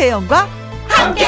[0.00, 0.48] 김혜영과
[0.88, 1.26] 함께.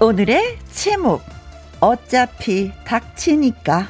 [0.00, 1.22] 오늘의 제목
[1.80, 3.88] 어차피 닥치니까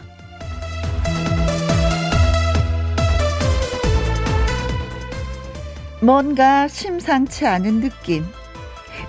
[6.00, 8.24] 뭔가 심상치 않은 느낌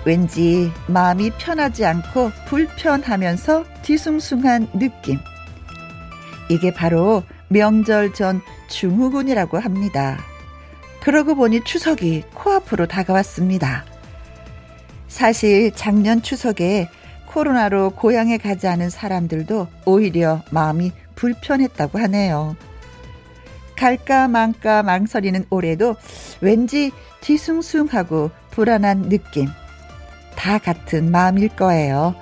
[0.08, 5.18] 왠지 마음이 편하지 않고 불편하면서 뒤숭숭한 느낌.
[6.48, 10.18] 이게 바로 명절 전 중후군이라고 합니다.
[11.02, 13.84] 그러고 보니 추석이 코앞으로 다가왔습니다.
[15.08, 16.88] 사실 작년 추석에
[17.26, 22.56] 코로나로 고향에 가지 않은 사람들도 오히려 마음이 불편했다고 하네요.
[23.76, 25.96] 갈까 말까 망설이는 올해도
[26.40, 29.48] 왠지 뒤숭숭하고 불안한 느낌.
[30.38, 32.14] 다 같은 마음일 거예요.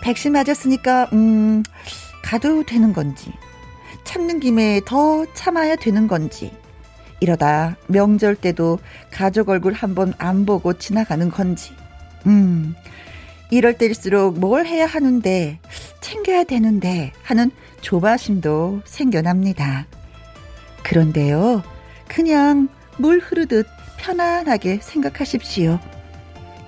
[0.00, 1.64] 백신 맞았으니까, 음,
[2.22, 3.32] 가도 되는 건지,
[4.04, 6.52] 참는 김에 더 참아야 되는 건지,
[7.18, 8.78] 이러다 명절 때도
[9.10, 11.74] 가족 얼굴 한번 안 보고 지나가는 건지,
[12.26, 12.76] 음,
[13.50, 15.58] 이럴 때일수록 뭘 해야 하는데,
[16.00, 19.86] 챙겨야 되는데 하는 조바심도 생겨납니다.
[20.84, 21.64] 그런데요,
[22.06, 22.68] 그냥
[22.98, 23.66] 물 흐르듯
[23.98, 25.80] 편안하게 생각하십시오.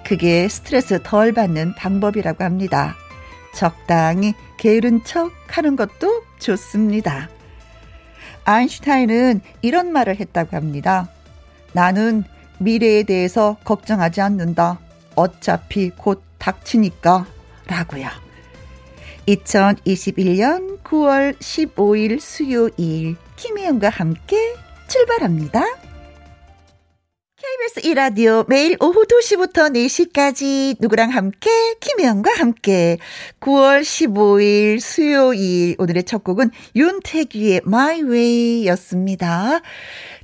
[0.09, 2.97] 그게 스트레스 덜 받는 방법이라고 합니다.
[3.53, 7.29] 적당히 게으른 척 하는 것도 좋습니다.
[8.45, 11.11] 아인슈타인은 이런 말을 했다고 합니다.
[11.75, 12.25] 나는
[12.57, 14.79] 미래에 대해서 걱정하지 않는다.
[15.15, 17.27] 어차피 곧 닥치니까.
[17.67, 18.09] 라고요.
[19.27, 24.55] 2021년 9월 15일 수요일 김혜영과 함께
[24.87, 25.88] 출발합니다.
[27.49, 31.49] KBS 이라디오 매일 오후 2시부터 4시까지 누구랑 함께
[31.81, 32.99] 김혜영과 함께
[33.41, 39.61] 9월 15일 수요일 오늘의 첫 곡은 윤태규의 My Way였습니다.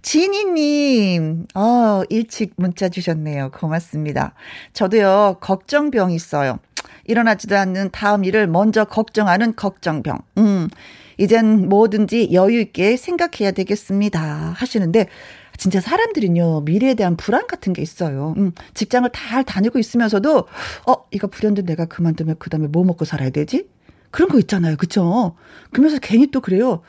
[0.02, 3.52] 지니님, 어, 일찍 문자 주셨네요.
[3.52, 4.34] 고맙습니다.
[4.74, 6.58] 저도요, 걱정병 있어요.
[7.06, 10.18] 일어나지도 않는 다음 일을 먼저 걱정하는 걱정병.
[10.38, 10.68] 음,
[11.16, 14.20] 이젠 뭐든지 여유있게 생각해야 되겠습니다.
[14.56, 15.08] 하시는데,
[15.56, 18.34] 진짜 사람들은요, 미래에 대한 불안 같은 게 있어요.
[18.36, 20.46] 음, 직장을 잘 다니고 있으면서도,
[20.86, 23.68] 어, 이거 불현듯 내가 그만두면 그 다음에 뭐 먹고 살아야 되지?
[24.10, 24.76] 그런 거 있잖아요.
[24.76, 25.36] 그쵸?
[25.72, 26.82] 그러면서 괜히 또 그래요.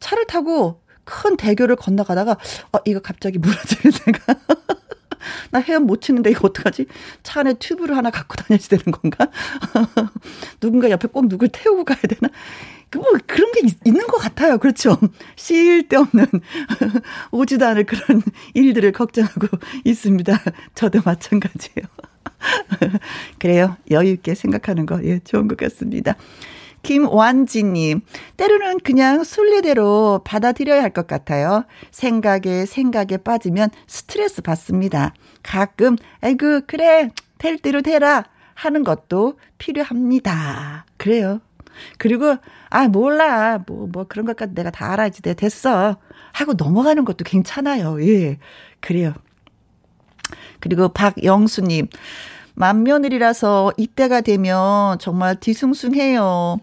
[0.00, 2.32] 차를 타고 큰 대교를 건너가다가,
[2.72, 4.34] 어, 이거 갑자기 무너지면 내가.
[5.50, 6.86] 나 헤엄 못 치는데 이거 어떡하지?
[7.22, 9.28] 차 안에 튜브를 하나 갖고 다녀야 되는 건가?
[10.60, 12.32] 누군가 옆에 꼭 누굴 태우고 가야 되나?
[12.98, 14.58] 뭐 그런 게 있, 는 것 같아요.
[14.58, 14.98] 그렇죠.
[15.36, 16.26] 쓸데없는
[17.30, 18.22] 오지도 않을 그런
[18.54, 19.48] 일들을 걱정하고
[19.84, 20.40] 있습니다.
[20.74, 21.86] 저도 마찬가지예요.
[23.38, 23.76] 그래요.
[23.90, 26.16] 여유 있게 생각하는 거 예, 좋은 것 같습니다.
[26.82, 28.00] 김완지님,
[28.36, 31.64] 때로는 그냥 순리대로 받아들여야 할 것 같아요.
[31.92, 35.14] 생각에, 생각에 빠지면 스트레스 받습니다.
[35.44, 38.24] 가끔, 아이고, 그래, 될 대로 되라
[38.54, 40.84] 하는 것도 필요합니다.
[40.96, 41.40] 그래요.
[41.98, 42.36] 그리고
[42.70, 45.96] 아 몰라 뭐뭐 뭐 그런 것까지 내가 다 알아야지 내 됐어
[46.32, 48.02] 하고 넘어가는 것도 괜찮아요.
[48.04, 48.38] 예
[48.80, 49.14] 그래요.
[50.60, 51.88] 그리고 박영수님
[52.54, 56.58] 만며느리라서 이때가 되면 정말 뒤숭숭해요.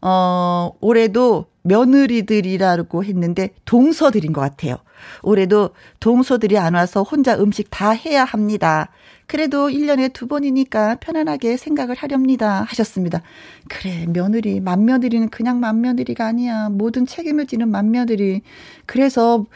[0.00, 4.76] 어 올해도 며느리들이라고 했는데 동서들인 것 같아요.
[5.22, 8.90] 올해도 동서들이 안 와서 혼자 음식 다 해야 합니다.
[9.26, 12.62] 그래도 1년에 두 번이니까 편안하게 생각을 하렵니다.
[12.62, 13.22] 하셨습니다.
[13.68, 16.68] 그래, 며느리, 맏며느리는 그냥 맏며느리가 아니야.
[16.68, 18.42] 모든 책임을 지는 맏며느리.
[18.86, 19.46] 그래서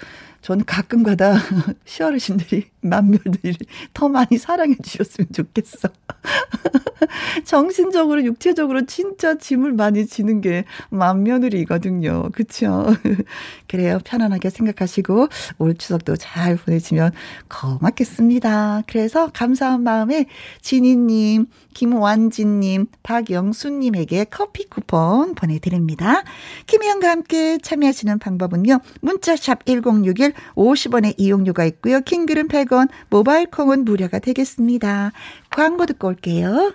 [0.41, 1.34] 저는 가끔가다
[1.84, 3.56] 시어르신들이 맏며느리를
[3.93, 5.88] 더 많이 사랑해 주셨으면 좋겠어.
[7.44, 12.30] 정신적으로, 육체적으로 진짜 짐을 많이 지는 게 맏며느리거든요.
[12.33, 12.86] 그쵸?
[13.66, 13.98] 그래요.
[14.04, 15.28] 편안하게 생각하시고
[15.59, 17.12] 올 추석도 잘 보내시면
[17.48, 18.84] 고맙겠습니다.
[18.86, 20.27] 그래서 감사한 마음에
[20.62, 26.24] 진희님, 김완진님, 박영수님에게 커피 쿠폰 보내드립니다.
[26.66, 28.80] 김희영과 함께 참여하시는 방법은요.
[29.01, 32.01] 문자샵 1061 50원의 이용료가 있고요.
[32.01, 35.13] 킹글은 100원, 모바일 콩은 무료가 되겠습니다.
[35.51, 36.75] 광고 듣고 올게요.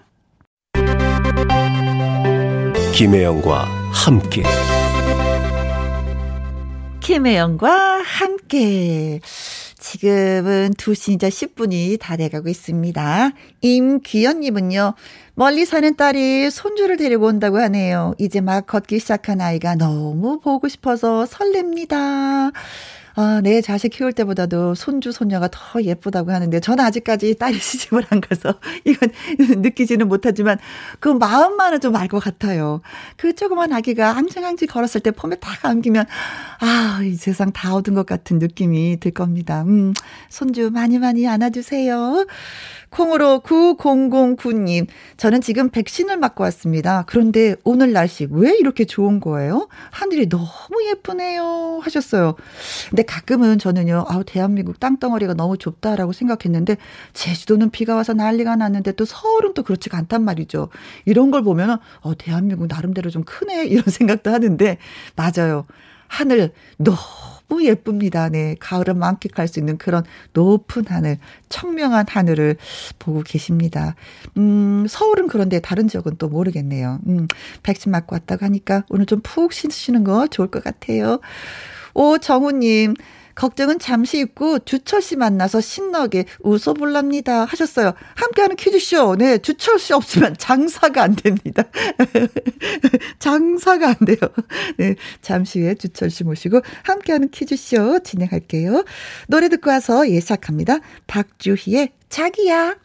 [2.94, 4.44] 김혜영과 함께
[7.00, 9.20] 김혜영과 함께
[9.78, 13.32] 지금은 2시 이제 10분이 다 돼가고 있습니다.
[13.60, 14.94] 임귀연님은요,
[15.36, 18.14] 멀리 사는 딸이 손주를 데리고 온다고 하네요.
[18.18, 22.54] 이제 막 걷기 시작한 아이가 너무 보고 싶어서 설렙니다.
[23.16, 28.22] 아, 내 자식 키울 때보다도 손주, 손녀가 더 예쁘다고 하는데, 저는 아직까지 딸이 시집을 안
[28.22, 28.56] 가서,
[28.86, 29.10] 이건
[29.62, 30.58] 느끼지는 못하지만,
[31.00, 32.82] 그 마음만은 좀 알 것 같아요.
[33.18, 36.06] 그 조그만 아기가 앙증앙증 걸었을 때 폼에 딱 안기면,
[36.60, 39.64] 아, 이 세상 다 얻은 것 같은 느낌이 들 겁니다.
[39.64, 39.94] 음,
[40.30, 42.26] 손주 많이 많이 안아주세요.
[42.90, 44.88] 콩으로 9009님,
[45.18, 47.04] 저는 지금 백신을 맞고 왔습니다.
[47.08, 49.68] 그런데 오늘 날씨 왜 이렇게 좋은 거예요?
[49.92, 50.48] 하늘이 너무
[50.90, 51.80] 예쁘네요.
[51.82, 52.36] 하셨어요.
[52.90, 56.78] 근데 가끔은 저는요, 아우, 대한민국 땅덩어리가 너무 좁다라고 생각했는데,
[57.14, 60.70] 제주도는 비가 와서 난리가 났는데 또 서울은 또 그렇지가 않단 말이죠.
[61.06, 63.66] 이런 걸 보면은, 어, 대한민국 나름대로 좀 크네.
[63.68, 64.78] 이런 생각도 하는데,
[65.16, 65.66] 맞아요.
[66.08, 68.30] 하늘 너무 예쁩니다.
[68.30, 68.56] 네.
[68.60, 70.04] 가을을 만끽할 수 있는 그런
[70.34, 71.18] 높은 하늘,
[71.50, 72.58] 청명한 하늘을
[73.00, 73.96] 보고 계십니다.
[74.38, 77.00] 음, 서울은 그런데 다른 지역은 또 모르겠네요.
[77.08, 77.28] 음,
[77.64, 81.20] 백신 맞고 왔다고 하니까 오늘 좀 푹 쉬시는 거 좋을 것 같아요.
[81.94, 82.96] 오, 정우님.
[83.36, 87.94] 걱정은 잠시 있고 주철 씨 만나서 신나게 웃어볼랍니다 하셨어요.
[88.16, 89.16] 함께하는 퀴즈쇼.
[89.16, 91.64] 네, 주철 씨 없으면 장사가 안 됩니다.
[93.20, 94.18] 장사가 안 돼요.
[94.78, 98.86] 네, 잠시 후에 주철 씨 모시고 함께하는 퀴즈쇼 진행할게요.
[99.28, 100.78] 노래 듣고 와서 예시작합니다.
[101.08, 102.76] 박주희의 자기야.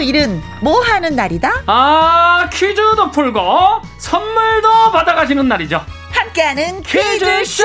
[0.00, 1.64] 수요일은 뭐 하는 날이다?
[1.66, 5.84] 아, 퀴즈도 풀고 선물도 받아가시는 날이죠.
[6.10, 7.64] 함께하는 퀴즈쇼!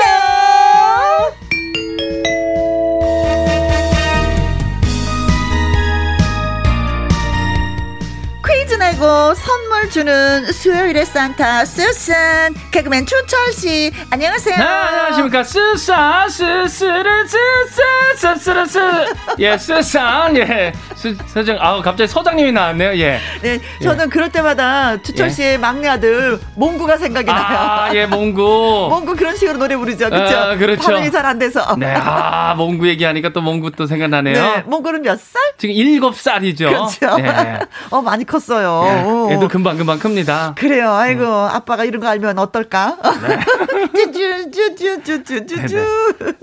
[8.74, 13.92] 내고 선물 주는 수요일의 산타 수산 개그맨 추철 씨.
[14.10, 14.56] 안녕하세요.
[14.56, 15.44] 네, 안녕하십니까.
[15.44, 17.82] 스산 스스르 스스
[18.34, 18.78] 스스르스.
[19.38, 20.72] 예 스산 예.
[20.96, 22.96] 스, 서장 아 갑자기 서장님이 나왔네요.
[22.98, 23.20] 예.
[23.40, 24.08] 네 저는 예.
[24.08, 25.58] 그럴 때마다 추철 씨의 예.
[25.58, 27.58] 막내 아들 몽구가 생각이 나요.
[27.58, 28.88] 아예 몽구.
[28.90, 30.10] 몽구 그런 식으로 노래 부르죠.
[30.10, 30.82] 그렇죠 아, 그렇죠.
[30.82, 31.76] 발음이 잘 안 돼서.
[31.76, 34.34] 네아 몽구 얘기하니까 또 몽구 또 생각나네요.
[34.34, 35.40] 네 몽구는 몇 살?
[35.58, 36.66] 지금 일곱 살이죠.
[36.68, 37.58] 그렇죠 예.
[37.90, 39.34] 어 많이 컸어 요 예.
[39.34, 41.28] 애도 금방 금방 큽니다 그래요 아이고 음.
[41.28, 43.38] 아빠가 이런 거 알면 어떨까 네.
[44.12, 45.76] 쭈쭈쭈쭈쭈쭈쭈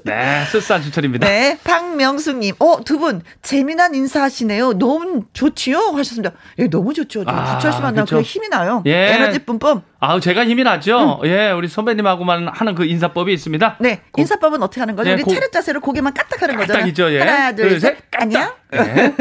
[0.03, 7.23] 네 스산 추철입니다 네 박명숙님 어두 분 재미난 인사하시네요 너무 좋지요 하셨습니다 예 너무 좋죠
[7.25, 9.13] 아, 주철 씨 만나면 그 힘이 나요 예.
[9.13, 11.21] 에너지 뿜뿜 아우 제가 힘이 나죠.
[11.23, 11.27] 음.
[11.29, 13.77] 예, 우리 선배님하고만 하는 그 인사법이 있습니다.
[13.79, 15.09] 네, 고, 인사법은 어떻게 하는 거죠?
[15.09, 16.73] 예, 우리 고, 차렷 자세로 고개만 까딱하는 거죠.
[16.73, 17.13] 까딱이죠.
[17.13, 17.19] 예.
[17.19, 18.51] 하나, 둘, 둘 셋, 안녕.
[18.73, 19.13] 예.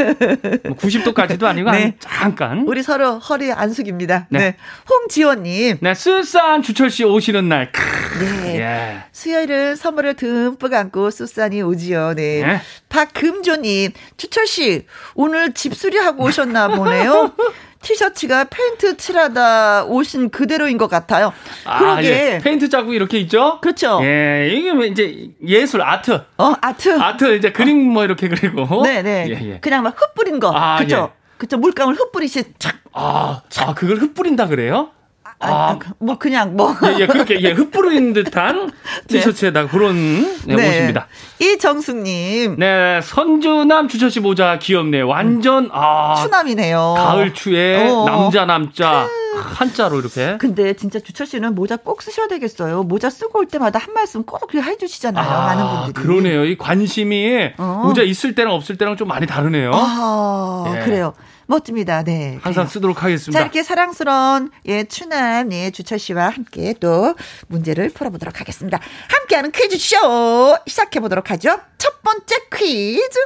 [0.69, 1.97] 뭐 90도까지도 아니고 네.
[2.01, 2.65] 잠깐.
[2.67, 4.27] 우리 서로 허리 안 숙입니다.
[4.31, 4.57] 네, 네.
[4.91, 5.79] 홍지원님.
[5.81, 7.71] 네, 쓸싼 주철 씨 오시는 날.
[8.21, 8.61] 네.
[8.61, 9.05] 예.
[9.13, 12.15] 수요일은 선물을 듬뿍 안고 쑥산이 오지요.
[12.15, 12.43] 네.
[12.45, 12.61] 네.
[12.89, 17.33] 박금조님, 주철 씨 오늘 집수리 하고 오셨나 보네요.
[17.82, 21.32] 티셔츠가 페인트 칠하다 오신 그대로인 것 같아요.
[21.64, 22.34] 아, 그러게.
[22.34, 22.38] 예.
[22.38, 23.58] 페인트 자국 이렇게 있죠?
[23.61, 24.00] 그렇죠.
[24.02, 26.23] 예, 이게 뭐 이제 예술 아트.
[26.38, 26.99] 어, 아트.
[26.99, 28.82] 아트 이제 그림 뭐 이렇게 그리고.
[28.84, 29.26] 네, 네.
[29.29, 29.58] 예, 예.
[29.61, 30.52] 그냥 막 흩뿌린 거.
[30.55, 31.11] 아, 그렇죠.
[31.12, 31.23] 예.
[31.37, 32.76] 그쵸 물감을 흩뿌리시 착.
[32.93, 34.90] 아, 아 그걸 흩뿌린다 그래요?
[35.43, 38.67] 아, 아, 뭐 그냥 뭐 예, 예 그렇게 예 흩뿌린 듯한
[39.09, 39.19] 네.
[39.19, 40.69] 티셔츠에다가 그런 네, 네.
[40.69, 41.09] 옷입니다.
[41.41, 45.01] 이정숙님, 네 선주남 주셔씨 모자 귀엽네.
[45.01, 46.94] 완전 아 추남이네요.
[46.96, 48.05] 가을 추에 어.
[48.05, 49.22] 남자 남자 그...
[49.41, 50.37] 한자로 이렇게.
[50.39, 52.84] 근데 진짜 주철 씨는 모자 꼭 쓰셔야 되겠어요.
[52.84, 55.29] 모자 쓰고 올 때마다 한 말씀 꼭 해주시잖아요.
[55.29, 56.06] 아, 많은 분들이.
[56.06, 56.44] 그러네요.
[56.44, 57.82] 이 관심이 어.
[57.84, 59.72] 모자 있을 때랑 없을 때랑 좀 많이 다르네요.
[59.75, 60.84] 아, 예.
[60.84, 61.15] 그래요.
[61.46, 62.03] 멋집니다.
[62.03, 62.39] 네.
[62.43, 63.39] 항상 쓰도록 하겠습니다.
[63.39, 67.15] 자, 이렇게 사랑스러운 예, 추남 예, 주철 씨와 함께 또
[67.49, 68.81] 문제를 풀어보도록 하겠습니다.
[69.08, 71.58] 함께하는 퀴즈쇼 시작해보도록 하죠.
[71.79, 73.19] 첫 번째 퀴즈.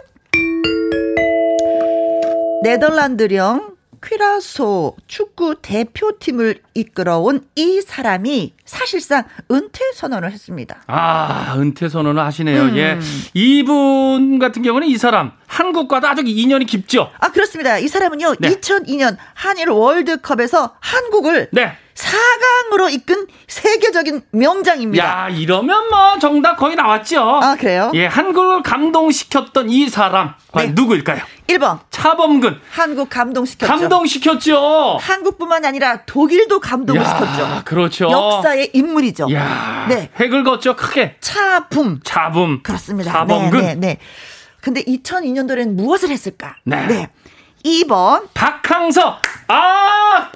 [2.62, 3.75] 네덜란드령
[4.06, 10.82] 퀴라소 축구 대표팀을 이끌어온 이 사람이 사실상 은퇴 선언을 했습니다.
[10.86, 12.62] 아, 은퇴 선언을 하시네요.
[12.62, 12.76] 음.
[12.76, 12.98] 예.
[13.34, 17.10] 이분 같은 경우는 이 사람 한국과도 아주 인연이 깊죠.
[17.18, 17.78] 아, 그렇습니다.
[17.78, 18.36] 이 사람은요.
[18.38, 18.50] 네.
[18.50, 21.76] 2002년 한일 월드컵에서 한국을 네.
[21.96, 25.04] 4강으로 이끈 세계적인 명장입니다.
[25.04, 27.20] 야, 이러면 뭐 정답 거의 나왔죠.
[27.42, 27.90] 아, 그래요?
[27.94, 30.74] 예, 한국을 감동시켰던 이 사람 과연 네.
[30.74, 31.22] 누구일까요?
[31.48, 31.78] 1번.
[31.90, 32.60] 차범근.
[32.70, 33.72] 한국 감동시켰죠.
[33.72, 34.98] 감동시켰죠.
[35.00, 37.42] 한국뿐만 아니라 독일도 감동시켰죠.
[37.42, 38.10] 야, 그렇죠.
[38.10, 39.32] 역사의 인물이죠.
[39.32, 40.10] 야, 네.
[40.20, 41.16] 획을 걷죠, 크게.
[41.20, 42.00] 차붐.
[42.04, 42.62] 차붐.
[42.62, 43.12] 그렇습니다.
[43.12, 43.60] 차범근.
[43.60, 43.98] 네, 네, 네.
[44.60, 46.56] 근데 2002년도에는 무엇을 했을까?
[46.64, 46.86] 네.
[46.86, 47.08] 네.
[47.64, 48.28] 2번.
[48.34, 49.18] 박항서.
[49.48, 50.30] 아!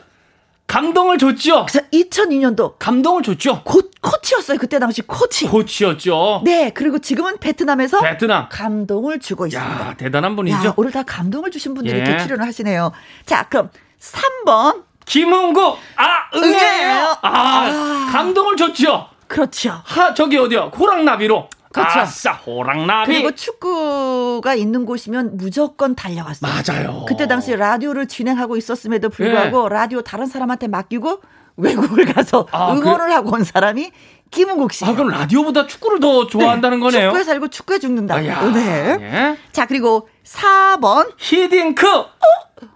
[0.70, 1.66] 감동을 줬죠.
[1.66, 3.62] 그래서 2002년도 감동을 줬죠.
[3.64, 4.56] 고, 코치였어요.
[4.56, 5.48] 그때 당시 코치.
[5.48, 6.42] 코치였죠.
[6.44, 8.48] 네, 그리고 지금은 베트남에서 베트남.
[8.48, 9.88] 감동을 주고 있습니다.
[9.88, 10.68] 야, 대단한 분이죠.
[10.68, 12.02] 야, 오늘 다 감동을 주신 분들이 예.
[12.02, 12.92] 이렇게 출연을 하시네요.
[13.26, 14.84] 자, 그럼 3번.
[15.06, 16.56] 김흥국 아 응애예요.
[16.56, 17.16] 응애예요.
[17.22, 18.08] 아, 아.
[18.12, 19.08] 감동을 줬죠.
[19.26, 19.82] 그렇죠.
[19.84, 20.70] 하 저기 어디요?
[20.78, 21.48] 호랑나비로.
[21.72, 22.00] 그렇죠.
[22.00, 23.12] 아싸 호랑나비.
[23.12, 26.50] 그리고 축구가 있는 곳이면 무조건 달려갔어요.
[26.50, 27.04] 맞아요.
[27.06, 31.20] 그때 당시 라디오를 진행하고 있었음에도 불구하고 라디오 다른 사람한테 맡기고
[31.56, 32.56] 외국을 가서 예.
[32.56, 33.92] 아, 응원을 하고 온 사람이
[34.30, 34.84] 김은국 씨.
[34.84, 37.08] 아 그럼 라디오보다 축구를 더 좋아한다는 거네요.
[37.10, 38.16] 축구에 살고 축구에 죽는다.
[38.16, 38.96] 아, 야, 네.
[39.00, 39.36] 예.
[39.52, 41.12] 자, 그리고 4번.
[41.18, 41.86] 히딩크.
[41.88, 42.08] 어?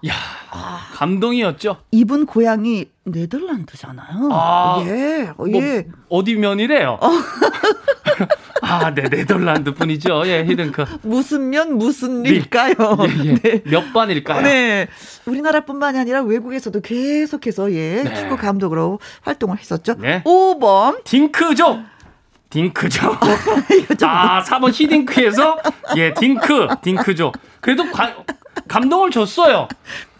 [0.09, 0.15] 야
[0.95, 1.77] 감동이었죠.
[1.91, 4.29] 이분 고향이 네덜란드잖아요.
[4.33, 5.29] 아, 예.
[5.37, 5.87] 어, 뭐, 예.
[6.09, 6.99] 어디 면이래요?
[8.63, 10.23] 아, 네, 네덜란드 분이죠.
[10.27, 10.85] 예, 히딩크.
[11.03, 12.75] 무슨 면 무슨 일일까요?
[13.25, 13.35] 예, 예.
[13.35, 13.63] 네.
[13.65, 14.41] 몇 반일까요?
[14.43, 14.89] 네.
[15.27, 18.15] 우리나라뿐만이 아니라 외국에서도 계속해서 예, 네.
[18.15, 19.95] 축구 감독으로 활동을 했었죠.
[19.99, 20.23] 네.
[20.25, 21.05] 5번.
[21.05, 21.81] 딩크족.
[23.99, 25.59] 좀 아, 4번 히딩크에서
[25.97, 27.35] 예, 딩크, 딩크족.
[27.61, 28.15] 그래도 가-
[28.69, 29.69] 감동을 줬어요.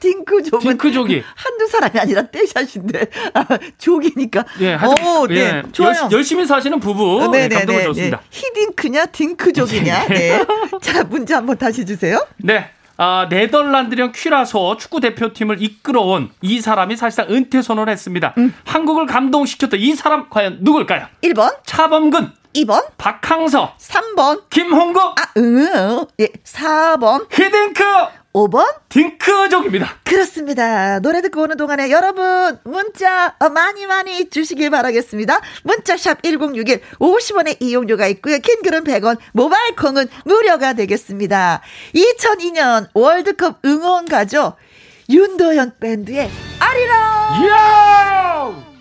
[0.01, 1.23] 딩크족은 딩크족이.
[1.35, 3.47] 한두 사람이 아니라 떼샷인데 아,
[3.79, 4.45] 족이니까.
[4.61, 5.35] 예, 하여튼 오, 네.
[5.37, 5.95] 예, 좋아요.
[6.05, 8.21] 열, 열심히 사시는 부부 네, 감동을 줬습니다.
[8.31, 10.07] 히딩크냐 딩크족이냐.
[10.09, 10.45] 네.
[10.83, 12.25] 자, 문제 한번 다시 주세요.
[12.37, 12.71] 네.
[12.97, 18.35] 아, 네덜란드령 퀴라소 축구 대표팀을 이끌어온 이 사람이 사실상 은퇴 선언을 했습니다.
[18.39, 18.55] 음.
[18.65, 21.07] 한국을 감동시켰던 이 사람 과연 누굴까요?
[21.23, 24.43] 1번, 차범근, 2번, 박항서, 3번.
[24.49, 26.05] 김홍국, 아, 응.
[26.21, 27.83] 예, 4번, 히딩크,
[28.35, 28.67] 5번.
[28.89, 29.99] 딩크족입니다.
[30.05, 30.99] 그렇습니다.
[30.99, 35.41] 노래 듣고 오는 동안에 여러분 문자 어, 많이 많이 주시길 바라겠습니다.
[35.63, 38.39] 문자샵 1061 50원의 이용료가 있고요.
[38.39, 41.63] 킹글은 100원, 모바일 콩은 무료가 되겠습니다.
[41.95, 44.57] 2002년 월드컵 응원가죠.
[45.09, 47.45] 윤도현 밴드의 아리랑.
[47.45, 48.74] 이야!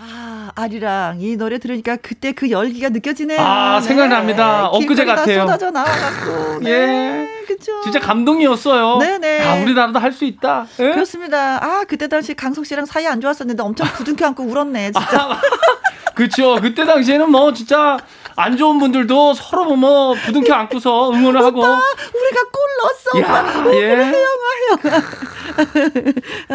[0.00, 3.40] 아, 아리랑 이 노래 들으니까 그때 그 열기가 느껴지네요.
[3.40, 4.68] 아, 생각납니다.
[4.68, 5.40] 엊그제 같아요.
[5.40, 6.60] 쏟아져 나와갖고.
[6.62, 7.28] 네, 예.
[7.48, 7.80] 그죠.
[7.82, 8.98] 진짜 감동이었어요.
[8.98, 9.40] 네네.
[9.44, 10.66] 아, 우리나라도 할 수 있다.
[10.80, 10.92] 예?
[10.92, 11.62] 그렇습니다.
[11.64, 15.40] 아, 그때 당시 강석 씨랑 사이 안 좋았었는데 엄청 부둥켜 안고 울었네, 진짜.
[16.14, 16.56] 그렇죠.
[16.60, 17.96] 그때 당시에는 뭐 진짜
[18.34, 21.60] 안 좋은 분들도 서로 뭐 부둥켜 안고서 응원을 하고.
[21.60, 23.20] 오빠, 우리가 골 넣었어.
[23.20, 23.74] 야, 오빠.
[23.76, 23.80] 예.
[23.88, 25.02] 그래, 영아, 영아.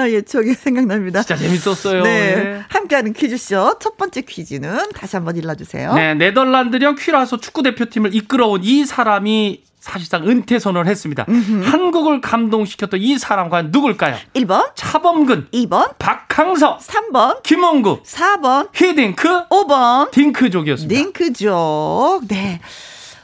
[0.02, 1.22] 아, 예, 저기 생각납니다.
[1.24, 2.04] 진짜 재밌었어요.
[2.04, 2.10] 네.
[2.38, 2.64] 예.
[2.70, 3.78] 함께하는 퀴즈 쇼.
[3.80, 5.94] 첫 번째 퀴즈는 다시 한번 일러주세요.
[5.94, 11.26] 네, 네덜란드령 퀴라소 축구 대표팀을 이끌어온 이 사람이 사실상 은퇴 선언을 했습니다.
[11.64, 14.16] 한국을 감동시켰던 이 사람 과연 누굴까요?
[14.34, 20.10] 1번, 차범근, 2번, 박항서, 3번, 김홍국, 4번, 히딩크, 5번.
[20.12, 20.98] 딩크족이었습니다.
[21.02, 22.22] 링크족.
[22.30, 22.62] 네.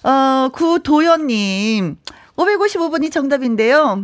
[0.04, 1.96] 어, 구도연님.
[2.36, 4.04] 555번이 정답인데요.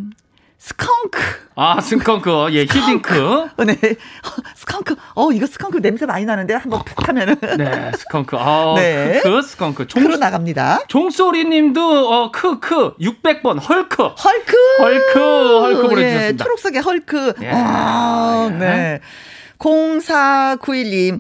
[0.66, 1.20] 스컹크.
[1.54, 3.50] 아, 스컹크, 예, 히딩크.
[3.56, 3.78] 어, 네.
[4.58, 4.96] 스컹크.
[5.14, 7.36] 어, 이거 스컹크 냄새 많이 나는데 한번 푹 하면은.
[7.40, 8.36] 네, 스컹크.
[8.36, 9.22] 아, 네.
[9.22, 9.86] 크크, 스컹크.
[9.86, 10.86] 종, 크로 나갑니다.
[10.88, 14.04] 종소리 님도 어, 크크 600번 헐크.
[14.04, 14.58] 헐크.
[14.80, 16.44] 헐크, 헐크 예, 보내 주셨습니다.
[16.44, 17.34] 초록색의 헐크.
[17.44, 17.52] 예.
[17.54, 18.56] 아, 예.
[18.58, 19.00] 네.
[19.60, 21.20] 0491 님.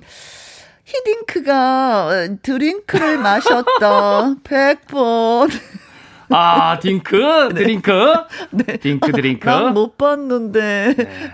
[0.85, 4.33] 히딩크가 어, 드링크를 마셨다.
[4.43, 5.51] 100번.
[6.29, 7.91] 아, 딩크, 드링크.
[8.51, 8.77] 네.
[8.77, 9.47] 딩크, 드링크.
[9.47, 10.93] 난 못 봤는데.
[10.97, 11.31] 네.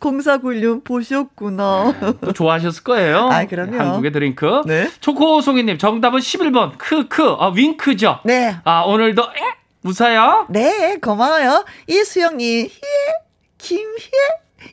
[0.00, 1.94] 0491님 보셨구나.
[2.20, 3.28] 또 좋아하셨을 거예요.
[3.30, 3.78] 아, 그럼요.
[3.78, 4.62] 한국의 드링크.
[4.66, 4.88] 네.
[5.00, 6.72] 초코송이님, 정답은 11번.
[6.78, 7.36] 크크.
[7.38, 8.20] 아, 윙크죠.
[8.24, 8.56] 네.
[8.64, 9.60] 아, 오늘도, 에?
[9.82, 10.46] 웃어요?
[10.50, 11.64] 네, 고마워요.
[11.86, 13.14] 이수영님, 희애,
[13.58, 14.20] 김희애.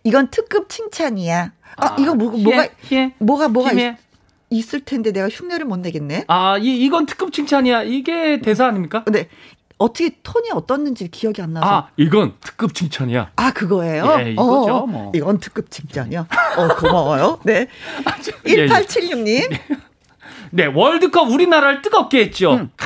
[0.04, 1.52] 이건 특급 칭찬이야.
[1.78, 3.14] 아, 이거 뭐, 뭐가, 예, 예.
[3.20, 3.98] 뭐가, 뭐가 있, 힘에.
[4.50, 6.26] 있을 텐데 내가 흉내를 못 내겠네.
[6.28, 7.84] 아, 이, 이건 특급 칭찬이야.
[7.84, 9.04] 이게 대사 아닙니까?
[9.04, 9.30] 근데
[9.78, 11.68] 어떻게 톤이 어떻는지 기억이 안 나서.
[11.68, 13.32] 아, 이건 특급 칭찬이야.
[13.36, 14.18] 아, 그거예요?
[14.20, 15.12] 예, 이거죠, 어, 뭐.
[15.14, 16.28] 이건 특급 칭찬이야.
[16.58, 17.40] 어, 고마워요.
[17.44, 17.68] 네.
[18.48, 18.68] 예, 예.
[18.68, 19.58] 1876님.
[20.52, 22.54] 네, 월드컵 우리나라를 뜨겁게 했죠.
[22.54, 22.72] 음.
[22.76, 22.86] 크,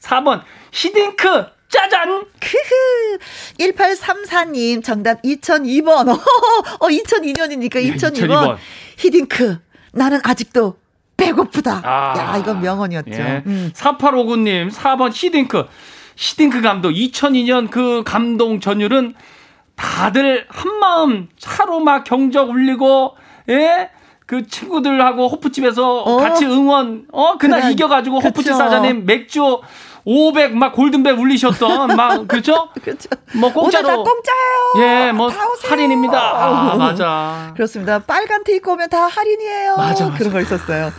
[0.00, 2.24] 4번, 히딩크, 짜잔!
[2.40, 3.18] 크흐.
[3.60, 6.08] 1834님, 정답 2002번.
[6.80, 8.28] 어, 2002년이니까 예, 2002번.
[8.28, 8.56] 2002번.
[8.98, 9.58] 히딩크.
[9.92, 10.76] 나는 아직도
[11.16, 11.82] 배고프다.
[11.84, 12.14] 아.
[12.18, 13.12] 야, 이건 명언이었죠.
[13.12, 13.42] 예.
[13.46, 13.70] 음.
[13.74, 15.64] 4859님, 4번 히딩크.
[16.16, 19.14] 히딩크 감독, 2002년 그 감동 전율은
[19.76, 23.16] 다들 한마음 차로 막 경적 울리고,
[23.48, 23.90] 예?
[24.26, 26.16] 그 친구들하고 호프집에서 어.
[26.16, 27.72] 같이 응원, 어, 그날 그래.
[27.72, 28.54] 이겨가지고 호프집 그쵸.
[28.54, 29.60] 사장님 맥주
[30.06, 32.68] 500 막 골든벨 울리셨던 막, 그죠?
[32.82, 33.08] 그렇죠.
[33.36, 33.88] 뭐 공짜로.
[33.88, 35.06] 오늘 다 공짜예요.
[35.08, 35.30] 예, 뭐.
[35.68, 36.18] 할인입니다.
[36.18, 37.52] 아, 맞아.
[37.54, 37.98] 그렇습니다.
[38.00, 39.76] 빨간 테이크 오면 다 할인이에요.
[39.76, 40.16] 맞아, 맞아.
[40.18, 40.90] 그런 거 있었어요.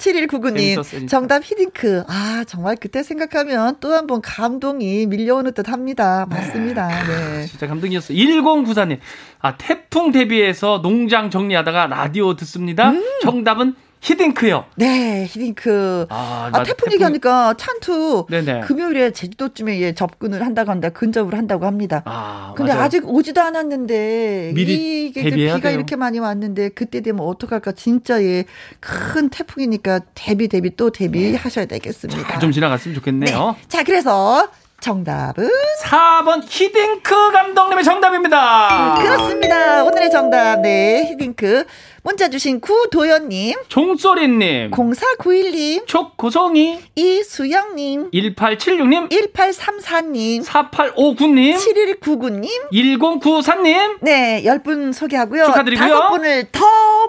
[0.00, 2.04] 7199님, 정답 히딩크.
[2.08, 6.26] 아, 정말 그때 생각하면 또 한 번 감동이 밀려오는 듯 합니다.
[6.30, 6.88] 맞습니다.
[7.06, 7.46] 네.
[7.46, 8.16] 진짜 감동이었어요.
[8.16, 8.98] 1094님,
[9.40, 12.90] 아, 태풍 대비해서 농장 정리하다가 라디오 듣습니다.
[12.90, 13.02] 음.
[13.22, 14.64] 정답은 히딩크요.
[14.76, 16.06] 네, 히딩크.
[16.08, 18.60] 아, 아 태풍 얘기하니까 찬투 네네.
[18.60, 20.88] 금요일에 제주도쯤에 예, 접근을 한다고 한다.
[20.88, 22.02] 근접을 한다고 합니다.
[22.06, 22.84] 아, 근데 맞아요.
[22.84, 25.74] 아직 오지도 않았는데 미리 이게 비가 돼요.
[25.74, 27.72] 이렇게 많이 왔는데 그때 되면 어떡할까?
[27.72, 28.44] 진짜 예,
[28.80, 32.26] 큰 태풍이니까 대비 대비 또 대비하셔야 되겠습니다.
[32.26, 33.56] 자, 좀 지나갔으면 좋겠네요.
[33.58, 33.68] 네.
[33.68, 34.48] 자, 그래서
[34.80, 35.50] 정답은
[35.82, 38.94] 4번 히딩크 감독님의 정답입니다.
[38.98, 39.84] 그렇습니다.
[39.84, 41.66] 오늘의 정답 네 히딩크
[42.02, 51.56] 문자 주신 구도연님, 종소리님, 0491님, 촉고송이, 이수영님, 1876님, 1834님, 4859님,
[52.00, 53.98] 7199님, 1094님.
[54.00, 55.44] 네, 10분 소개하고요.
[55.44, 55.88] 축하드리고요.
[55.88, 56.64] 다섯 분을 더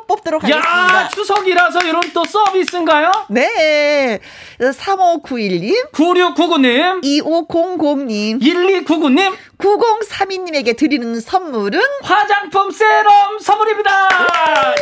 [0.07, 1.03] 뽑도록 하겠습니다.
[1.03, 3.11] 야, 추석이라서 이런 또 서비스인가요?
[3.29, 4.19] 네.
[4.59, 13.91] 3591님, 9699님, 2500님, 1299님, 9032님에게 드리는 선물은 화장품 세럼 선물입니다.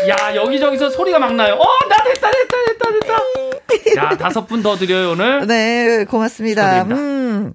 [0.08, 1.56] 야, 여기저기서 소리가 막 나요.
[1.56, 2.92] 어, 나 됐다, 됐다, 됐다,
[3.86, 4.04] 됐다.
[4.04, 5.46] 야, 다섯 분 더 드려요, 오늘.
[5.48, 6.84] 네, 고맙습니다.
[6.84, 7.54] 음.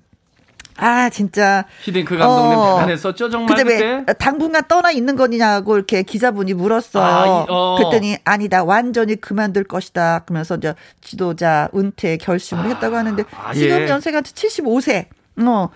[0.77, 1.65] 아, 진짜.
[1.83, 3.57] 히딩크 감독님 어, 대단했었죠, 정말.
[3.57, 7.05] 그때 왜 당분간 떠나 있는 거냐고 이렇게 기자분이 물었어요.
[7.05, 7.77] 아, 어.
[7.79, 10.23] 그랬더니 아니다, 완전히 그만둘 것이다.
[10.27, 13.89] 그러면서 이제 지도자 은퇴 결심을 아, 했다고 하는데 아, 지금 예.
[13.89, 15.07] 연세가 75세.
[15.47, 15.69] 어.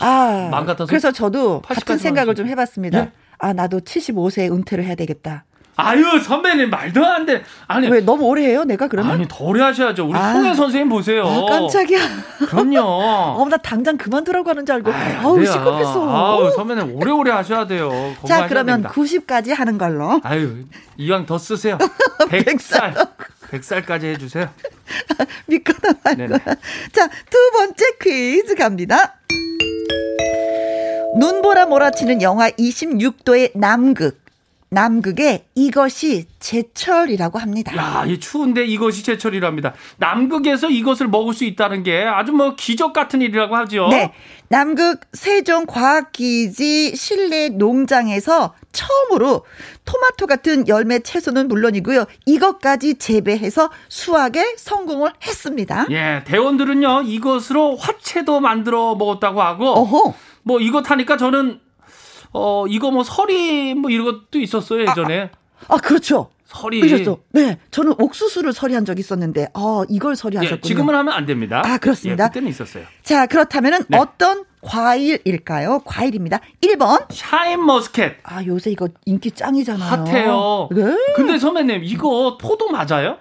[0.00, 2.98] 아, 맘 같아서 그래서 저도 같은 생각을 좀 해봤습니다.
[2.98, 3.12] 예?
[3.38, 5.44] 아, 나도 75세에 은퇴를 해야 되겠다.
[5.76, 7.42] 아유 선배님 말도 안 돼.
[7.66, 8.64] 아니 왜 너무 오래 해요?
[8.64, 10.08] 내가 그러면 아니 더 오래 하셔야죠.
[10.08, 11.24] 우리 아, 송혜 선생님 보세요.
[11.26, 12.00] 아, 깜짝이야.
[12.50, 12.80] 그럼요.
[13.40, 14.92] 어, 나 당장 그만두라고 하는 줄 알고.
[14.92, 16.06] 아우 시끄럽겠어.
[16.10, 17.90] 아우 선배님 오래오래 하셔야 돼요.
[18.26, 18.90] 자 그러면 됩니다.
[18.92, 20.20] 90까지 하는 걸로.
[20.22, 20.64] 아유
[20.98, 21.78] 이왕 더 쓰세요.
[22.28, 23.08] 100살.
[23.50, 24.50] 100살까지 해주세요.
[25.46, 26.38] 믿거나 말거나.
[26.92, 29.14] 자 두 번째 퀴즈 갑니다.
[31.16, 34.19] 눈보라 몰아치는 영하 26도의 남극.
[34.70, 37.76] 남극에 이것이 제철이라고 합니다.
[37.76, 39.74] 야, 이 추운데 이것이 제철이랍니다.
[39.98, 43.88] 남극에서 이것을 먹을 수 있다는 게 아주 뭐 기적 같은 일이라고 하죠.
[43.88, 44.12] 네.
[44.48, 49.44] 남극 세종과학기지 실내 농장에서 처음으로
[49.84, 52.04] 토마토 같은 열매 채소는 물론이고요.
[52.26, 55.86] 이것까지 재배해서 수확에 성공을 했습니다.
[55.90, 60.14] 예, 대원들은요, 이것으로 화채도 만들어 먹었다고 하고, 어허.
[60.42, 61.60] 뭐 이것 하니까 저는
[62.32, 65.30] 어, 이거 뭐 설이 뭐 이런 것도 있었어요, 예전에.
[65.68, 66.30] 아, 아 그렇죠.
[66.44, 66.80] 설이.
[66.80, 67.20] 그렇죠.
[67.30, 67.58] 네.
[67.70, 70.58] 저는 옥수수를 설이한 적이 있었는데, 어, 이걸 설이하셨군요.
[70.58, 71.62] 예, 지금은 하면 안 됩니다.
[71.64, 72.24] 아, 그렇습니다.
[72.24, 72.84] 예, 그때는 있었어요.
[73.02, 73.98] 자, 그렇다면은 네.
[73.98, 75.82] 어떤 과일일까요?
[75.84, 76.40] 과일입니다.
[76.60, 77.06] 1번.
[77.10, 78.18] 샤인 머스켓.
[78.24, 80.04] 아, 요새 이거 인기 짱이잖아요.
[80.04, 80.68] 핫해요.
[80.72, 80.96] 네.
[81.14, 83.18] 근데 선배님, 이거 포도 맞아요?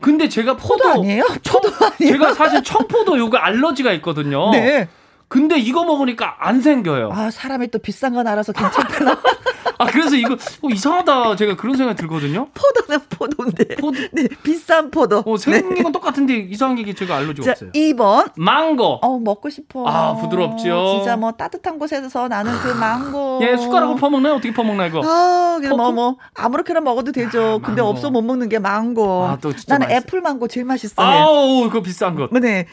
[0.00, 1.24] 근데 제가 포도, 포도 아니에요?
[1.46, 2.12] 포도 아니에요?
[2.12, 4.50] 제가 사실 청포도 요거 알러지가 있거든요.
[4.50, 4.88] 네.
[5.34, 7.10] 근데 이거 먹으니까 안 생겨요.
[7.12, 9.18] 아, 사람이 또 비싼 건 알아서 괜찮구나.
[9.78, 11.34] 아, 그래서 이거 어, 이상하다.
[11.34, 12.46] 제가 그런 생각이 들거든요.
[12.54, 13.74] 포도는 포도인데.
[13.74, 13.98] 포도.
[14.12, 15.24] 네, 비싼 포도.
[15.26, 15.82] 어, 생긴 네.
[15.82, 17.72] 건 똑같은데 이상한 게 제가 알러지가 없어요.
[17.72, 18.30] 2번.
[18.36, 19.00] 망고.
[19.02, 19.84] 어, 먹고 싶어.
[19.88, 20.98] 아, 부드럽죠.
[20.98, 23.40] 진짜 뭐 따뜻한 곳에서 나는 그 망고.
[23.42, 24.34] 예, 숟가락으로 퍼먹나요?
[24.34, 25.02] 어떻게 퍼먹나 이거?
[25.04, 27.58] 아, 그냥 뭐, 뭐, 아무렇게나 먹어도 되죠.
[27.60, 29.24] 아, 근데 없어 못 먹는 게 망고.
[29.24, 30.06] 아, 또 진짜 나는 맛있어.
[30.06, 31.04] 애플 망고 제일 맛있어요.
[31.04, 32.30] 아우, 그거 비싼 것.
[32.30, 32.68] 네.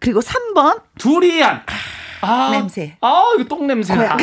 [0.00, 0.80] 그리고 3번.
[0.98, 1.62] 두리안.
[2.22, 2.96] 아, 냄새.
[3.00, 3.94] 아, 이거 똥 냄새.
[3.94, 4.16] 야,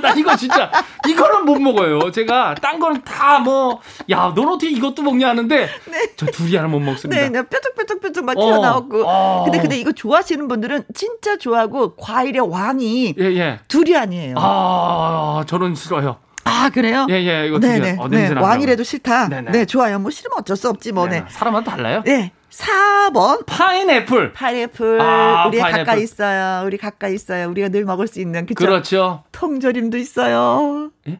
[0.00, 0.70] 나 이거 진짜,
[1.08, 2.10] 이거는 못 먹어요.
[2.10, 6.12] 제가, 딴 거는 다 뭐, 야, 넌 어떻게 이것도 먹냐 하는데, 네.
[6.16, 7.20] 저 두리안은 못 먹습니다.
[7.20, 9.04] 네, 네, 뾰족뾰족뾰족 막 어, 튀어나오고.
[9.06, 9.44] 어.
[9.44, 13.60] 근데, 근데 이거 좋아하시는 분들은 진짜 좋아하고, 과일의 왕이 예, 예.
[13.68, 14.34] 두리안이에요.
[14.38, 16.18] 아, 저는 싫어요.
[16.44, 17.06] 아 그래요?
[17.08, 19.28] 예예 예, 이거 네네 어, 네, 왕이라도 싫다.
[19.28, 19.50] 네네.
[19.52, 19.98] 네 좋아요.
[19.98, 21.06] 뭐 싫으면 어쩔 수 없지 뭐.
[21.06, 21.24] 네.
[21.28, 22.02] 사람마다 달라요?
[22.04, 22.32] 네.
[22.50, 24.32] 4번 파인애플.
[24.32, 25.00] 파인애플.
[25.00, 25.84] 아, 우리 파인애플.
[25.84, 26.66] 가까이 있어요.
[26.66, 27.48] 우리 가까이 있어요.
[27.48, 28.64] 우리가 늘 먹을 수 있는 그쵸?
[28.66, 29.24] 그렇죠.
[29.32, 30.90] 통조림도 있어요.
[31.08, 31.18] 예?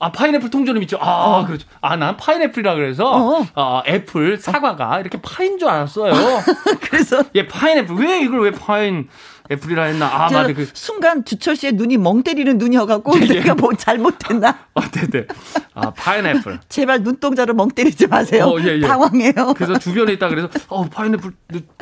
[0.00, 0.98] 아 파인애플 통조림 있죠.
[1.00, 1.46] 아 어.
[1.46, 1.68] 그렇죠.
[1.80, 3.46] 아 난 파인애플이라 그래서 어.
[3.54, 6.12] 아 애플 사과가 이렇게 파인 줄 알았어요.
[6.82, 9.08] 그래서 예 파인애플 왜 이걸 왜 파인
[9.52, 10.06] 애플이라 했나?
[10.06, 10.52] 아, 맞아.
[10.52, 13.26] 그 순간 주철 씨의 눈이 멍 때리는 눈이어갖고 예, 예.
[13.40, 14.58] 내가 뭐 잘못했나?
[14.74, 15.26] 아, 네네.
[15.74, 16.60] 아, 파인애플.
[16.68, 18.44] 제발 눈동자로 멍 때리지 마세요.
[18.46, 18.80] 어, 예, 예.
[18.80, 19.54] 당황해요.
[19.56, 21.32] 그래서 주변에 있다 그래서 어, 파인애플.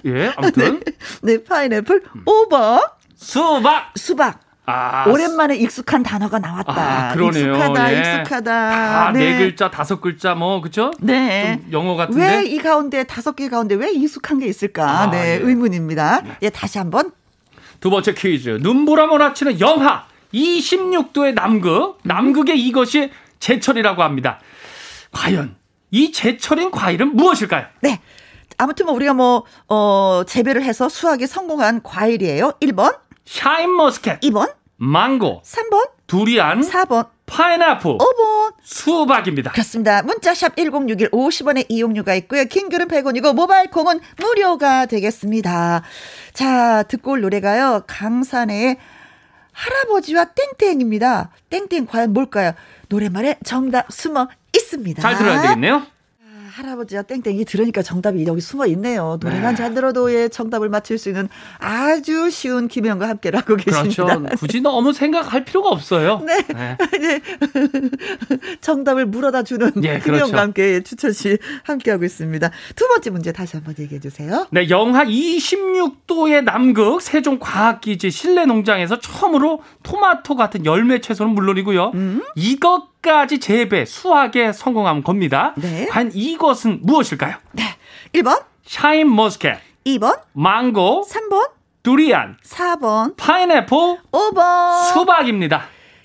[0.06, 0.80] 예, 아무튼.
[0.84, 0.92] 네,
[1.36, 2.02] 네 파인애플.
[2.16, 2.24] 음.
[2.24, 2.88] 5번.
[3.16, 3.92] 수박.
[3.96, 4.40] 수박.
[4.72, 6.72] 아, 오랜만에 익숙한 단어가 나왔다.
[7.10, 7.54] 아, 그러네요.
[7.56, 7.98] 익숙하다, 예.
[8.20, 9.10] 익숙하다.
[9.14, 9.18] 네.
[9.18, 10.92] 네 글자, 다섯 글자, 뭐, 그쵸?
[11.00, 11.60] 네.
[11.72, 12.20] 영어 같은데.
[12.38, 14.88] 왜 이 가운데, 다섯 개 가운데 왜 익숙한 게 있을까?
[14.88, 16.20] 아, 네, 네, 의문입니다.
[16.20, 16.36] 네.
[16.42, 17.10] 예, 다시 한번
[17.80, 18.58] 두 번째 퀴즈.
[18.60, 21.98] 눈보라 몰아치는 영하 26도의 남극.
[22.04, 24.38] 남극의 이것이 제철이라고 합니다.
[25.12, 25.56] 과연
[25.90, 27.66] 이 제철인 과일은 무엇일까요?
[27.80, 28.00] 네.
[28.58, 32.52] 아무튼 뭐 우리가 뭐, 어, 재배를 해서 수확에 성공한 과일이에요.
[32.60, 38.54] 1번, 샤인머스켓, 2번, 망고, 3번, 두리안, 4번, 파인애플, 5번.
[38.62, 39.52] 수박입니다.
[39.52, 40.02] 그렇습니다.
[40.02, 42.44] 문자 샵 1061 50원의 이용료가 있고요.
[42.44, 45.82] 긴 글은 100원이고 모바일 콩은 무료가 되겠습니다.
[46.32, 47.84] 자, 듣고 올 노래가요.
[47.86, 48.76] 강산에
[49.52, 50.26] 할아버지와
[50.58, 51.30] 땡땡입니다.
[51.50, 52.52] 땡땡 과연 뭘까요?
[52.88, 55.00] 노래말에 정답 숨어 있습니다.
[55.00, 55.86] 잘 들어야 되겠네요.
[56.60, 59.18] 할아버지와 땡땡이 들으니까 정답이 여기 숨어 있네요.
[59.20, 59.56] 노래만 네.
[59.56, 64.18] 잘 들어도 예, 정답을 맞힐 수 있는 아주 쉬운 김혜영과 함께하고 계십니다.
[64.18, 64.36] 그렇죠.
[64.36, 66.22] 굳이 너무 생각할 필요가 없어요.
[66.24, 66.42] 네.
[66.54, 66.76] 네.
[66.98, 67.20] 네.
[68.60, 70.36] 정답을 물어다 주는 예, 김혜영과 그렇죠.
[70.36, 72.50] 함께 추천 씨 함께하고 있습니다.
[72.76, 74.46] 두 번째 문제 다시 한번 얘기해 주세요.
[74.50, 81.92] 네, 영하 26도의 남극 세종과학기지 실내 농장에서 처음으로 토마토 같은 열매 채소는 물론이고요.
[81.94, 82.22] 음?
[82.36, 85.54] 이것 까지 재배, 수확에 성공한 겁니다.
[85.56, 85.86] 네.
[85.86, 87.36] 과연 이것은 무엇일까요?
[87.52, 87.62] 네.
[88.12, 91.50] 1번, 샤인 머스켓, 2번, 망고, 3번,
[91.82, 93.76] 두리안, 4번, 파인애플,
[94.12, 94.92] 5번.
[94.92, 95.62] 수박입니다.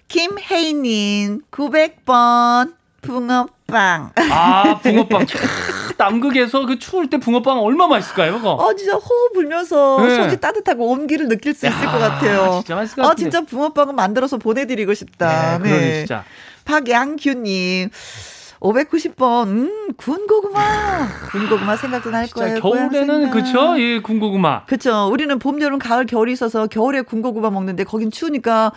[0.08, 4.12] 김혜인님 900번 붕어빵.
[4.32, 5.26] 아, 붕어빵.
[5.26, 8.52] 캬, 남극에서 그 추울 때 붕어빵 얼마 맛있을까요, 그거?
[8.54, 10.16] 어 진짜 호흡 불면서 네.
[10.16, 12.62] 속이 따뜻하고 온기를 느낄 수 있을 야, 것 같아요.
[12.64, 13.30] 진짜 맛있을 것어 같은데.
[13.30, 15.58] 진짜 붕어빵은 만들어서 보내드리고 싶다.
[15.58, 16.24] 네, 그러네, 진짜.
[16.66, 17.90] 박양규님.
[18.60, 21.08] 590번, 음, 군고구마.
[21.32, 22.60] 군고구마 생각도 날 거예요.
[22.60, 23.32] 겨울에는 생각.
[23.32, 23.78] 그쵸?
[23.78, 24.66] 이 군고구마.
[24.66, 25.08] 그쵸.
[25.12, 28.72] 우리는 봄, 여름, 가을, 겨울이 있어서 겨울에 군고구마 먹는데 거긴 추우니까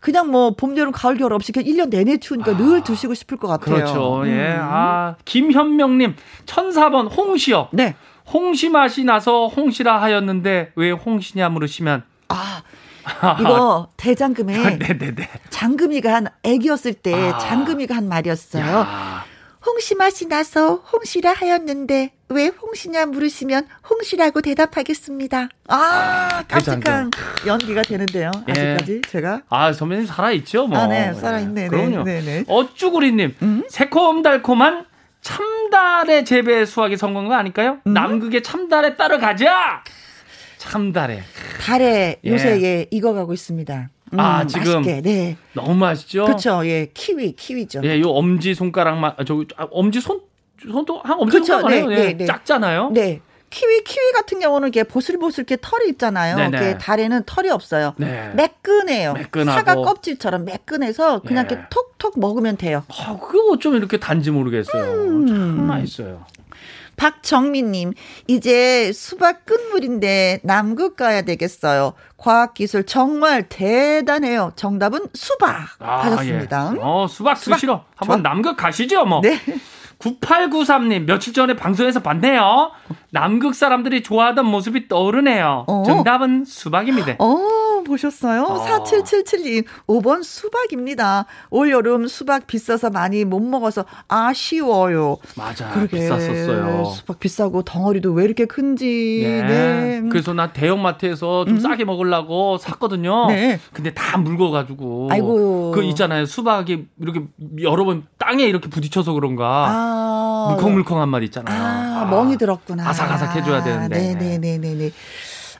[0.00, 3.48] 그냥 뭐 봄, 여름, 가을, 겨울 없이 그냥 1년 내내 추우니까 늘 드시고 싶을 것
[3.48, 3.74] 같아요.
[3.74, 3.78] 아.
[3.78, 4.22] 그렇죠.
[4.26, 4.30] 예.
[4.54, 4.58] 음.
[4.62, 6.14] 아, 김현명님,
[6.46, 7.68] 1004번 홍시요.
[7.72, 7.94] 네.
[8.32, 12.62] 홍시 맛이 나서 홍시라 하였는데 왜 홍시냐 물으시면 아,
[13.40, 15.28] 이거 대장금에 네네네.
[15.50, 17.38] 장금이가 한 애기였을 때 아.
[17.38, 18.64] 장금이가 한 말이었어요.
[18.64, 19.24] 야,
[19.64, 25.48] 홍시 맛이 나서 홍시라 하였는데 왜 홍시냐 물으시면 홍시라고 대답하겠습니다.
[25.68, 27.10] 아, 깜찍한
[27.46, 28.30] 연기가 되는데요.
[28.48, 28.52] 예.
[28.52, 29.42] 아직까지 제가.
[29.48, 30.78] 아 선배님 살아 있죠 뭐.
[30.78, 31.62] 아, 네, 살아있네.
[31.62, 32.02] 네, 그럼요.
[32.04, 32.44] 네, 네.
[32.48, 33.64] 어쭈구리님, 음?
[33.68, 34.86] 새콤달콤한
[35.20, 37.78] 참달의 재배 수확이 성공한 거 아닐까요?
[37.86, 37.92] 음?
[37.92, 39.82] 남극의 참달에 따라가자.
[40.70, 41.22] 참달에
[41.60, 42.30] 달에 예.
[42.30, 43.90] 요새 예 익어가고 있습니다.
[44.12, 44.76] 음, 아, 지금?
[44.76, 45.00] 맛있게.
[45.02, 45.36] 네.
[45.52, 46.24] 너무 맛있죠.
[46.26, 46.64] 그렇죠.
[46.66, 47.80] 예, 키위, 키위죠.
[47.84, 50.20] 예, 요 엄지 손가락만 아, 저 아, 엄지 손
[50.62, 51.88] 손도 한 엄지 그쵸, 손가락이에요.
[51.88, 52.26] 네, 예, 네, 네.
[52.26, 52.90] 작잖아요.
[52.90, 53.20] 네.
[53.48, 56.36] 키위, 키위 같은 경우는 이렇게 보슬보슬 이렇게 털이 있잖아요.
[56.36, 56.48] 네네.
[56.58, 57.94] 이렇게 달에는 털이 없어요.
[57.96, 58.32] 네.
[58.34, 59.12] 매끈해요.
[59.14, 59.56] 매끈하고.
[59.56, 61.54] 사과 껍질처럼 매끈해서 그냥 예.
[61.54, 62.82] 이렇게 톡톡 먹으면 돼요.
[62.88, 64.92] 아, 그거 어쩜 이렇게 단지 모르겠어요.
[64.94, 65.26] 음.
[65.28, 66.24] 참 맛있어요.
[66.96, 67.92] 박정민님,
[68.26, 71.92] 이제 수박 끝물인데 남극 가야 되겠어요.
[72.16, 74.52] 과학기술 정말 대단해요.
[74.56, 76.72] 정답은 수박 하셨습니다.
[76.76, 76.80] 예.
[76.82, 77.36] 어, 수박.
[77.36, 78.22] 수시로 한번.
[78.22, 79.20] 남극 가시죠, 뭐.
[79.20, 79.38] 네.
[79.98, 82.70] 9893님, 며칠 전에 방송에서 봤네요.
[83.10, 85.64] 남극 사람들이 좋아하던 모습이 떠오르네요.
[85.66, 85.82] 어.
[85.86, 87.16] 정답은 수박입니다.
[87.18, 88.42] 어, 보셨어요?
[88.42, 88.64] 어.
[88.64, 91.26] 4777님, 5번 수박입니다.
[91.50, 95.16] 올여름 수박 비싸서 많이 못 먹어서 아쉬워요.
[95.36, 95.98] 맞아, 그러게.
[95.98, 96.84] 비쌌었어요.
[96.86, 99.22] 수박 비싸고 덩어리도 왜 이렇게 큰지.
[99.22, 99.42] 예.
[99.42, 100.02] 네.
[100.10, 103.26] 그래서 나 대형마트에서 좀 싸게 먹으려고 샀거든요.
[103.28, 103.58] 네.
[103.72, 105.08] 근데 다 묽어가지고.
[105.10, 105.72] 아이고.
[105.72, 106.26] 그 있잖아요.
[106.26, 107.22] 수박이 이렇게
[107.62, 109.66] 여러 번 땅에 이렇게 부딪혀서 그런가.
[109.68, 110.46] 아.
[110.50, 111.56] 물컹물컹한 맛 있잖아요.
[111.56, 112.04] 아, 아.
[112.04, 112.88] 멍이 들었구나.
[112.88, 114.14] 아삭아삭 해줘야 되는데.
[114.14, 114.90] 네네네네 네.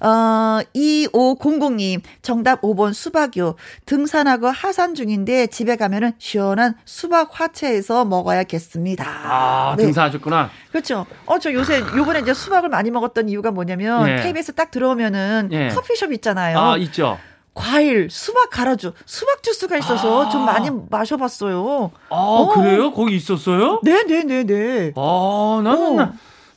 [0.00, 3.54] 어, 2500님, 정답 5번 수박이요.
[3.86, 9.04] 등산하고 하산 중인데 집에 가면은 시원한 수박 화채에서 먹어야겠습니다.
[9.06, 9.84] 아, 네.
[9.84, 10.50] 등산하셨구나.
[10.70, 11.06] 그렇죠.
[11.26, 14.16] 어, 저 요새, 요번에 이제 수박을 많이 먹었던 이유가 뭐냐면, 예.
[14.22, 15.68] KBS 딱 들어오면은 예.
[15.68, 16.58] 커피숍 있잖아요.
[16.58, 17.18] 아, 있죠.
[17.54, 20.28] 과일, 수박 갈아주, 수박 주스가 있어서 아.
[20.28, 21.90] 좀 많이 마셔봤어요.
[22.10, 22.92] 아, 그래요?
[22.92, 23.80] 거기 있었어요?
[23.82, 24.92] 네네네네.
[24.94, 26.12] 아, 나는 어.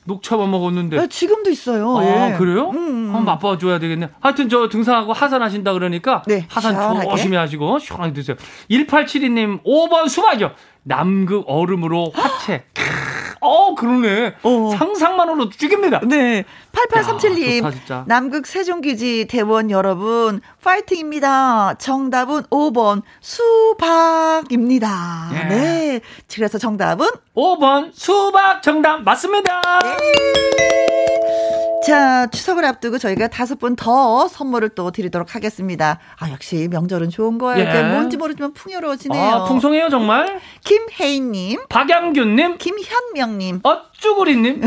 [0.09, 0.97] 녹차만 먹었는데.
[0.97, 1.97] 네, 지금도 있어요.
[1.97, 2.35] 아, 예.
[2.37, 2.69] 그래요?
[2.71, 3.05] 음, 음.
[3.15, 4.09] 한번 맛봐줘야 되겠네.
[4.19, 7.09] 하여튼 저 등산하고 하산하신다 그러니까 네, 하산 시원하게.
[7.09, 8.35] 조심히 하시고 시원하게 드세요.
[8.71, 10.51] 1872님 5번 수박이요.
[10.83, 12.63] 남극 얼음으로 화채.
[13.41, 14.35] 캬, 어, 그러네.
[14.43, 14.71] 어.
[14.77, 15.99] 상상만으로도 죽입니다.
[16.03, 16.39] 네.
[16.39, 17.61] 야, 8837님.
[17.61, 18.03] 좋다, 진짜.
[18.07, 21.75] 남극 세종기지 대원 여러분, 파이팅입니다.
[21.79, 24.89] 정답은 5번, 수박입니다.
[25.33, 25.43] 예.
[25.47, 25.99] 네.
[26.33, 27.07] 그래서 정답은?
[27.35, 29.61] 5번 수박 정답 맞습니다.
[31.85, 35.99] 자, 추석을 앞두고 저희가 다섯 분 더 선물을 또 드리도록 하겠습니다.
[36.19, 37.59] 아, 역시 명절은 좋은 거예요.
[37.59, 37.63] 예.
[37.63, 39.23] 이렇게 뭔지 모르지만 풍요로워지네요.
[39.23, 40.39] 아, 풍성해요, 정말.
[40.65, 44.61] 김혜인님, 박양균님, 김현명 님, 어쭈구리님,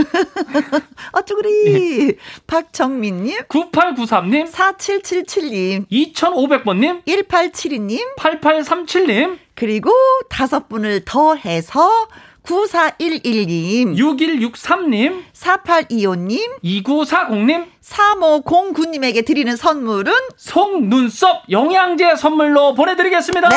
[1.13, 9.93] 어쭈구리, 박정민님, 9893님, 4777님, 2500번님, 1872님, 8837님, 그리고
[10.29, 12.09] 다섯 분을 더 해서
[12.45, 23.49] 9411님, 6163님, 4825님, 2940님, 3509님에게 드리는 선물은 속눈썹 영양제 선물로 보내드리겠습니다.
[23.49, 23.57] 네.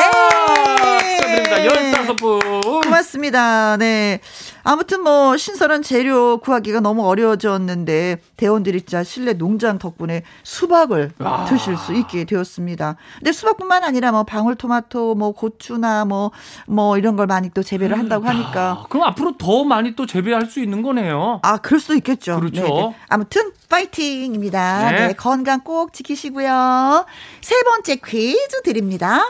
[1.46, 2.02] 축하드립니다.
[2.02, 2.84] 15분.
[2.84, 3.76] 고맙습니다.
[3.76, 4.20] 네.
[4.62, 11.44] 아무튼 뭐 신선한 재료 구하기가 너무 어려워졌는데 대원들이 진짜 실내 농장 덕분에 수박을 아.
[11.48, 12.96] 드실 수 있게 되었습니다.
[13.18, 18.70] 근데 수박뿐만 아니라 뭐 방울토마토, 뭐 고추나 뭐뭐 이런 걸 많이 또 재배를 한다고 하니까
[18.82, 21.38] 아, 그럼 앞으로 더 많이 또 재배할 수 있는 거네요.
[21.42, 22.40] 아, 그럴 수도 있겠죠.
[22.40, 22.62] 그렇죠.
[22.62, 22.96] 네네.
[23.08, 24.90] 아무튼 파이팅 입니다.
[24.90, 25.08] 네.
[25.08, 27.06] 네, 건강 꼭 지키시고요.
[27.40, 29.20] 세 번째 퀴즈 드립니다.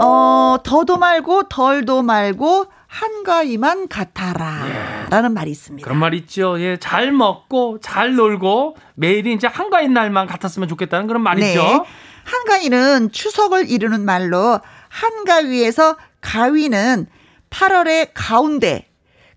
[0.00, 5.06] 어, 더도 말고 덜도 말고 한가위만 같아라.
[5.10, 5.84] 라는 말이 있습니다.
[5.84, 5.84] 네.
[5.84, 6.60] 그런 말 있죠.
[6.60, 11.62] 예, 잘 먹고 잘 놀고 매일이 이제 한가인 날만 같았으면 좋겠다는 그런 말이죠.
[11.62, 11.82] 네.
[12.24, 17.06] 한가위는 추석을 이루는 말로 한가위에서 가위는
[17.50, 18.88] 8월의 가운데,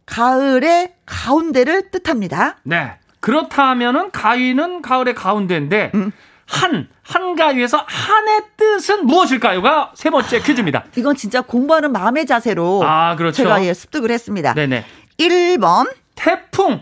[0.06, 2.58] 가을의 가운데를 뜻합니다.
[2.64, 2.94] 네.
[3.20, 6.12] 그렇다면은 가위는 가을의 가운데인데 음.
[6.46, 10.86] 한 한가위에서 한의 뜻은 무엇일까요가 세 번째 퀴즈입니다.
[10.98, 13.36] 이건 진짜 공부하는 마음의 자세로 아, 그렇죠.
[13.38, 14.54] 제가 예, 습득을 했습니다.
[14.54, 14.86] 네네.
[15.20, 16.82] 1번 태풍.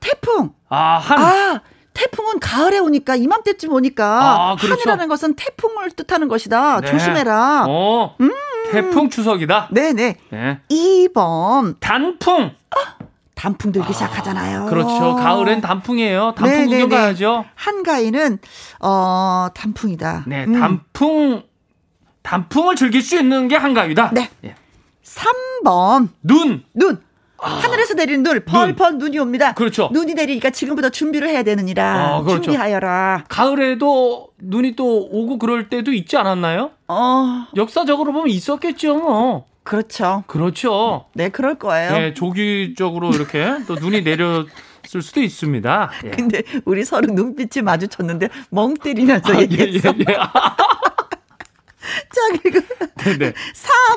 [0.00, 0.52] 태풍.
[0.68, 1.18] 아, 한.
[1.18, 1.60] 아,
[1.94, 4.72] 태풍은 가을에 오니까 이맘때쯤 오니까 아, 그렇죠.
[4.72, 6.80] 한이라는 것은 태풍을 뜻하는 것이다.
[6.80, 6.90] 네.
[6.90, 7.66] 조심해라.
[7.68, 8.16] 어.
[8.70, 9.68] 태풍 추석이다.
[9.72, 10.16] 네네.
[10.30, 10.60] 네.
[10.70, 12.52] 2번 단풍.
[13.40, 14.66] 단풍 들기 시작하잖아요.
[14.66, 15.16] 그렇죠.
[15.16, 16.34] 가을엔 단풍이에요.
[16.36, 16.96] 단풍 네, 구경 네, 네.
[16.96, 17.46] 가야죠.
[17.54, 18.38] 한가위는
[18.80, 20.24] 어 단풍이다.
[20.26, 20.60] 네, 음.
[20.60, 21.42] 단풍
[22.22, 24.10] 단풍을 즐길 수 있는 게 한가위다.
[24.12, 24.28] 네.
[24.44, 24.54] 예.
[25.02, 26.64] 3번 눈.
[26.74, 27.00] 눈.
[27.38, 29.48] 하늘에서 내리는 눈, 펄펄 눈 이 옵니다.
[29.48, 29.54] 아.
[29.54, 29.88] 그렇죠.
[29.90, 32.16] 눈이 내리니까 지금부터 준비를 해야 되느니라.
[32.16, 32.42] 아, 그렇죠.
[32.42, 33.24] 준비하여라.
[33.30, 36.72] 가을에도 눈이 또 오고 그럴 때도 있지 않았나요?
[36.88, 38.96] 어, 역사적으로 보면 있었겠죠.
[38.98, 39.46] 뭐.
[39.62, 40.24] 그렇죠.
[40.26, 41.06] 그렇죠.
[41.14, 41.92] 네, 그럴 거예요.
[41.92, 45.90] 네, 조기적으로 이렇게 또 눈이 내렸을 수도 있습니다.
[46.04, 46.10] 예.
[46.10, 49.94] 근데 우리 서로 눈빛이 마주쳤는데 멍 때리면서 아, 예, 예, 얘기했어.
[50.08, 50.16] 예.
[50.16, 50.32] 아,
[52.10, 52.60] 자, 그리고
[52.96, 53.32] 네네.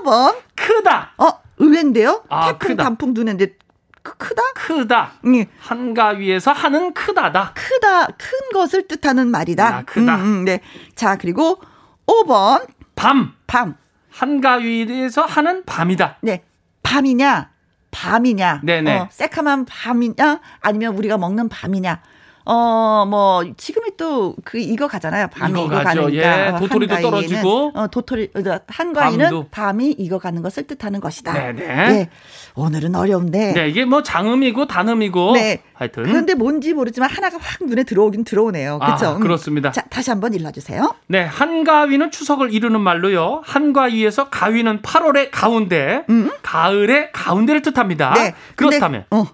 [0.03, 0.35] 4번.
[0.55, 1.13] 크다.
[1.17, 2.23] 어, 의외인데요?
[2.29, 2.83] 아, 태풍 크다.
[2.83, 3.55] 단풍 눈인데
[4.03, 4.41] 크, 크다?
[4.55, 5.13] 크다.
[5.25, 5.45] 응.
[5.59, 7.53] 한가 위에서 하는 크다다.
[7.55, 9.67] 크다, 큰 것을 뜻하는 말이다.
[9.77, 10.15] 아, 크다.
[10.17, 10.59] 음, 음, 네.
[10.95, 11.59] 자, 그리고
[12.05, 12.67] 5번.
[12.95, 13.33] 밤.
[13.47, 13.75] 밤.
[14.13, 16.17] 한가위에서 하는 밤이다.
[16.21, 16.43] 네.
[16.83, 17.49] 밤이냐?
[17.91, 18.61] 밤이냐?
[18.63, 18.97] 네네.
[18.97, 20.39] 어, 새카만 밤이냐?
[20.61, 22.01] 아니면 우리가 먹는 밤이냐?
[22.45, 25.27] 어, 뭐, 지금이 또, 그, 이거 가잖아요.
[25.27, 25.81] 밤이 이거 이거.
[25.81, 26.13] 가니까.
[26.13, 27.71] 예, 어, 도토리도 떨어지고.
[27.73, 29.47] 어, 도토리, 어, 한가위는 밤도.
[29.49, 31.31] 밤이 익어가는 것을 뜻하는 것이다.
[31.33, 31.63] 네네.
[31.63, 32.09] 예.
[32.55, 33.53] 오늘은 어려운데.
[33.53, 35.33] 네, 이게 뭐 장음이고 단음이고.
[35.33, 35.63] 네.
[35.73, 36.03] 하여튼.
[36.03, 38.79] 그런데 뭔지 모르지만 하나가 확 눈에 들어오긴 들어오네요.
[38.79, 39.07] 그렇죠?
[39.07, 39.71] 아, 그렇습니다.
[39.71, 40.93] 자, 다시 한번 일러주세요.
[41.07, 43.41] 네, 한가위는 추석을 이루는 말로요.
[43.45, 46.05] 한가위에서 가위는 8월의 가운데,
[46.43, 48.09] 가을의 가운데를 뜻합니다.
[48.09, 48.13] 음.
[48.15, 48.21] 네.
[48.55, 49.25] 근데, 그렇다면 어,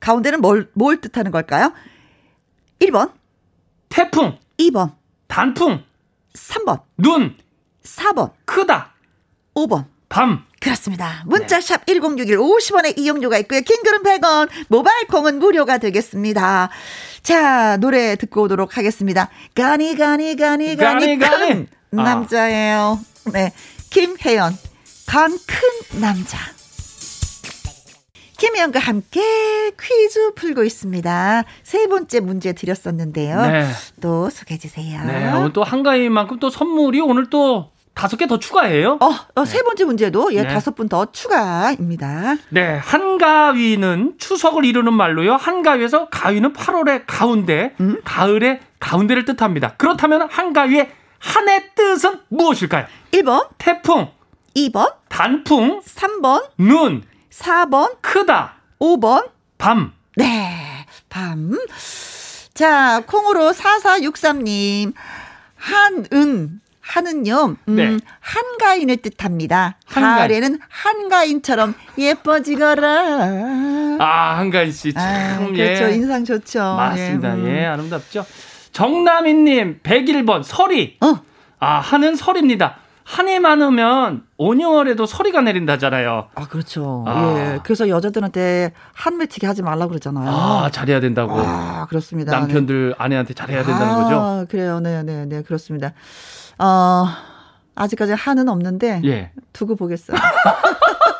[0.00, 1.72] 가운데는 뭘, 뭘 뜻하는 걸까요?
[2.80, 3.12] 1번,
[3.88, 4.94] 태풍, 2번,
[5.28, 5.84] 단풍,
[6.34, 7.36] 3번, 눈,
[7.84, 8.94] 4번, 크다,
[9.54, 9.86] 5번.
[10.08, 10.44] 밤.
[10.60, 11.24] 그렇습니다.
[11.26, 13.60] 문자샵 1061 50원의 이용료가 있고요.
[13.62, 16.70] 킹글은 100원, 모바일 콩은 무료가 되겠습니다.
[17.22, 19.28] 자, 노래 듣고 오도록 하겠습니다.
[19.54, 21.46] 가니 가니 가니 가니 가니, 가니.
[21.48, 22.02] 큰 아.
[22.02, 23.00] 남자예요.
[23.32, 23.52] 네.
[23.90, 24.56] 김혜연.
[25.06, 25.38] 간큰
[26.00, 26.38] 남자.
[28.38, 31.44] 김혜연과 함께 퀴즈 풀고 있습니다.
[31.62, 33.40] 세 번째 문제 드렸었는데요.
[33.42, 33.68] 네.
[34.00, 35.02] 또 소개해 주세요.
[35.04, 38.98] 네, 오늘 또 한가위만큼 또 선물이 오늘 또 다섯 개 더 추가해요.
[39.00, 40.48] 어, 어, 세 번째 문제도 예, 네.
[40.48, 42.34] 다섯 분 더 추가입니다.
[42.50, 45.34] 네, 한가위는 추석을 이루는 말로요.
[45.36, 48.00] 한가위에서 가위는 8월의 가운데, 음?
[48.04, 49.74] 가을의 가운데를 뜻합니다.
[49.76, 52.86] 그렇다면 한가위의 한의 뜻은 무엇일까요?
[53.12, 54.08] 1번, 태풍,
[54.56, 57.02] 2번, 단풍, 3번, 눈,
[57.38, 59.28] 4번, 크다, 5번.
[59.58, 59.92] 밤.
[60.16, 61.58] 네, 밤.
[62.54, 64.92] 자, 콩으로 4463님.
[65.56, 67.96] 한은, 한은요, 음, 네.
[68.20, 69.76] 한가인을 뜻합니다.
[69.86, 70.16] 한가인.
[70.18, 73.96] 가을에는 한가인처럼 예뻐지거라.
[73.98, 74.92] 아, 한가위 씨.
[74.92, 75.74] 참, 아, 예.
[75.74, 75.88] 그렇죠.
[75.94, 76.60] 인상 좋죠.
[76.60, 77.34] 맞습니다.
[77.34, 77.46] 음.
[77.48, 78.24] 예, 아름답죠.
[78.72, 80.98] 정남희님, 101번, 설이.
[81.00, 81.16] 어,
[81.58, 82.76] 아, 한은 설입니다.
[83.04, 86.28] 한이 많으면 5, 6월에도 서리가 내린다잖아요.
[86.34, 87.04] 아, 그렇죠.
[87.06, 87.34] 아.
[87.36, 87.60] 예.
[87.62, 90.28] 그래서 여자들한테 한 맺히게 하지 말라고 그러잖아요.
[90.28, 91.34] 아, 잘해야 된다고.
[91.36, 92.32] 아, 그렇습니다.
[92.32, 92.38] 네.
[92.40, 94.46] 남편들 아내한테 잘해야 된다는 아, 거죠.
[94.48, 94.80] 그래요.
[94.80, 95.92] 네, 네, 네, 그렇습니다.
[96.58, 97.06] 어,
[97.74, 99.32] 아직까지 한은 없는데 예.
[99.52, 100.16] 두고 보겠어요.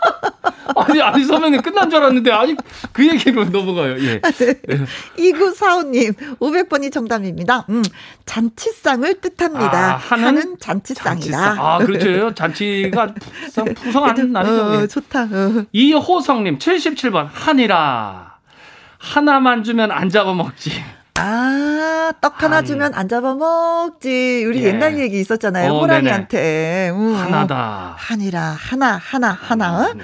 [0.76, 2.56] 아니, 아니, 선배님 끝난 줄 알았는데, 아직
[2.92, 3.98] 그 얘기로 넘어가요.
[4.00, 4.20] 예.
[4.22, 4.54] 아, 네.
[4.66, 4.84] 네.
[5.18, 7.66] 2945님, 500번이 정답입니다.
[7.70, 7.82] 음,
[8.26, 9.94] 잔치상을 뜻합니다.
[9.94, 11.10] 아, 하는, 하는 잔치상이다.
[11.14, 11.56] 잔치상.
[11.60, 12.34] 아, 그렇죠.
[12.34, 13.14] 잔치가
[13.76, 14.62] 풍성한 날이죠.
[14.64, 14.86] 어, 예.
[14.86, 15.22] 좋다.
[15.24, 15.64] 어.
[15.72, 18.34] 이호성님, 77번, 한이라.
[18.98, 20.70] 하나만 주면 안 잡아먹지.
[21.16, 22.64] 아, 떡 하나 한.
[22.64, 24.44] 주면 안 잡아먹지.
[24.48, 24.68] 우리 예.
[24.68, 25.72] 옛날 얘기 있었잖아요.
[25.72, 26.90] 어, 호랑이한테.
[26.92, 27.14] 음.
[27.14, 27.94] 하나다.
[27.96, 29.82] 한이라, 하나, 하나, 하나.
[29.82, 29.94] 어?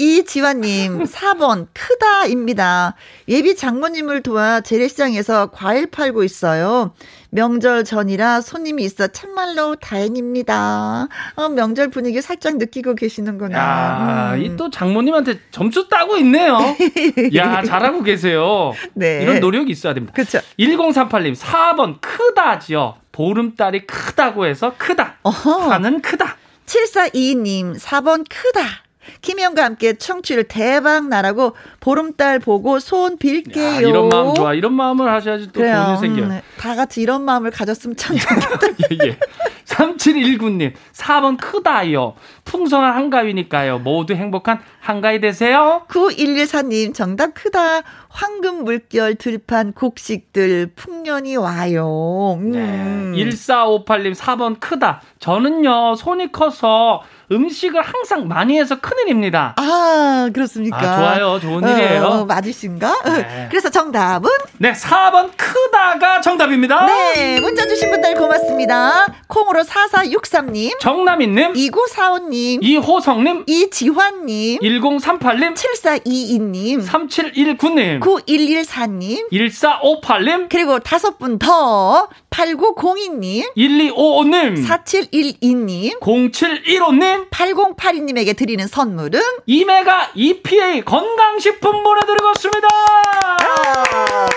[0.00, 2.94] 이지환님, 4번, 크다입니다.
[3.28, 6.94] 예비 장모님을 도와 재래시장에서 과일 팔고 있어요.
[7.28, 11.06] 명절 전이라 손님이 있어 참말로 다행입니다.
[11.36, 13.58] 어, 명절 분위기 살짝 느끼고 계시는구나.
[13.58, 14.42] 야, 음.
[14.42, 16.56] 이또 장모님한테 점수 따고 있네요.
[17.36, 18.72] 야, 잘하고 계세요.
[18.94, 19.20] 네.
[19.22, 20.14] 이런 노력이 있어야 됩니다.
[20.14, 20.40] 그렇죠.
[20.58, 22.96] 1038님, 4번 크다지요.
[23.12, 25.16] 보름달이 크다고 해서 크다.
[25.24, 25.72] 어허.
[25.72, 26.38] 하는 크다.
[26.64, 28.89] 7422님, 4번 크다.
[29.22, 33.64] 김희영과 함께 청취를 대박 나라고 보름달 보고 소원 빌게요.
[33.64, 34.54] 야, 이런 마음 좋아.
[34.54, 36.26] 이런 마음을 하셔야지 또 돈이 생겨요.
[36.26, 38.66] 음, 다 같이 이런 마음을 가졌으면 참 좋겠다.
[38.92, 39.18] 예, 예.
[39.66, 42.14] 3719님, 4번 크다요.
[42.44, 43.78] 풍성한 한가위니까요.
[43.78, 45.82] 모두 행복한 한가위 되세요.
[45.88, 47.82] 9114님, 정답 크다.
[48.08, 52.36] 황금 물결 들판 곡식들 풍년이 와요.
[52.40, 52.50] 음.
[52.50, 53.24] 네.
[53.24, 55.00] 1458님, 4번 크다.
[55.20, 59.54] 저는요, 손이 커서 음식을 항상 많이 해서 큰일입니다.
[59.56, 60.78] 아, 그렇습니까?
[60.78, 61.38] 아, 좋아요.
[61.38, 62.02] 좋은 일이에요.
[62.04, 63.02] 어, 맞으신가?
[63.04, 63.46] 네.
[63.48, 64.28] 그래서 정답은?
[64.58, 66.86] 네, 4번 크다가 정답입니다.
[66.86, 69.06] 네, 문자 주신 분들 고맙습니다.
[69.28, 81.18] 콩으로 4463님, 정남인님, 2945님, 이호성 님, 이지환 님, 1038님, 7422님, 3719님, 9114님, 1458님, 그리고 다섯
[81.18, 92.68] 분 더, 8902님, 1255님, 4712님, 0715님, 8082님에게 드리는 선물은 이메가 EPA 건강식품 보내드리고 있습니다.
[92.68, 94.28] 아,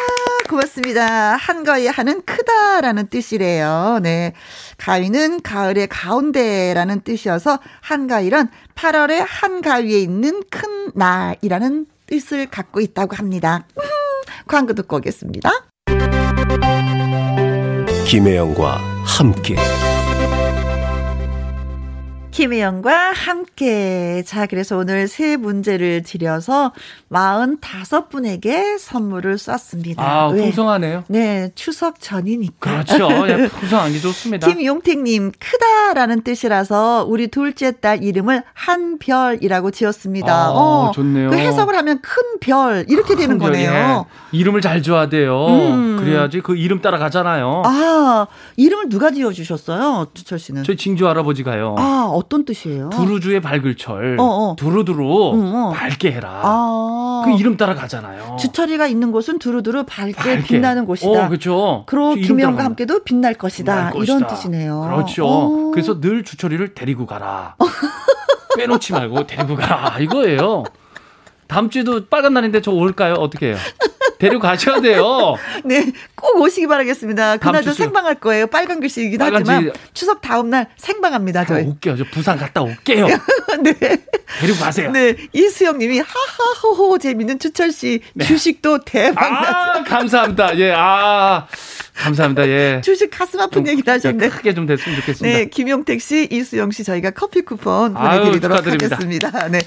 [0.53, 1.35] 고맙습니다.
[1.35, 3.99] 한가위 하는 크다라는 뜻이래요.
[4.03, 4.33] 네.
[4.77, 13.65] 가위는 가을의 가운데라는 뜻이어서 한가위는 8월의 한가위에 있는 큰 날이라는 뜻을 갖고 있다고 합니다.
[13.77, 13.83] 음,
[14.47, 15.49] 광고 듣고 오겠습니다.
[18.05, 19.55] 김혜영과 함께.
[22.33, 24.23] 김혜영과 함께.
[24.25, 26.71] 자, 그래서 오늘 세 문제를 드려서
[27.11, 30.03] 45분에게 선물을 쐈습니다.
[30.03, 30.41] 아, 왜?
[30.41, 31.03] 풍성하네요.
[31.09, 32.71] 네, 추석 전이니까.
[32.71, 33.07] 그렇죠.
[33.29, 34.47] 예, 풍성한 게 좋습니다.
[34.47, 40.33] 김용택님, 크다라는 뜻이라서 우리 둘째 딸 이름을 한별이라고 지었습니다.
[40.33, 41.29] 아, 어, 좋네요.
[41.29, 44.07] 그 해석을 하면 큰 별, 이렇게 되는 거네요.
[44.33, 44.37] 예.
[44.37, 45.45] 이름을 잘 줘야 돼요.
[45.49, 45.97] 음.
[45.99, 47.61] 그래야지 그 이름 따라가잖아요.
[47.63, 48.25] 아,
[48.57, 50.07] 이름을 누가 지어주셨어요?
[50.15, 50.63] 주철 씨는?
[50.63, 51.75] 저희 징주 할아버지가요.
[51.77, 52.89] 아, 어떤 뜻이에요?
[52.89, 54.17] 두루주의 밝을 철.
[54.19, 54.55] 어, 어.
[54.55, 55.71] 두루두루 음, 어.
[55.71, 56.41] 밝게 해라.
[56.43, 57.23] 아.
[57.25, 58.37] 그 이름 따라 가잖아요.
[58.39, 60.43] 주철이가 있는 곳은 두루두루 밝게, 밝게.
[60.43, 61.09] 빛나는 곳이다.
[61.25, 61.83] 어, 그렇죠.
[61.87, 63.91] 그리고 김영과 함께도 빛날 것이다.
[63.91, 64.81] 빛날 이런 뜻이네요.
[64.81, 65.25] 그렇죠.
[65.25, 65.71] 오.
[65.71, 67.55] 그래서 늘 주철이를 데리고 가라.
[68.57, 69.99] 빼놓지 말고 데리고 가라.
[69.99, 70.63] 이거예요.
[71.47, 73.15] 다음 주에도 빨간 날인데 저 올까요?
[73.15, 73.57] 어떻게 해요?
[74.19, 75.35] 데려가셔야 돼요.
[75.65, 75.91] 네,
[76.23, 77.35] 꼭 오시기 바라겠습니다.
[77.37, 78.47] 그날도 생방할 거예요.
[78.47, 81.43] 빨간 글씨이기도 하지만 추석 다음 날 생방합니다.
[81.45, 81.65] 저희.
[81.65, 81.97] 올게요.
[81.97, 83.07] 저 부산 갔다 올게요.
[83.61, 83.73] 네.
[84.39, 84.89] 데리고 가세요.
[84.91, 88.25] 네, 이수영 님이 하하호호 재밌는 추철 씨 네.
[88.25, 90.57] 주식도 대박 아, 감사합니다.
[90.57, 91.45] 예, 아.
[91.95, 92.47] 감사합니다.
[92.47, 92.81] 예.
[92.83, 94.29] 주식 가슴 아픈 얘기를 하셨네.
[94.29, 95.37] 크게 좀 됐으면 좋겠습니다.
[95.37, 99.47] 네, 김용택 씨, 이수영 씨 저희가 커피 쿠폰 보내드리도록 아유, 하겠습니다.
[99.49, 99.59] 네.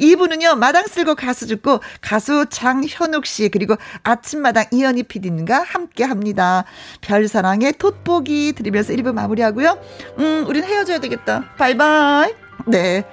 [0.00, 6.64] 2부는요, 마당 쓸고 가수 죽고 가수 장현욱 씨, 그리고 아침마당 이현희 PD님과 함께 합니다.
[7.00, 9.78] 별사랑의 돋보기 드리면서 1부 마무리하고요.
[10.18, 11.44] 음, 우린 헤어져야 되겠다.
[11.56, 12.32] 바이바이.
[12.66, 13.04] 네.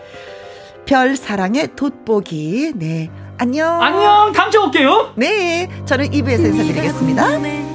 [0.85, 2.73] 별사랑의 돋보기.
[2.75, 3.09] 네.
[3.37, 3.81] 안녕.
[3.81, 4.31] 안녕.
[4.33, 5.13] 다음 주에 올게요.
[5.15, 5.69] 네.
[5.85, 7.74] 저는 2부에서 인사드리겠습니다.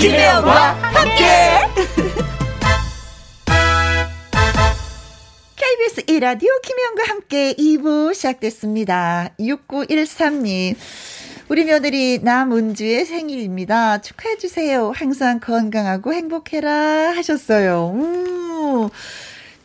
[0.00, 1.24] 김혜영과 함께.
[5.56, 9.28] KBS 1라디오 김혜영과 함께 2부 시작됐습니다.
[9.38, 10.74] 6913님.
[11.50, 14.00] 우리 며느리 남은주의 생일입니다.
[14.00, 14.92] 축하해주세요.
[14.92, 17.92] 항상 건강하고 행복해라 하셨어요.
[17.94, 18.88] 음,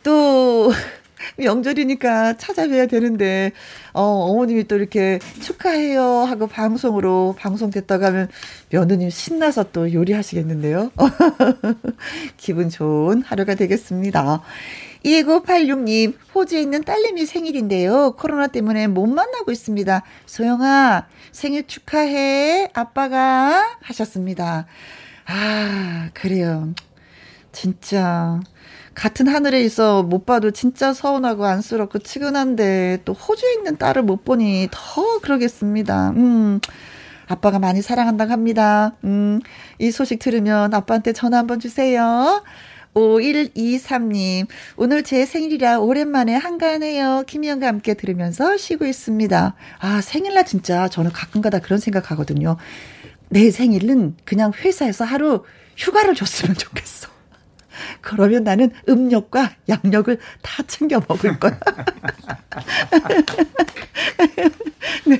[0.02, 0.70] 또,
[1.36, 3.52] 명절이니까 찾아뵈야 되는데,
[3.92, 8.28] 어, 어머님이 또 이렇게 축하해요 하고 방송으로 방송 됐다고 하면
[8.70, 10.92] 며느님 신나서 또 요리하시겠는데요.
[12.36, 14.42] 기분 좋은 하루가 되겠습니다.
[15.04, 18.16] 2986님, 호주에 있는 딸내미 생일인데요.
[18.18, 20.02] 코로나 때문에 못 만나고 있습니다.
[20.26, 22.70] 소영아, 생일 축하해.
[22.74, 24.66] 아빠가 하셨습니다.
[25.26, 26.74] 아, 그래요.
[27.52, 28.40] 진짜.
[28.96, 34.68] 같은 하늘에 있어 못 봐도 진짜 서운하고 안쓰럽고 치근한데 또 호주에 있는 딸을 못 보니
[34.72, 36.10] 더 그러겠습니다.
[36.16, 36.60] 음.
[37.28, 38.96] 아빠가 많이 사랑한다고 합니다.
[39.04, 39.40] 음.
[39.78, 42.42] 이 소식 들으면 아빠한테 전화 한번 주세요.
[42.94, 47.24] 5123님, 오늘 제 생일이라 오랜만에 한가하네요.
[47.26, 49.54] 김희영과 함께 들으면서 쉬고 있습니다.
[49.78, 52.56] 아, 생일날 진짜 저는 가끔 가다 그런 생각하거든요.
[53.28, 55.44] 내 생일은 그냥 회사에서 하루
[55.76, 57.15] 휴가를 줬으면 좋겠어.
[58.00, 61.58] 그러면 나는 음력과 양력을 다 챙겨 먹을 거야.
[65.06, 65.18] 네.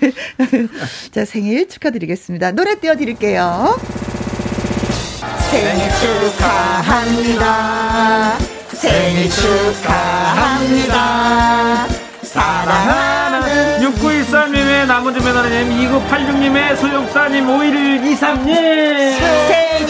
[1.10, 2.52] 자, 생일 축하드리겠습니다.
[2.52, 3.78] 노래 띄워드릴게요.
[5.50, 5.90] 생일
[6.34, 8.38] 축하합니다.
[8.72, 10.96] 생일 축하합니다.
[12.36, 18.52] 사랑하는 6913님의 나머지 매너님 2986님의 소용사님 5123님
[19.48, 19.88] 생일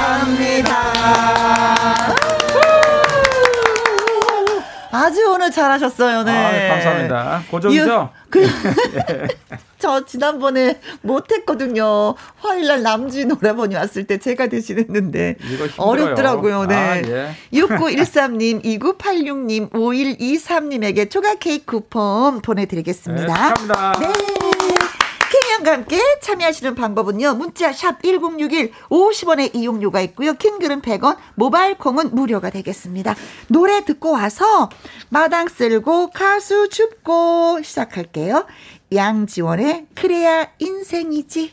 [5.08, 6.22] 아주 오늘 잘하셨어요.
[6.22, 6.32] 네.
[6.32, 7.42] 아, 감사합니다.
[7.50, 8.10] 고정이죠?
[8.28, 8.46] 그,
[9.78, 12.14] 저 지난번에 못했거든요.
[12.36, 15.36] 화요일날 남지 노래번이 왔을 때 제가 대신했는데
[15.78, 16.66] 어렵더라고요.
[16.66, 16.74] 네.
[16.74, 17.30] 아, 예.
[17.54, 23.26] 6913님, 2986님, 5123님에게 초각 케이크 쿠폰 보내드리겠습니다.
[23.26, 23.92] 네, 감사합니다.
[24.00, 24.47] 네.
[25.58, 27.34] 김희영과 함께 참여하시는 방법은요.
[27.34, 30.34] 문자 샵 1061, 50원의 이용료가 있고요.
[30.34, 33.14] 킹글은 100원, 모바일 콩은 무료가 되겠습니다.
[33.48, 34.68] 노래 듣고 와서
[35.08, 38.46] 마당 쓸고 가수 춥고 시작할게요.
[38.92, 41.52] 양지원의 그래야 인생이지.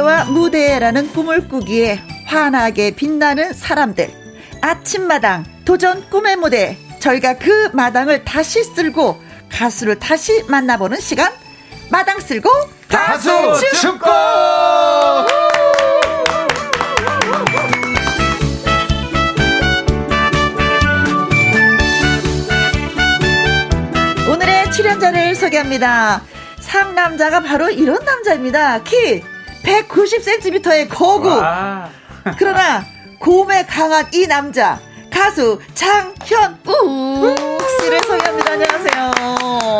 [0.00, 4.10] 노래와 무대라는 꿈을 꾸기에 환하게 빛나는 사람들.
[4.62, 6.78] 아침마당 도전 꿈의 무대.
[7.00, 9.20] 저희가 그 마당을 다시 쓸고
[9.50, 11.32] 가수를 다시 만나보는 시간.
[11.90, 12.48] 마당 쓸고
[12.88, 13.30] 가수
[13.78, 14.08] 축구!
[24.32, 26.22] 오늘의 출연자를 소개합니다.
[26.60, 28.82] 상남자가 바로 이런 남자입니다.
[28.82, 29.22] 키
[29.62, 31.28] 190cm의 거구.
[31.28, 31.88] 와.
[32.38, 32.84] 그러나
[33.18, 34.78] 곰에 강한 이 남자
[35.12, 37.34] 가수 장현우
[37.80, 38.52] 씨를 소개합니다.
[38.52, 39.10] 안녕하세요.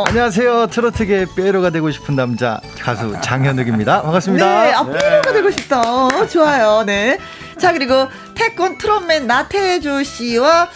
[0.07, 0.67] 안녕하세요.
[0.69, 4.03] 트로트계 빼로가 되고 싶은 남자 가수 장현욱입니다.
[4.03, 4.63] 반갑습니다.
[4.65, 6.27] 네, 아, 빼로가 되고 싶다.
[6.27, 6.83] 좋아요.
[6.85, 7.19] 네.
[7.59, 10.69] 자, 그리고 태권 트롯맨 나태주 씨와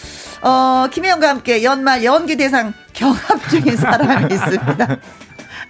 [0.43, 4.97] 어, 김혜영과 함께 연말 연기 대상 경합 중인 사람이 있습니다.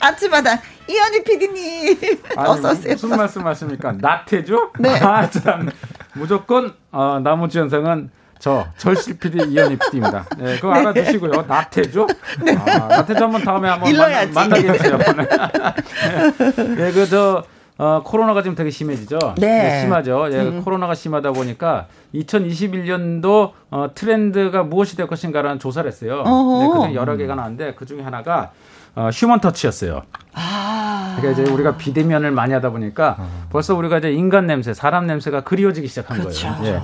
[0.05, 2.93] 아침마다 이현희 PD님 어서 오세요.
[2.93, 3.93] 무슨 말씀하십니까?
[3.99, 4.73] 나태주?
[4.79, 4.91] 네.
[5.01, 5.71] 아, 참
[6.15, 10.27] 무조건 어, 나무주연상은 저 절실 PD 이현희 PD입니다.
[10.37, 11.45] 네, 그거 알아두시고요.
[11.49, 12.07] 나태주?
[12.45, 12.55] 네.
[12.57, 13.91] 아, 나태주 한번 다음에 한번.
[14.35, 14.99] 만나, 게 해주세요.
[16.77, 17.45] 네, 그저
[17.77, 19.19] 어, 코로나가 지금 되게 심해지죠.
[19.39, 19.81] 네.
[19.81, 20.29] 심하죠.
[20.31, 26.23] 예, 코로나가 심하다 보니까 2021년도 어, 트렌드가 무엇이 될 것인가라는 조사를 했어요.
[26.23, 28.53] 네, 그중에 여러 개가 나왔는데 그 중에 하나가
[28.97, 30.03] 어, human touch였어요.
[30.35, 31.17] 아.
[31.19, 33.17] 그러니까 이제 우리가 비대면을 많이 하다 보니까
[33.51, 36.49] 벌써 우리가 이제 인간 냄새, 사람 냄새가 그리워지기 시작한 그렇죠.
[36.57, 36.75] 거예요.
[36.77, 36.81] 예.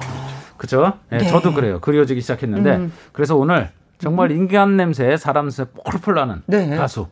[0.56, 0.92] 그죠?
[1.12, 1.26] 예, 네.
[1.26, 1.80] 저도 그래요.
[1.80, 2.92] 그리워지기 시작했는데 음.
[3.12, 6.76] 그래서 오늘 정말 인간 냄새, 사람 냄새 폴폴 나는 네.
[6.76, 7.06] 가수.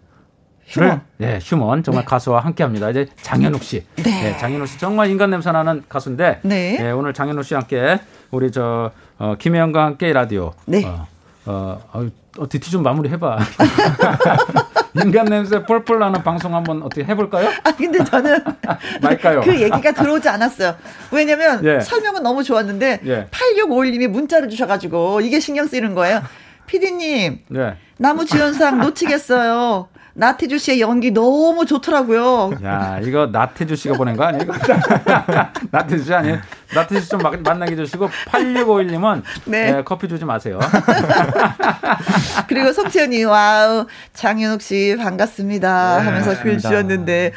[0.67, 1.01] human.
[1.23, 2.91] 예, human 정말 가수와 함께 합니다.
[2.91, 3.87] 이제 장현욱 씨.
[3.97, 4.27] 네.
[4.35, 6.77] 예, 장현욱 씨 정말 인간 냄새 나는 가수인데 네.
[6.79, 10.85] 예, 오늘 장현욱 씨와 함께 우리 저 어, 김혜영과 함께 라디오 네.
[10.85, 11.07] 어,
[11.47, 12.07] 어, 어,
[12.39, 13.39] 어떻게 좀 마무리 해봐.
[14.95, 17.51] 인간 냄새 폴폴 나는 방송 한번 어떻게 해볼까요?
[17.65, 18.39] 아, 근데 저는
[19.03, 19.41] 말까요?
[19.43, 20.77] 그 얘기가 들어오지 않았어요.
[21.11, 21.81] 왜냐면 예.
[21.81, 23.27] 설명은 너무 좋았는데 예.
[23.31, 26.23] 8651님이 문자를 주셔가지고 이게 신경 쓰이는 거예요.
[26.67, 27.75] 피디님 네.
[27.99, 29.89] 나무 주연상 놓치겠어요.
[30.19, 32.51] 나태주 씨의 연기 너무 좋더라고요.
[32.65, 34.51] 야, 이거 나태주 씨가 보낸 거 아니에요?
[35.71, 36.39] 나태주 씨 아니에요?
[36.75, 39.83] 나태주 씨 좀 만나게 해주시고 8651님은 네.
[39.85, 40.59] 커피 주지 마세요.
[42.49, 46.69] 그리고 송채연이 wow 장현욱 씨 반갑습니다 네, 하면서 글 반갑습니다.
[46.69, 47.33] 주셨는데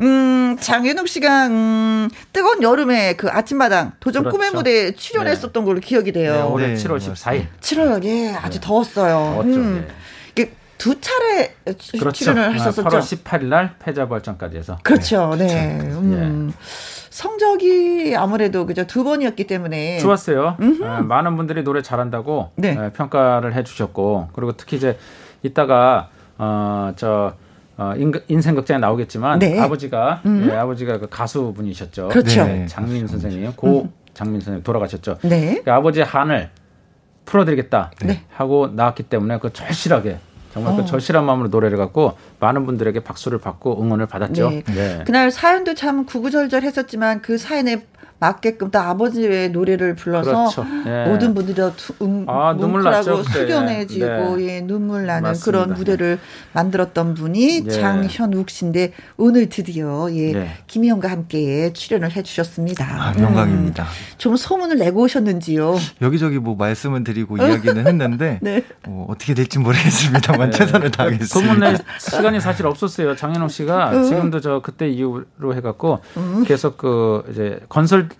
[0.00, 4.36] 음 장현욱 씨가 음 뜨거운 여름에 그 아침마당 도전 그렇죠.
[4.36, 6.48] 꿈의 무대에 출연했었던 걸로 기억이 네, 돼요.
[6.52, 7.30] 올해 네, 7월 맞습니다.
[7.30, 7.46] 14일.
[7.60, 9.12] 7월 예 아주 더웠어요.
[9.34, 9.48] 더웠죠.
[9.58, 9.88] 음.
[10.82, 10.94] 네.
[10.94, 12.24] 두 차례 출- 그렇죠.
[12.24, 12.88] 출연을 하셨었죠.
[12.88, 14.78] 8월 18일 날 패자부활전까지 해서.
[14.82, 15.34] 그렇죠.
[15.38, 15.78] 네.
[15.78, 15.98] 그렇죠.
[16.00, 16.52] 음.
[17.10, 20.56] 성적이 아무래도 그죠 두 번이었기 때문에 좋았어요.
[20.58, 22.76] 어, 많은 분들이 노래 잘한다고 네.
[22.76, 24.98] 어, 평가를 해주셨고 그리고 특히 이제
[25.42, 26.08] 이따가
[26.38, 27.34] 어저
[27.76, 29.60] 어, 인, 인생극장에 나오겠지만 네.
[29.60, 32.08] 아버지가 예, 아버지가 그 가수분이셨죠.
[32.08, 32.44] 그렇죠.
[32.44, 32.66] 네.
[32.66, 35.18] 장민 선생님, 고 장민 선생님 돌아가셨죠.
[35.22, 35.60] 네.
[35.64, 36.50] 그 아버지의 한을
[37.24, 38.22] 풀어드리겠다 네.
[38.32, 40.18] 하고 나왔기 때문에 그 절실하게
[40.52, 40.76] 정말 어.
[40.76, 44.50] 그 절실한 마음으로 노래를 갖고 많은 분들에게 박수를 받고 응원을 받았죠.
[44.50, 44.62] 네.
[44.66, 45.02] 네.
[45.06, 47.86] 그날 사연도 참 구구절절했었지만 그 사연에
[48.22, 50.64] 맞게끔 또 아버지의 노래를 불러서 그렇죠.
[50.86, 51.06] 예.
[51.08, 51.60] 모든 분들이
[52.02, 53.24] 음, 아, 뭉클하고.
[53.24, 54.46] 숙연해지고 네.
[54.46, 55.44] 예, 눈물 나는 맞습니다.
[55.44, 56.20] 그런 무대를
[56.52, 57.68] 만들었던 분이 예.
[57.68, 60.50] 장현욱 씨인데 오늘 드디어 예, 네.
[60.68, 62.84] 김희영과 함께 출연을 해주셨습니다.
[62.84, 63.82] 아, 영광입니다.
[63.82, 65.76] 음, 좀 소문을 내고 오셨는지요?
[66.00, 68.62] 여기저기 뭐 말씀을 드리고 이야기는 했는데 네.
[68.86, 71.26] 어, 어떻게 될지 모르겠습니다만 최선을 다하겠습니다.
[71.26, 73.16] 소문 낼 시간이 사실 없었어요.
[73.16, 74.04] 장현욱 씨가 음.
[74.04, 75.98] 지금도 저 그때 이후로 해갖고
[76.46, 78.11] 계속 그 이제 건설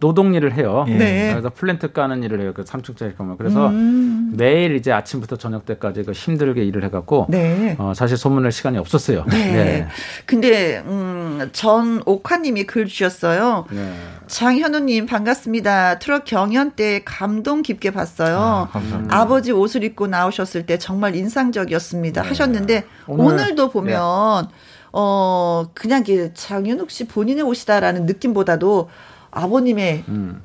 [0.00, 0.84] 노동 일을 해요.
[0.88, 0.94] 예.
[0.96, 1.30] 네.
[1.32, 2.52] 그래서 플랜트 까는 일을 해요.
[2.54, 3.36] 그 3층짜리 건물.
[3.38, 7.74] 그래서 음, 매일 이제 아침부터 저녁 때까지 그 힘들게 일을 해갖고 네.
[7.78, 9.24] 어, 사실 소문낼 시간이 없었어요.
[9.30, 9.86] 네.
[10.26, 13.66] 근데 음, 전 옥화님이 글 주셨어요.
[13.70, 13.92] 네.
[14.26, 15.98] 장현우님 반갑습니다.
[16.00, 18.68] 트럭 경연 때 감동 깊게 봤어요.
[19.08, 22.22] 아, 버지 옷을 입고 나오셨을 때 정말 인상적이었습니다.
[22.22, 22.28] 네.
[22.28, 24.48] 하셨는데 오늘- 도 보면
[24.92, 26.02] 어 그냥
[26.34, 28.88] 장현욱 씨 본인의 옷이다라는 느낌보다도
[29.34, 30.40] 아버님의 음.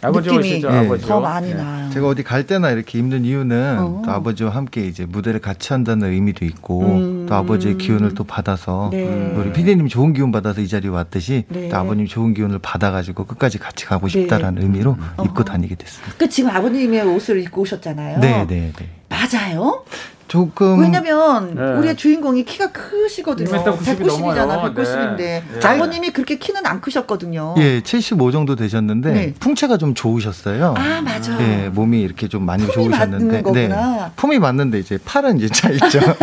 [0.00, 0.70] 아버지 느낌이 오시죠.
[0.70, 0.76] 네.
[0.78, 1.06] 아버지.
[1.06, 1.90] 더 많이 나요.
[1.90, 4.02] 제가 어디 갈 때나 이렇게 입는 이유는 어.
[4.04, 7.26] 또 아버지와 함께 이제 무대를 같이 한다는 의미도 있고 음.
[7.28, 9.34] 또 아버지의 기운을 또 받아서 네.
[9.36, 11.68] 우리 피디님이 좋은 기운 받아서 이 자리에 왔듯이 네.
[11.68, 16.14] 또 아버님 좋은 기운을 받아가지고 끝까지 같이 가고 싶다라는 의미로 입고 다니게 됐습니다.
[16.16, 18.20] 그 지금 아버님의 옷을 입고 오셨잖아요.
[18.20, 18.86] 네, 네, 네.
[19.08, 19.84] 맞아요.
[20.28, 21.62] 조금 왜냐면 네.
[21.78, 23.48] 우리의 주인공이 키가 크시거든요.
[23.48, 24.74] 2m 90이 190이잖아, 넘어요.
[24.74, 25.42] 190인데 네.
[25.64, 27.54] 아버님이 그렇게 키는 안 크셨거든요.
[27.56, 29.34] 예, 75 정도 되셨는데 네.
[29.40, 30.74] 풍채가 좀 좋으셨어요.
[30.76, 31.40] 아 맞아.
[31.40, 34.12] 예, 몸이 이렇게 좀 많이 품이 좋으셨는데 맞는 거구나.
[34.16, 35.98] 품이 맞는데 이제 팔은 이제 차 있죠.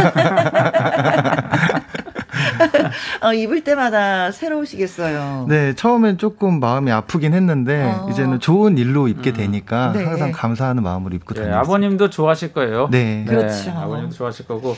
[3.26, 5.48] 어, 입을 때마다 새로우시겠어요.
[5.50, 8.08] 네, 처음엔 조금 마음이 아프긴 했는데 어.
[8.12, 10.04] 이제는 좋은 일로 입게 되니까 네.
[10.04, 12.88] 항상 감사하는 마음으로 입고 네, 다니고 아버님도 좋아하실 거예요.
[12.92, 13.26] 네.
[13.28, 13.72] 그렇죠.
[13.72, 14.76] 아버님도 좋아하실 거고.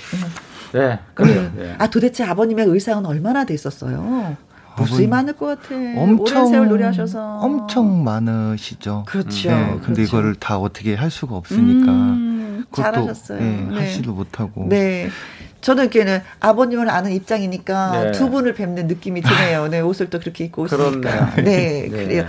[0.72, 1.52] 네, 그래요.
[1.58, 1.76] 네.
[1.78, 4.38] 아 도대체 아버님의 의상은 얼마나 됐었어요?
[4.78, 5.76] 무수히 아버님 많을 것 같아.
[5.98, 7.39] 엄청 오랜 세월 노래하셔서.
[7.39, 9.04] 엄청 많으시죠.
[9.08, 9.50] 그렇죠.
[9.50, 10.02] 네, 근데 그렇죠.
[10.04, 13.39] 이거를 다 어떻게 할 수가 없으니까 음, 그것도 잘하셨어요.
[13.41, 13.80] 네, 네.
[13.80, 15.10] 하지도 못하고 네.
[15.62, 18.12] 저는 이렇게는 아버님을 아는 입장이니까 네.
[18.12, 19.68] 두 분을 뵙는 느낌이 드네요.
[19.68, 21.36] 네, 옷을 또 그렇게 입고 오시니까.
[21.38, 21.89] 네, 네.
[21.89, 22.26] 그래요.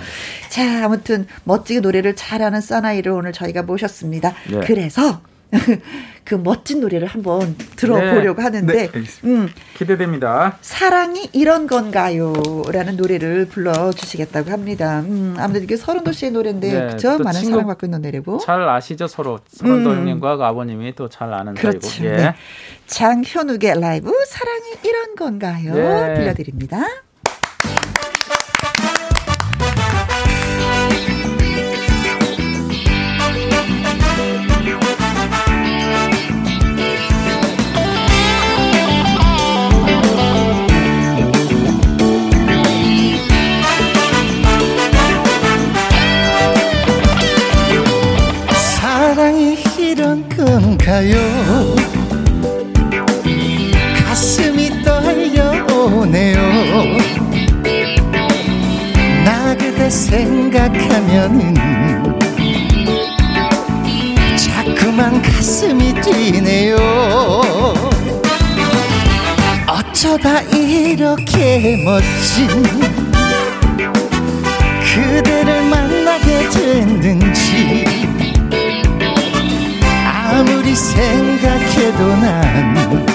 [0.49, 4.35] 자, 아무튼 멋지게 노래를 잘하는 사나이를 오늘 저희가 모셨습니다.
[4.51, 4.61] 네.
[4.61, 5.20] 그래서
[6.24, 9.03] 그 멋진 노래를 한번 들어보려고 하는데, 네.
[9.24, 10.59] 음, 기대됩니다.
[10.61, 12.34] 사랑이 이런 건가요?
[12.70, 15.01] 라는 노래를 불러 주시겠다고 합니다.
[15.01, 17.16] 음, 아무래도 이게 서른도 씨의 노래인데, 네, 그죠?
[17.16, 18.38] 또 많은 사랑받고 있는 노래고.
[18.38, 19.96] 잘 아시죠 서로 서른도 음.
[19.99, 21.88] 형님과 그 아버님이 또 잘 아는 그렇죠.
[21.88, 22.05] 사이고.
[22.12, 22.16] 예.
[22.16, 22.34] 네.
[22.86, 25.74] 장현욱의 라이브 사랑이 이런 건가요?
[25.74, 26.14] 네.
[26.14, 26.84] 들려드립니다.
[50.89, 51.76] 가요.
[54.07, 56.39] 가슴이 떨려오네요.
[59.22, 61.53] 나 그대 생각하면은
[64.39, 66.78] 자꾸만 가슴이 뛰네요.
[69.66, 72.49] 어쩌다 이렇게 멋진
[74.95, 78.07] 그대를 만나게 됐는지
[80.39, 83.07] 아무리 생각해도 난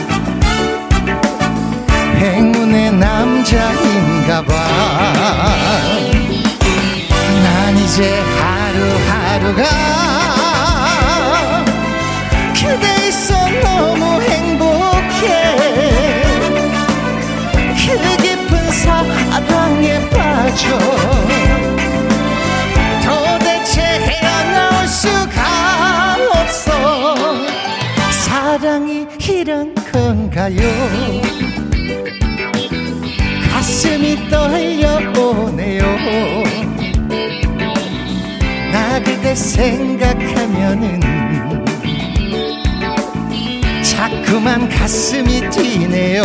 [2.18, 4.54] 행운의 남자인가 봐.
[7.44, 9.64] 난 이제 하루하루가
[12.54, 15.54] 그대 있어 너무 행복해.
[17.88, 20.78] 그 깊은 사랑에 빠져
[28.64, 30.56] 사랑이 이런 건가요?
[33.52, 35.84] 가슴이 떨려오네요.
[38.72, 41.02] 나 그대 생각하면은
[43.84, 46.24] 자꾸만 가슴이 뛰네요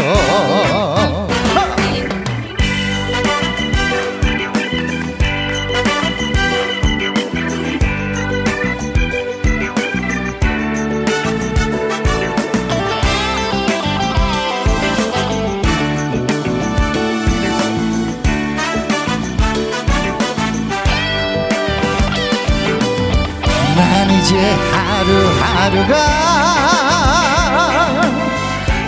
[24.29, 24.37] 이제
[24.73, 25.95] 하루하루가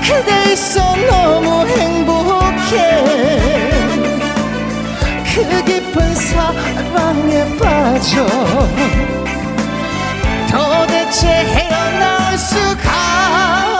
[0.05, 2.74] 그대 있어 너무 행복해.
[5.34, 8.26] 그 깊은 사랑에 빠져
[10.51, 12.91] 도대체 헤어나올 수가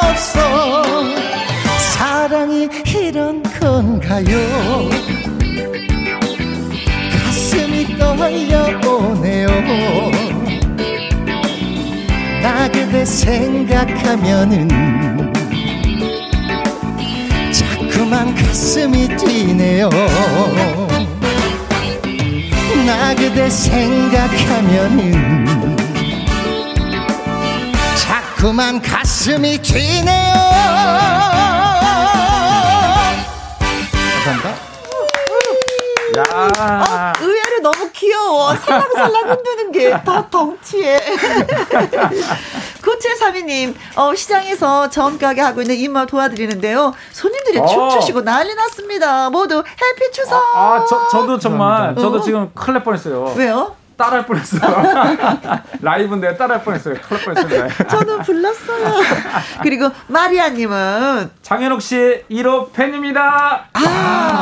[0.09, 0.83] 없어.
[1.95, 4.89] 사랑이 이런 건가요?
[7.23, 9.51] 가슴이 떨려오네요.
[9.51, 10.40] 나
[12.91, 14.67] 그대 생각하면은
[17.53, 19.89] 자꾸만 가슴이 뛰네요
[22.85, 25.13] 나 그대 생각하면은
[27.95, 30.35] 자꾸만 가슴이 뛰네요
[34.25, 34.71] 감사합니다
[36.19, 36.25] 야.
[36.33, 38.57] 어, 의외로 너무 귀여워.
[38.57, 41.01] 살랑살랑 흔드는 게더 덩치해.
[42.91, 46.93] 9732님, 어, 시장에서 전가게 하고 있는 이마 도와드리는데요.
[47.13, 47.67] 손님들이 어.
[47.67, 49.31] 춤추시고 난리 났습니다.
[49.31, 50.35] 모두 해피 추석!
[50.55, 52.01] 아, 저, 저도 정말, 감사합니다.
[52.03, 52.21] 저도 어.
[52.21, 53.35] 지금 큰일 날 뻔했어요.
[53.37, 53.77] 왜요?
[53.97, 54.63] 따라할 뻔했어요.
[55.83, 56.95] 라이브인데 따라할 뻔했어요.
[57.07, 57.89] 큰일 날 뻔했어요.
[57.89, 58.95] 저는 불렀어요.
[59.63, 63.65] 그리고 마리아님은 장현옥 씨 1호 팬입니다.
[63.73, 63.81] 아,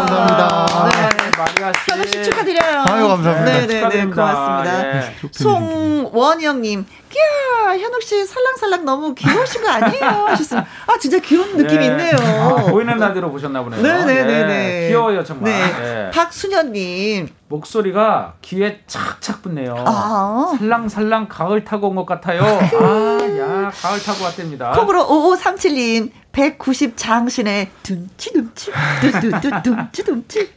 [0.07, 0.91] 감사합니다.
[0.91, 1.31] 네.
[1.39, 1.91] 마리아 씨.
[1.91, 2.85] 현우 씨 축하드려요.
[2.87, 3.45] 아유, 감사합니다.
[3.45, 4.27] 네 네네, 축하드립니다.
[4.27, 4.97] 고맙습니다.
[4.99, 5.15] 예.
[5.33, 10.05] 송원영님, 끼야, 현욱 씨 살랑살랑 너무 귀여우신 거 아니에요?
[10.27, 10.61] 하셨어요.
[10.87, 11.87] 아, 진짜 귀여운 느낌이 예.
[11.89, 12.15] 있네요.
[12.21, 13.81] 아, 보이는 라디오로 보셨나 보네요.
[13.81, 14.83] 네 네 네네.
[14.85, 15.51] 예, 귀여워요, 정말.
[15.51, 15.61] 네.
[15.63, 16.11] 예.
[16.13, 19.77] 박순현님, 목소리가 귀에 착착 붙네요.
[19.87, 20.55] 아.
[20.59, 22.43] 살랑살랑 가을 타고 온 것 같아요.
[22.43, 24.73] 아, 야, 가을 타고 왔답니다.
[24.73, 28.71] 콩으로 5537님, 190 장신의 둠치 둠치,
[29.01, 30.51] 둠두둠치, 둠치,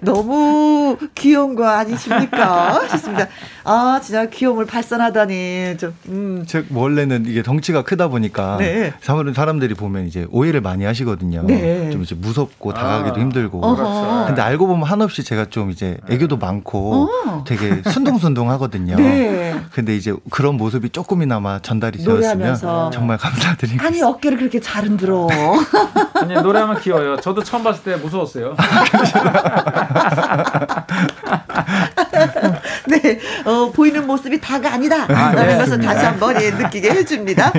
[0.00, 2.88] 너무 귀여운 거 아니십니까?
[2.90, 3.26] 좋습니다.
[3.64, 5.76] 아, 진짜 귀여움을 발산하다니.
[5.78, 6.44] 좀, 음.
[6.46, 8.92] 즉 원래는 이게 덩치가 크다 보니까 네.
[9.02, 11.42] 사람들- 사람들이 보면 이제 오해를 많이 하시거든요.
[11.46, 11.90] 네.
[11.90, 12.74] 좀 이제 무섭고 아.
[12.74, 13.64] 다가기도 힘들고.
[13.64, 14.26] 어허.
[14.26, 17.44] 근데 알고 보면 한없이 제가 좀 이제 애교도 많고 어.
[17.46, 18.96] 되게 순둥순둥하거든요.
[18.96, 19.60] 네.
[19.72, 22.90] 근데 이제 그런 모습이 조금이나마 전달이 되었으면 노래하면서.
[22.90, 23.86] 정말 감사드립니다.
[23.86, 25.28] 아니, 어깨를 그렇게 잘 흔들어.
[26.14, 27.16] 아니, 노래하면 귀여워요.
[27.20, 28.56] 저도 처음 봤을 때 무서웠어요.
[32.86, 35.04] 네, 어, 보이는 모습이 다가 아니다.
[35.04, 35.58] 아, 라는 네.
[35.58, 37.52] 것을 다시 한번 예, 느끼게 해줍니다.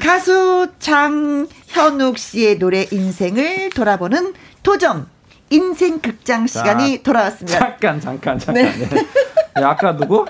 [0.00, 5.06] 가수 장현욱 씨의 노래 인생을 돌아보는 도전
[5.50, 7.58] 인생 극장 시간이 돌아왔습니다.
[7.58, 8.64] 잠깐, 잠깐, 잠깐.
[8.64, 8.88] 네.
[8.88, 9.06] 네.
[9.62, 10.26] 아까 누구?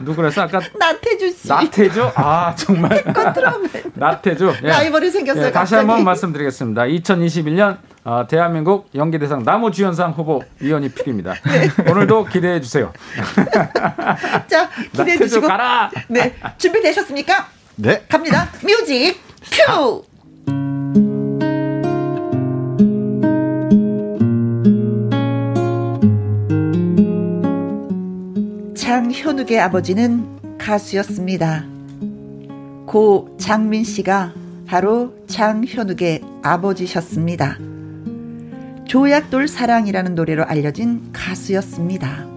[0.00, 0.42] 누구랬어?
[0.42, 1.48] 아까 나태주 씨.
[1.48, 2.10] 나태주?
[2.14, 3.02] 아 정말.
[3.94, 4.52] 나태주.
[4.62, 4.68] 예.
[4.68, 5.46] 라이벌이 생겼어요.
[5.46, 6.82] 예, 다시 한번 말씀드리겠습니다.
[6.82, 11.34] 2021년 어, 대한민국 연기대상 나무주연상 후보 이현희 PD입니다.
[11.34, 11.90] 네.
[11.90, 12.92] 오늘도 기대해 주세요.
[14.48, 15.46] 자 기대해 주시고.
[15.46, 15.90] 가라.
[16.08, 17.48] 네 준비 되셨습니까?
[17.76, 18.04] 네.
[18.08, 18.48] 갑니다.
[18.62, 19.20] 뮤직
[19.50, 20.09] 큐.
[28.90, 30.26] 장현욱의 아버지는
[30.58, 31.64] 가수였습니다.
[32.88, 34.34] 고 장민 씨가
[34.66, 37.56] 바로 장현욱의 아버지셨습니다.
[38.88, 42.29] 조약돌 사랑이라는 노래로 알려진 가수였습니다.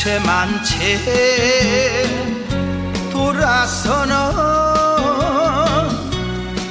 [0.00, 0.96] 본체만체
[3.12, 4.14] 돌아서는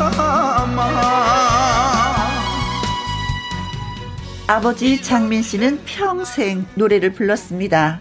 [4.46, 8.00] 아버지 장민 씨는 평생 노래를 불렀습니다.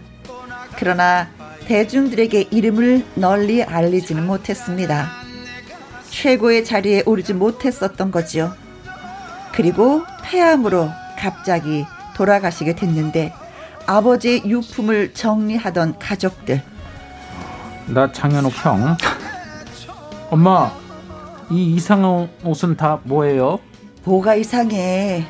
[0.76, 1.28] 그러나
[1.66, 5.10] 대중들에게 이름을 널리 알리지는 못했습니다.
[6.10, 8.54] 최고의 자리에 오르지 못했었던 거지요.
[9.52, 13.32] 그리고 폐암으로 갑자기 돌아가시게 됐는데
[13.86, 16.62] 아버지의 유품을 정리하던 가족들.
[17.86, 18.96] 나 장현욱 형.
[20.30, 20.72] 엄마,
[21.50, 23.60] 이 이상한 옷은 다 뭐예요?
[24.04, 25.26] 뭐가 이상해.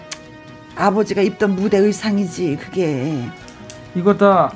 [0.77, 3.25] 아버지가 입던 무대 의상이지, 그게.
[3.95, 4.53] 이거 다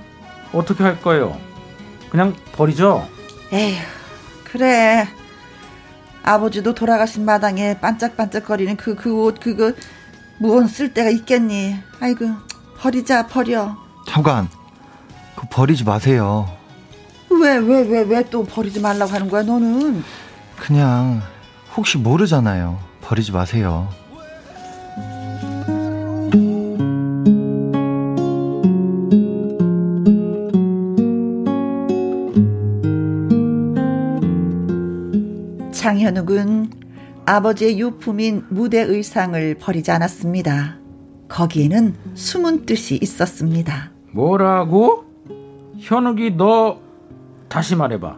[0.53, 1.37] 어떻게 할 거예요?
[2.11, 3.07] 그냥 버리죠?
[3.53, 3.77] 에휴,
[4.45, 5.07] 그래.
[6.23, 9.73] 아버지도 돌아가신 마당에 반짝반짝거리는 그, 그 옷, 그거,
[10.41, 11.77] 무언 쓸 데가 있겠니?
[12.01, 12.27] 아이고
[12.79, 13.77] 버리자 버려.
[14.07, 14.49] 잠깐
[15.37, 16.49] 그 버리지 마세요.
[17.31, 20.03] 왜 왜 왜 왜 또 버리지 말라고 하는 거야 너는?
[20.57, 21.23] 그냥
[21.77, 22.79] 혹시 모르잖아요.
[23.03, 23.89] 버리지 마세요.
[35.73, 36.71] 장현욱은
[37.29, 40.77] 아버지의 유품인 무대 의상을 버리지 않았습니다.
[41.29, 43.91] 거기에는 숨은 뜻이 있었습니다.
[44.13, 45.05] 뭐라고?
[45.79, 46.79] 현욱이 너
[47.51, 48.17] 다시 말해봐.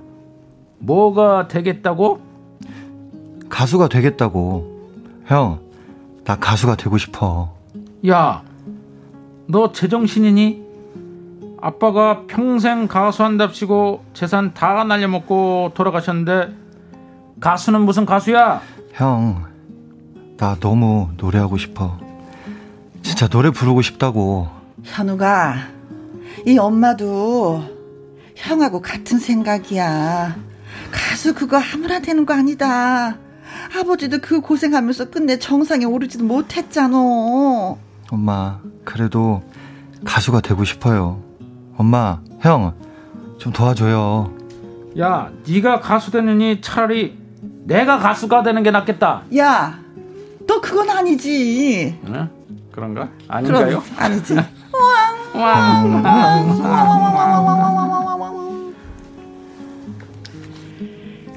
[0.78, 2.20] 뭐가 되겠다고?
[3.48, 4.92] 가수가 되겠다고.
[5.26, 5.58] 형,
[6.22, 7.52] 나 가수가 되고 싶어.
[8.06, 8.44] 야,
[9.48, 10.62] 너 제정신이니?
[11.60, 16.54] 아빠가 평생 가수 한답시고 재산 다 날려먹고 돌아가셨는데
[17.40, 18.62] 가수는 무슨 가수야?
[19.00, 19.46] 형,
[20.36, 21.98] 나 너무 노래하고 싶어.
[23.02, 24.48] 진짜 노래 부르고 싶다고.
[24.82, 25.54] 현우가,
[26.46, 27.64] 이 엄마도
[28.36, 30.36] 형하고 같은 생각이야.
[30.92, 33.16] 가수 그거 아무나 되는 거 아니다.
[33.74, 36.98] 아버지도 그 고생하면서 끝내 정상에 오르지도 못했잖아.
[38.10, 39.42] 엄마, 그래도
[40.04, 41.22] 가수가 되고 싶어요.
[41.78, 42.74] 엄마, 형,
[43.38, 44.30] 좀 도와줘요.
[44.98, 47.19] 야, 네가 가수 되느니 차라리
[47.70, 49.22] 내가 가수가 되는 게 낫겠다.
[49.36, 49.78] 야,
[50.44, 51.96] 너 그건 아니지.
[52.04, 52.28] 응?
[52.72, 53.08] 그런가?
[53.28, 53.80] 아닌가요?
[53.96, 54.34] 아니지.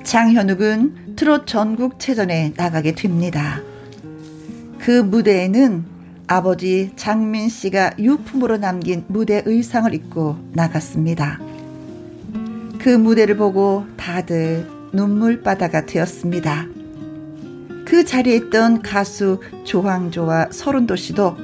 [0.03, 3.61] 장현욱은 트롯 전국 체전에 나가게 됩니다.
[4.79, 5.85] 그 무대에는
[6.25, 11.39] 아버지 장민 씨가 유품으로 남긴 무대 의상을 입고 나갔습니다.
[12.79, 16.67] 그 무대를 보고 다들 눈물바다가 되었습니다.
[17.85, 21.37] 그 자리에 있던 가수 조황조와 서른도 씨도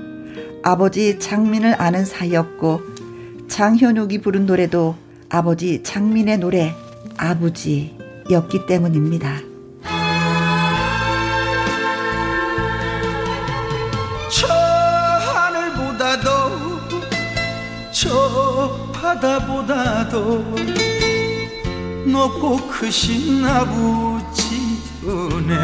[0.64, 2.82] 아버지 장민을 아는 사이였고
[3.48, 4.96] 장현욱이 부른 노래도
[5.30, 6.74] 아버지 장민의 노래
[7.18, 9.42] 아버지였기 때문입니다.
[14.32, 14.48] 저
[15.24, 16.30] 하늘보다도
[17.92, 20.89] 저 바다보다도
[22.12, 25.56] 높고 크신 아버지 은혜.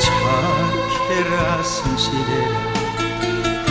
[0.00, 2.70] 착해라 성실해라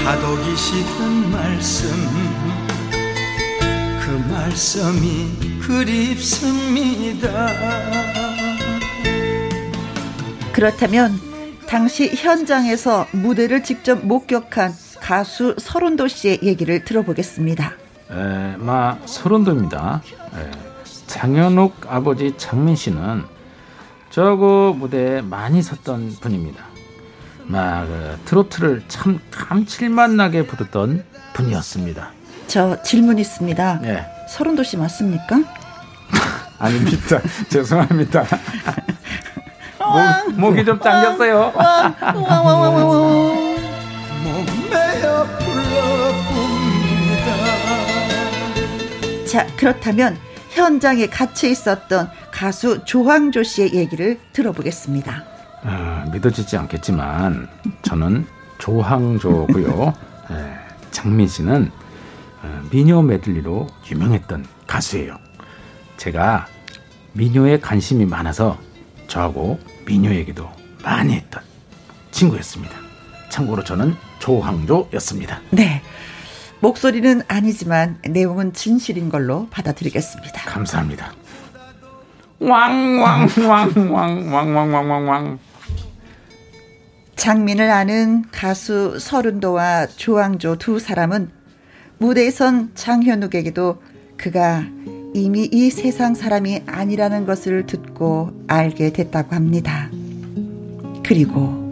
[0.04, 1.90] 다독이시던 말씀.
[4.00, 7.28] 그 말씀이 그립습니다.
[10.54, 11.20] 그렇다면
[11.68, 17.89] 당시 현장에서 무대를 직접 목격한 가수 서른도 씨의 얘기를 들어보겠습니다.
[18.12, 20.02] 에, 마 서른도입니다.
[20.36, 20.52] 에,
[21.08, 23.26] 장현욱 아버지 장민 씨는
[24.10, 26.64] 저그 무대에 많이 섰던 분입니다.
[27.46, 31.04] 막 그, 트로트를 참 감칠맛 나게 부르던
[31.34, 32.12] 분이었습니다.
[32.48, 33.80] 저 질문 있습니다.
[33.82, 34.06] 네.
[34.28, 35.42] 서른도 씨 맞습니까?
[36.58, 37.20] 아닙니다.
[37.50, 38.26] 죄송합니다.
[40.36, 41.54] 목, 목이 좀 당겼어요.
[49.30, 50.18] 자, 그렇다면
[50.50, 55.24] 현장에 같이 있었던 가수 조황조 씨의 얘기를 들어보겠습니다.
[55.64, 57.48] 어, 믿어지지 않겠지만
[57.84, 58.26] 저는
[58.58, 59.94] 조항조고요.
[60.32, 60.34] 에,
[60.90, 61.72] 장민 씨는
[62.42, 65.20] 어, 미녀 메들리로 유명했던 가수예요.
[65.98, 66.48] 제가
[67.14, 68.58] 미녀에 관심이 많아서
[69.08, 70.50] 저하고 미녀 얘기도
[70.82, 71.44] 많이 했던
[72.10, 72.76] 친구였습니다.
[73.30, 75.40] 참고로 저는 조항조였습니다.
[75.52, 75.84] 네.
[76.62, 80.44] 목소리는 아니지만 내용은 진실인 걸로 받아들이겠습니다.
[80.46, 81.14] 감사합니다.
[82.40, 85.40] 왕왕왕왕왕왕왕왕왕
[87.16, 91.30] 장민을 아는 가수 서른도와 조항조 두 사람은
[91.98, 93.82] 무대에선 장현욱에게도
[94.16, 94.64] 그가
[95.14, 99.90] 이미 이 세상 사람이 아니라는 것을 듣고 알게 됐다고 합니다.
[101.04, 101.69] 그리고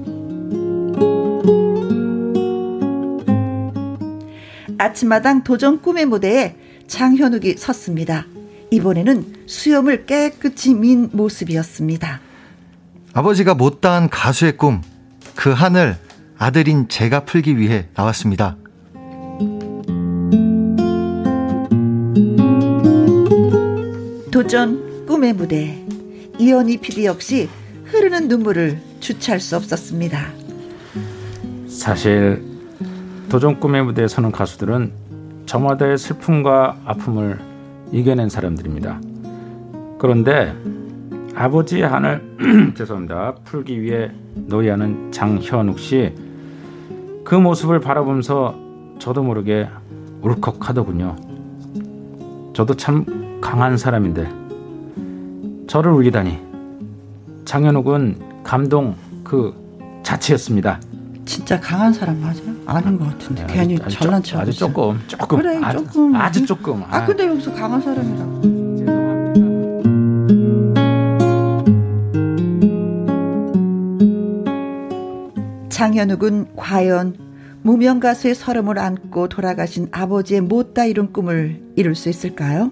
[4.78, 6.56] 아침마당 도전 꿈의 무대에
[6.88, 8.26] 장현욱이 섰습니다.
[8.72, 12.20] 이번에는 수염을 깨끗이 민 모습이었습니다.
[13.14, 14.82] 아버지가 못다한 가수의 꿈,
[15.36, 15.98] 그 하늘
[16.38, 18.58] 아들인 제가 풀기 위해 나왔습니다.
[24.32, 25.84] 도전 꿈의 무대
[26.38, 27.50] 이현희 PD 역시
[27.86, 30.34] 흐르는 눈물을 주체할 수 없었습니다.
[31.68, 32.57] 사실
[33.30, 34.92] 도전 꿈의 무대에 서는 가수들은
[35.46, 37.40] 저마다의 슬픔과 아픔을
[37.92, 39.00] 이겨낸 사람들입니다.
[40.00, 40.56] 그런데
[41.36, 43.36] 아버지의 한을 죄송합니다.
[43.44, 46.28] 풀기 위해 노예하는 장현욱 씨
[47.28, 48.56] 그 모습을 바라보면서
[49.00, 49.68] 저도 모르게
[50.22, 51.18] 울컥하더군요.
[52.54, 54.32] 저도 참 강한 사람인데
[55.68, 56.40] 저를 울리다니
[57.44, 59.54] 장현욱은 감동 그
[60.04, 60.80] 자체였습니다.
[61.28, 62.56] 진짜 강한 사람 맞아요?
[62.66, 64.40] 아닌 것 같은데 괜히 네, 아주, 잘난 조- 척.
[64.40, 66.16] 아주 조금 조금 그래 아주, 조금.
[66.16, 68.58] 아주 조금 아 근데 여기서 강한 사람이라고.
[75.70, 77.16] 장현욱은 과연
[77.62, 82.72] 무명 가수의 서름을 안고 돌아가신 아버지의 못다 이룬 꿈을 이룰 수 있을까요?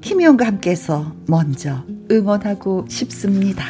[0.00, 3.64] 김희영과 함께해서 먼저 응원하고 싶습니다.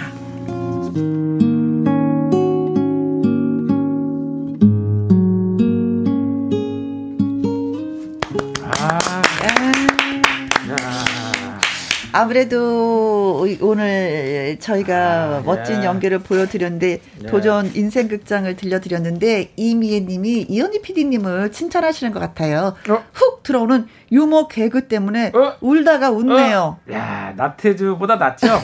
[12.12, 22.74] 아무래도 오늘 저희가 멋진 연기를 보여드렸는데 도전 인생극장을 들려드렸는데 이미애님이 이현희 PD님을 칭찬하시는 것 같아요.
[22.88, 23.04] 어?
[23.12, 25.54] 훅 들어오는 유머 개그 때문에 어?
[25.60, 26.78] 울다가 웃네요.
[26.92, 28.46] 야 나태주보다 낫죠?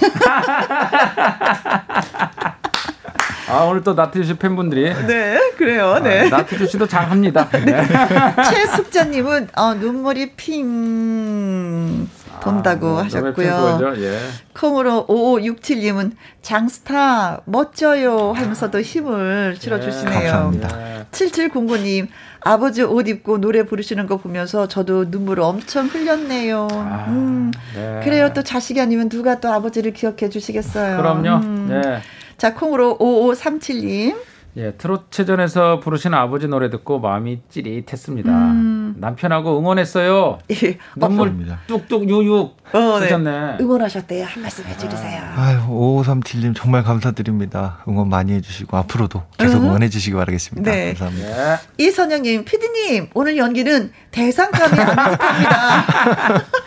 [3.50, 5.94] 아 오늘 또 나태주 씨 팬분들이 네, 그래요.
[5.94, 7.48] 아, 나태주 씨도 잘합니다.
[7.48, 7.82] 네.
[8.50, 12.06] 최숙자님은 어, 눈물이 핑
[12.40, 13.50] 돈다고 아, 하셨고요.
[13.50, 14.02] 너무 팬이죠?
[14.04, 14.18] 예.
[14.54, 16.12] 콩으로 5567님은
[16.42, 20.12] 장스타 멋져요 하면서도 힘을 실어주시네요.
[20.32, 20.98] 감사합니다.
[20.98, 21.04] 예.
[21.10, 22.08] 7709님
[22.40, 26.68] 아버지 옷 입고 노래 부르시는 거 보면서 저도 눈물을 엄청 흘렸네요.
[26.70, 28.00] 아, 음, 네.
[28.04, 28.32] 그래요.
[28.32, 30.96] 또 자식이 아니면 누가 또 아버지를 기억해 주시겠어요.
[30.98, 31.44] 그럼요.
[31.44, 31.66] 음.
[31.68, 32.00] 네.
[32.36, 34.16] 자 콩으로 5537님
[34.58, 38.30] 예, 트롯체전에서 부르신 아버지 노래 듣고 마음이 찌릿했습니다.
[38.30, 38.96] 음.
[38.98, 40.40] 남편하고 응원했어요.
[40.50, 41.60] 예, 눈물 감사합니다.
[41.68, 42.34] 뚝뚝 유유
[42.72, 43.04] 어, 네.
[43.04, 43.58] 하셨네.
[43.60, 44.24] 응원하셨대요.
[44.24, 45.22] 한 말씀 해주세요.
[45.36, 47.84] 아유, 5537님 정말 감사드립니다.
[47.86, 50.68] 응원 많이 해주시고, 앞으로도 계속 응원 해주시기 바라겠습니다.
[50.68, 50.86] 네.
[50.94, 51.52] 감사합니다.
[51.52, 51.58] 예.
[51.78, 55.84] 이선영님, 피디님, 오늘 연기는 대상감이 안 듯합니다.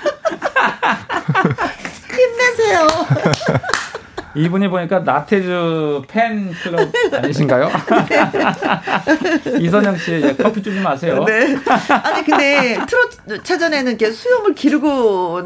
[2.16, 2.88] 힘내세요.
[4.36, 7.70] 이분이 보니까 나태주 팬 클럽 아니신가요?
[9.60, 11.24] 이선영 씨 예, 커피 주지 마세요.
[11.26, 11.58] 네.
[12.04, 15.42] 아니, 근데 트롯 차전에는 이렇게 수염을 기르고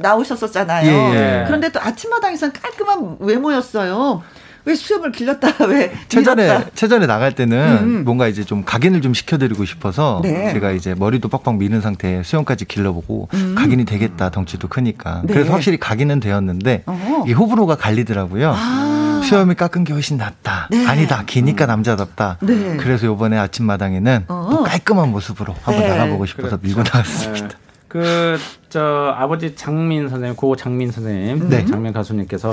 [0.00, 0.90] 나오셨었잖아요.
[0.90, 1.44] 예, 예.
[1.46, 4.22] 그런데 또 아침마당에서는 깔끔한 외모였어요.
[4.68, 6.70] 왜 수염을 길렀다 왜 체전에 밀었다.
[6.74, 8.04] 체전에 나갈 때는 음.
[8.04, 10.52] 뭔가 이제 좀 각인을 좀 시켜드리고 싶어서 네.
[10.52, 15.26] 제가 이제 머리도 빡빡 미는 상태에 수염까지 길러보고 각인이 되겠다 덩치도 크니까 음.
[15.26, 15.32] 네.
[15.32, 17.24] 그래서 확실히 각인은 되었는데 어허.
[17.28, 18.52] 이 호불호가 갈리더라고요.
[18.54, 19.22] 아.
[19.24, 20.68] 수염이 깎은 게 훨씬 낫다.
[20.70, 20.86] 네.
[20.86, 21.24] 아니다.
[21.26, 22.38] 기니까 남자답다.
[22.42, 22.76] 네.
[22.76, 24.48] 그래서 이번에 아침 마당에는 어.
[24.50, 25.88] 또 깔끔한 모습으로 한번 네.
[25.88, 27.56] 나가보고 싶어서 밀고 나갔습니다.
[27.88, 28.38] 그
[28.68, 31.64] 저 아버지 장민 선생님, 고 장민 선생님, 네.
[31.64, 32.52] 장민 가수님께서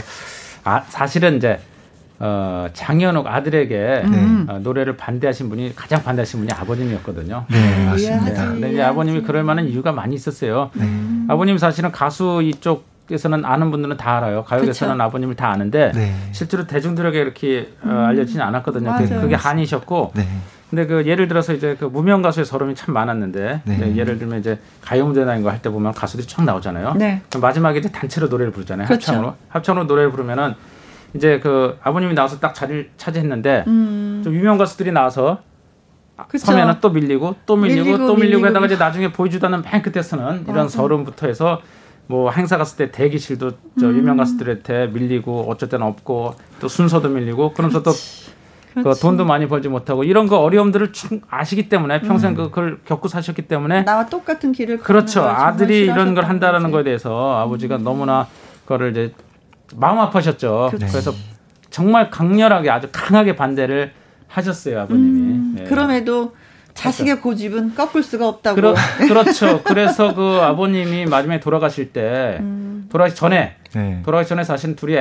[0.64, 1.60] 아 사실은 이제
[2.20, 4.46] 어 장현욱 아들에게 음.
[4.50, 7.46] 어, 노래를 반대하신 분이 가장 반대하신 분이 아버님이었거든요.
[7.50, 7.98] 네, 맞습니다.
[7.98, 8.36] 이해하지.
[8.52, 10.70] 근데 이제 아버님이 그럴 만한 이유가 많이 있었어요.
[10.74, 10.88] 네.
[11.28, 14.44] 아버님 사실은 가수 이쪽 에서는 아는 분들은 다 알아요.
[14.46, 15.00] 가요계에서는.
[15.00, 16.16] 아버님을 다 아는데 네.
[16.32, 18.96] 실제로 대중들에게 이렇게 어, 알려지지 않았거든요.
[18.98, 19.10] 그- 음.
[19.10, 19.22] 맞아요.
[19.22, 20.28] 그게 한이셨고 네.
[20.72, 23.96] 근데 그 예를 들어서 이제 그 무명 가수의 서름이 참 많았는데 네.
[23.96, 26.96] 예를 들면 이제 가요 무대나 이거 할 때 보면 가수들이 쫙 나오잖아요.
[26.96, 27.22] 네.
[27.40, 28.88] 마지막에 이제 단체로 노래를 부르잖아요.
[28.88, 29.12] 그렇죠.
[29.12, 30.56] 합창으로 합창으로 노래를 부르면은
[31.14, 34.22] 이제 그 아버님이 나와서 딱 자리를 차지했는데 음.
[34.24, 35.40] 좀 유명 가수들이 나와서
[36.28, 36.46] 그쵸.
[36.46, 38.48] 서면은 또 밀리고 또 밀리고, 밀리고, 또 밀리고 밀리고.
[38.48, 40.70] 하다가 이제 나중에 보여주도 않는 맨 끝에서는 이런.
[40.70, 41.62] 서름부터 해서
[42.08, 43.98] 뭐 행사 갔을 때 대기실도 저 음.
[43.98, 47.96] 유명 가수들한테 밀리고 어쩔 때는 없고 또 순서도 밀리고 그러면서 또그
[48.76, 49.02] 그렇지.
[49.02, 52.36] 돈도 많이 벌지 못하고 이런 거 어려움들을 충 아시기 때문에 평생 음.
[52.36, 56.72] 그걸 겪고 사셨기 때문에 나와 똑같은 길을 그렇죠 아들이 이런 걸 한다라는.
[56.72, 58.28] 거에 대해서 아버지가 너무나
[58.64, 59.14] 그거를 이제
[59.76, 60.92] 마음 아파셨죠 그렇지.
[60.92, 61.14] 그래서
[61.70, 63.92] 정말 강렬하게 아주 강하게 반대를
[64.28, 65.64] 하셨어요 아버님이 음, 네.
[65.66, 66.34] 그럼에도
[66.76, 68.56] 자식의 고집은 꺾을 수가 없다고.
[68.56, 68.76] 그러,
[69.08, 69.64] 그렇죠.
[69.64, 72.88] 그래서 그 아버님이 마지막에 돌아가실 때 음.
[72.92, 74.02] 돌아가기 전에 네.
[74.04, 74.98] 돌아가기 전에 사실 둘이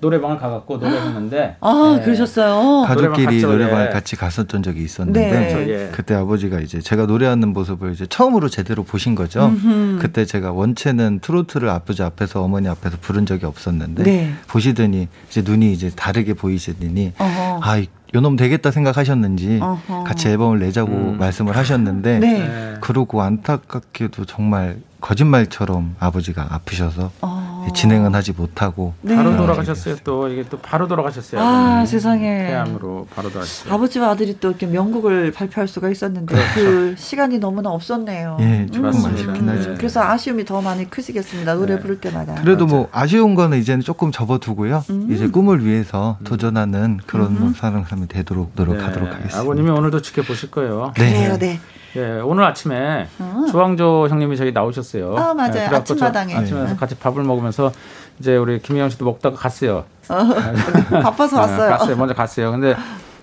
[0.00, 2.04] 노래방을 가갖고 노래했는데 아, 네.
[2.04, 2.84] 그러셨어요.
[2.86, 3.90] 가족끼리 노래방 노래방을 예.
[3.90, 5.30] 같이 갔었던 적이 있었는데 네.
[5.30, 5.90] 그렇죠, 예.
[5.92, 9.52] 그때 아버지가 이제 제가 노래하는 모습을 이제 처음으로 제대로 보신 거죠.
[10.00, 14.32] 그때 제가 원체는 트로트를 아버지 앞에서 어머니 앞에서 부른 적이 없었는데 네.
[14.48, 17.60] 보시더니 이제 눈이 이제 다르게 보이시더니 어허.
[17.62, 17.82] 아
[18.14, 20.04] 요놈 되겠다 생각하셨는지 어허.
[20.04, 21.18] 같이 앨범을 내자고 음.
[21.18, 22.38] 말씀을 하셨는데 네.
[22.38, 22.74] 네.
[22.80, 27.57] 그러고 안타깝게도 정말 거짓말처럼 아버지가 아프셔서 어.
[27.74, 29.14] 진행은 하지 못하고 네.
[29.16, 29.96] 바로 아, 돌아가셨어요.
[30.04, 31.40] 또 이게 또 바로 돌아가셨어요.
[31.40, 31.86] 아, 아버님이.
[31.86, 32.46] 세상에.
[32.48, 33.74] 폐암으로 바로 돌아가셨어요.
[33.74, 38.36] 아버지와 아들이 또 이렇게 명곡을 발표할 수가 있었는데 그 시간이 너무나 없었네요.
[38.40, 39.30] 예, 조금 맞습니다.
[39.32, 39.70] 아쉽긴 하죠.
[39.70, 39.76] 네.
[39.76, 41.54] 그래서 아쉬움이 더 많이 크시겠습니다.
[41.54, 41.80] 노래 네.
[41.80, 42.34] 부를 때마다.
[42.36, 44.84] 그래도 뭐 아쉬운 거는 이제는 조금 접어두고요.
[44.90, 45.08] 음.
[45.10, 49.14] 이제 꿈을 위해서 도전하는 그런 뭐 사람이 되도록 노력하도록 네.
[49.14, 49.40] 하겠습니다.
[49.40, 50.92] 아버님이 오늘도 지켜보실 거예요.
[50.96, 51.12] 네.
[51.12, 51.60] 그래요, 네.
[51.96, 53.46] 예, 오늘 아침에 어.
[53.50, 55.16] 조항조 형님이 저기 나오셨어요.
[55.16, 55.54] 아, 맞아요.
[55.72, 56.34] 예, 아침마당에.
[56.34, 56.76] 아침에 네.
[56.76, 57.72] 같이 밥을 먹으면 서
[58.18, 59.84] 이제 우리 김혜영 씨도 먹다가 갔어요.
[60.08, 61.70] 바빠서 네, 왔어요.
[61.70, 61.96] 갔어요.
[61.96, 62.50] 먼저 갔어요.
[62.50, 62.74] 근데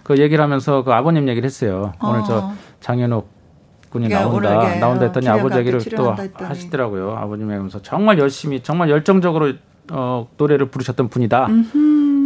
[0.03, 1.93] 그 얘기를 하면서 그 아버님 얘기를 했어요.
[2.03, 2.23] 오늘 어.
[2.23, 3.27] 저 장현욱
[3.89, 4.57] 군이 나온다.
[4.59, 6.15] 오늘 나온다 어, 했더니 아버지 얘기를 또.
[6.35, 7.15] 하시더라고요.
[7.17, 9.53] 아버님이 하면서 정말 열심히 정말 열정적으로
[9.91, 11.47] 어, 노래를 부르셨던 분이다.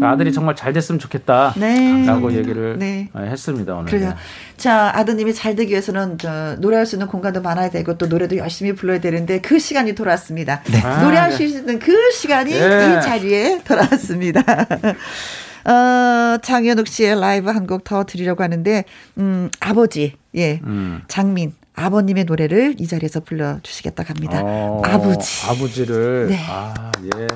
[0.01, 1.53] 아들이 정말 잘 됐으면 좋겠다.
[1.57, 2.05] 네.
[2.05, 3.09] 라고 얘기를 네.
[3.13, 3.73] 어, 했습니다.
[3.75, 3.85] 오늘.
[3.91, 4.15] 그래요.
[4.57, 8.73] 자, 아드님이 잘 되기 위해서는 저 노래할 수 있는 공간도 많아야 되고 또 노래도 열심히
[8.73, 10.61] 불러야 되는데 그 시간이 돌아왔습니다.
[10.83, 11.35] 아, 노래할 네.
[11.35, 12.57] 수 있는 그 시간이 예.
[12.99, 14.41] 이 자리에 돌아왔습니다.
[15.65, 18.85] 어, 장현욱 씨의 라이브 한 곡 더 드리려고 하는데,
[19.17, 21.01] 음, 아버지, 예, 음.
[21.07, 24.41] 장민, 아버님의 노래를 이 자리에서 불러주시겠다 합니다.
[24.43, 25.45] 어, 아버지.
[25.47, 26.27] 아버지를.
[26.29, 26.39] 네.
[26.47, 27.27] 아, 예.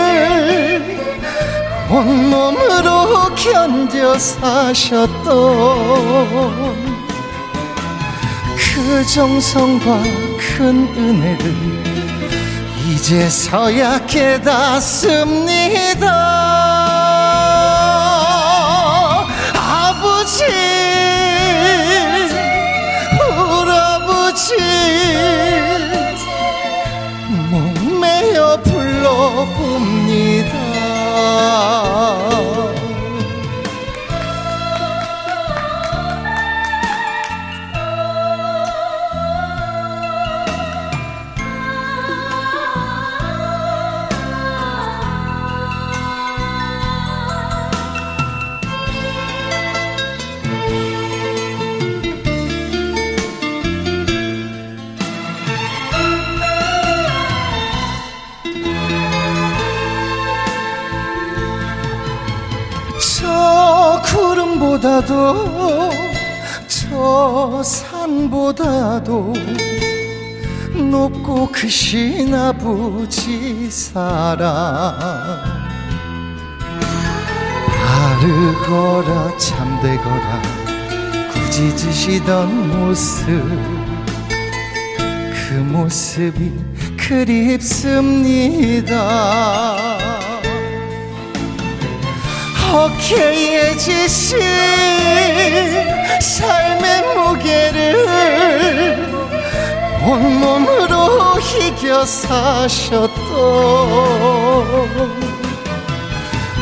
[1.91, 5.25] 온몸으로 견뎌 사셨던
[8.57, 10.03] 그 정성과
[10.39, 11.81] 큰 은혜를
[12.87, 15.61] 이제서야 깨닫습니다
[29.11, 30.55] 불러봅니다
[65.01, 65.91] 구름보다도
[66.69, 69.33] 저 산보다도
[70.91, 74.99] 높고 크신 아버지 사랑
[77.83, 80.43] 바르거라 참되거라
[81.33, 83.27] 꾸짖으시던 모습.
[85.33, 86.53] 그 모습이
[86.97, 87.91] 그립습니다
[92.73, 94.39] 허케해지신
[96.21, 97.97] 삶의 무게를
[100.03, 103.19] 온몸으로 이겨 사셨던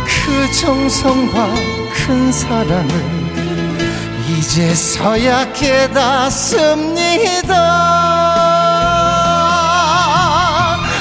[0.04, 1.48] 그 정성과
[1.92, 3.18] 큰 사랑을
[4.28, 6.98] 이제서야 깨닫습니다.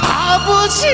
[0.01, 0.88] 아버지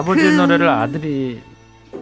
[0.01, 1.41] 아버지 그- 노래를 아들이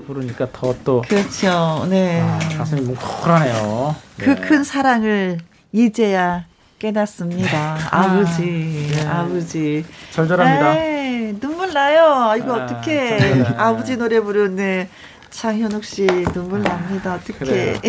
[0.07, 1.86] 부르니까 더 또 그렇죠.
[1.90, 2.20] 네.
[2.20, 3.94] 아, 가슴이 뭉클하네요.
[4.18, 4.34] 그 네.
[4.40, 5.38] 큰 사랑을
[5.72, 6.44] 이제야
[6.78, 7.76] 깨닫습니다.
[7.90, 9.07] 아버지, 네.
[9.07, 9.84] 아버지.
[10.12, 10.76] 절절합니다.
[10.78, 12.34] 에이, 눈물 나요.
[12.38, 12.66] 이거 아.
[12.66, 13.44] 절절해.
[13.57, 14.88] 아버지 노래 부르네.
[15.30, 17.14] 장현욱 씨 눈물 납니다.
[17.20, 17.80] 어떡해.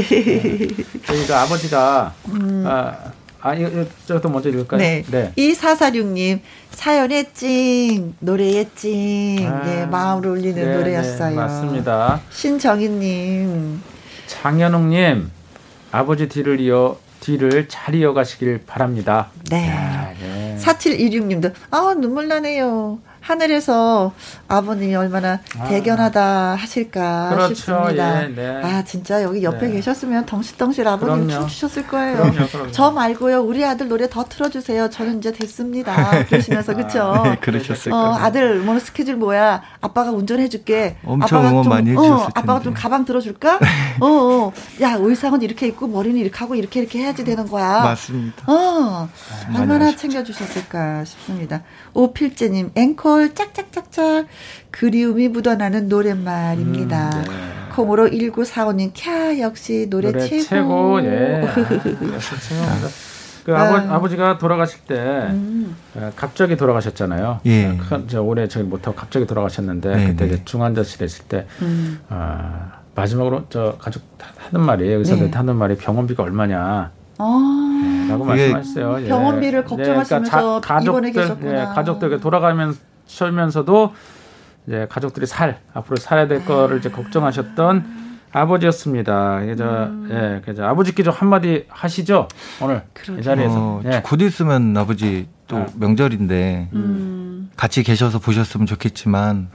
[1.05, 2.63] 저희가 아버지가 음.
[2.67, 2.95] 아,
[3.41, 3.55] 아
[4.05, 4.79] 저것도 먼저 읽을까요?
[4.79, 5.31] 네.
[5.35, 9.47] 이사사육님 사연의 찡, 노래의 찡.
[9.47, 11.29] 아, 예, 마음을 울리는 네, 노래였어요.
[11.31, 12.21] 네, 맞습니다.
[12.29, 13.81] 신정희님.
[14.27, 15.31] 장현웅님
[15.91, 19.29] 아버지 뒤를 이어 뒤를 잘 이어가시길 바랍니다.
[19.49, 19.69] 네.
[19.69, 20.57] 야, 네.
[20.59, 22.99] 4726님도 아 눈물 나네요.
[23.29, 24.11] 하늘에서
[24.47, 27.53] 아버님이 얼마나 대견하다 하실까 그렇죠.
[27.53, 28.23] 싶습니다.
[28.23, 28.61] 예, 네.
[28.63, 29.73] 아 진짜 여기 옆에 네.
[29.73, 31.41] 계셨으면 덩실덩실 아버님 그럼요.
[31.41, 32.17] 춤추셨을 거예요.
[32.17, 32.71] 그럼요, 그럼요.
[32.71, 34.89] 저 말고요 우리 아들 노래 더 틀어주세요.
[34.89, 36.25] 저는 이제 됐습니다.
[36.25, 37.21] 그러시면서 그쵸?
[37.23, 38.13] 네, 그러셨을 어, 거예요.
[38.15, 39.61] 아들 오늘 스케줄 뭐야?
[39.79, 40.97] 아빠가 운전해줄게.
[41.05, 42.63] 엄청 아빠가 좀, 많이 어, 해주셨을 아빠가 텐데.
[42.63, 43.59] 좀 가방 들어줄까?
[44.01, 44.51] 어, 어,
[44.81, 47.81] 야 의상은 이렇게 입고 머리는 이렇게 하고 이렇게 이렇게 해야지 되는 거야.
[47.83, 48.51] 맞습니다.
[48.51, 49.07] 어,
[49.49, 49.95] 많이 얼마나.
[49.95, 51.61] 챙겨주셨을까 싶습니다.
[51.93, 54.27] 오필재님, 앵콜 짝짝짝짝.
[54.71, 57.09] 그리움이 묻어나는 노랫말입니다.
[57.17, 57.29] 음, 네.
[57.75, 61.01] 콩으로 1945님, 캬, 역시 노래, 노래 최고.
[61.01, 61.03] 최고.
[61.03, 61.43] 예.
[61.43, 62.87] 아, 역시 최고입니다.
[63.45, 63.95] 그 아버, 아.
[63.95, 64.95] 아버지가 돌아가실 때
[65.31, 65.75] 음.
[65.95, 67.41] 어, 갑자기 돌아가셨잖아요.
[67.45, 67.77] 예.
[67.89, 70.41] 큰- 저 올해 저기 못하고 갑자기 돌아가셨는데 네, 그때 네.
[70.45, 71.99] 중환자실에 있을 때 음.
[72.07, 74.03] 아, 마지막으로 저 가족
[74.37, 75.37] 하는 말이 의사들한테 네.
[75.37, 76.91] 하는 말이 병원비가 얼마냐
[77.21, 79.03] 아, 라고 이게 말씀하셨어요.
[79.05, 79.07] 예.
[79.09, 81.51] 병원비를 걱정하시면서 입원해 계셨구나.
[81.61, 82.75] 예, 가족들 돌아가면
[83.09, 83.93] 서면서도
[84.67, 89.39] 이제 가족들이 살 앞으로 살아야 될 거를 이제 걱정하셨던 아버지였습니다.
[89.39, 90.07] 그래서 음.
[90.11, 92.27] 예, 그래서 아버지께 좀 한마디 하시죠
[92.61, 92.83] 오늘
[93.19, 93.55] 이 자리에서.
[93.57, 94.01] 어, 예.
[94.03, 95.65] 곧 있으면 아버지 또 아.
[95.75, 97.49] 명절인데 음.
[97.57, 99.49] 같이 계셔서 보셨으면 좋겠지만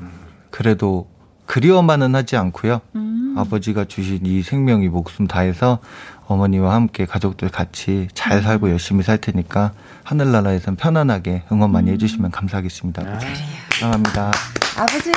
[0.51, 1.09] 그래도
[1.47, 2.81] 그리워만은 하지 않고요.
[2.97, 3.35] 음.
[3.37, 5.79] 아버지가 주신 이 생명이 목숨 다해서
[6.27, 9.73] 어머니와 함께 가족들 같이 잘 살고 열심히 살 테니까
[10.05, 13.03] 하늘나라에선 편안하게 응원 많이 해주시면 감사하겠습니다.
[13.03, 13.27] 아버지.
[13.73, 14.31] 사랑합니다.
[14.77, 15.13] 아버지,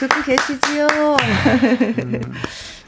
[0.00, 0.86] 듣고 계시지요?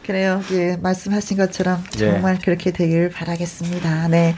[0.04, 0.42] 그래요.
[0.52, 2.12] 예, 말씀하신 것처럼 예.
[2.12, 4.08] 정말 그렇게 되길 바라겠습니다.
[4.08, 4.34] 네.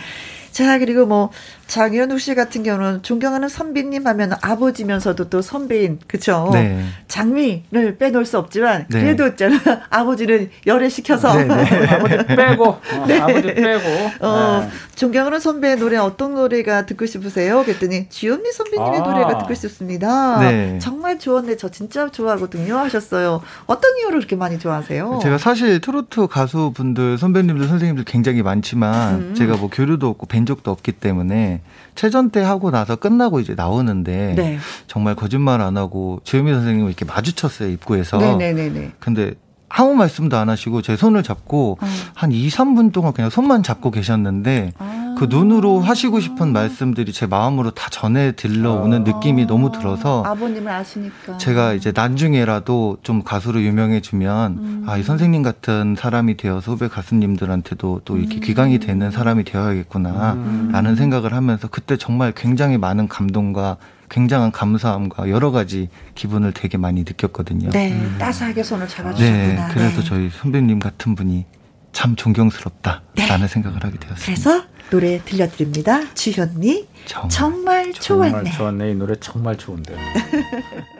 [0.50, 1.30] 자, 그리고 뭐,
[1.70, 6.50] 장현우 씨 같은 경우는 존경하는 선배님 하면 아버지면서도 또 선배인, 그쵸?
[6.52, 6.84] 네.
[7.06, 9.00] 장미를 빼놓을 수 없지만, 네.
[9.00, 9.56] 그래도 있잖아.
[9.88, 11.32] 아버지는 열애시켜서.
[11.32, 11.86] 네, 네.
[11.86, 14.70] 아버지 빼고 어, 아버지 빼고 어, 네.
[14.96, 17.62] 존경하는 선배의 노래 어떤 노래가 듣고 싶으세요?
[17.62, 19.02] 그랬더니 주현미 선배님의 아.
[19.04, 20.40] 노래가 듣고 싶습니다.
[20.40, 20.80] 네.
[20.80, 21.56] 정말 좋았네.
[21.56, 22.78] 저 진짜 좋아하거든요.
[22.78, 23.42] 하셨어요.
[23.66, 25.20] 어떤 이유로 그렇게 많이 좋아하세요?
[25.22, 29.34] 제가 사실 트로트 가수분들 선배님들 선생님들 굉장히 많지만 음.
[29.36, 31.59] 제가 뭐 교류도 없고 뵌 적도 없기 때문에
[31.94, 34.58] 체전 때 하고 나서 끝나고 이제 나오는데 네.
[34.86, 38.92] 정말 거짓말 안 하고 주현미 선생님을 이렇게 마주쳤어요 입구에서 네네네네.
[38.98, 39.34] 근데
[39.70, 41.86] 아무 말씀도 안 하시고 제 손을 잡고 어.
[42.14, 45.14] 한 2, 3분 동안 그냥 손만 잡고 계셨는데 아.
[45.16, 51.36] 그 눈으로 하시고 싶은 말씀들이 제 마음으로 다 전해 들러오는 느낌이 너무 들어서 아버님을 아시니까.
[51.38, 54.84] 제가 이제 나중에라도 좀 가수로 유명해지면 음.
[54.86, 58.40] 아이 선생님 같은 사람이 되어서 후배 가수님들한테도 또 이렇게 음.
[58.40, 60.70] 귀강이 되는 사람이 되어야겠구나 음.
[60.72, 63.76] 라는 생각을 하면서 그때 정말 굉장히 많은 감동과
[64.10, 67.70] 굉장한 감사함과 여러 가지 기분을 되게 많이 느꼈거든요.
[67.70, 69.68] 네, 따스하게 손을 잡아주셨구나.
[69.68, 70.04] 네, 그래서 네.
[70.04, 71.46] 저희 선배님 같은 분이
[71.92, 74.24] 참 존경스럽다라는 생각을 하게 되었습니다.
[74.24, 76.12] 그래서 노래 들려드립니다.
[76.14, 77.30] 주현미 정말.
[77.30, 78.30] 정말 좋았네.
[78.32, 79.94] 정말 좋았네 이 노래 정말 좋은데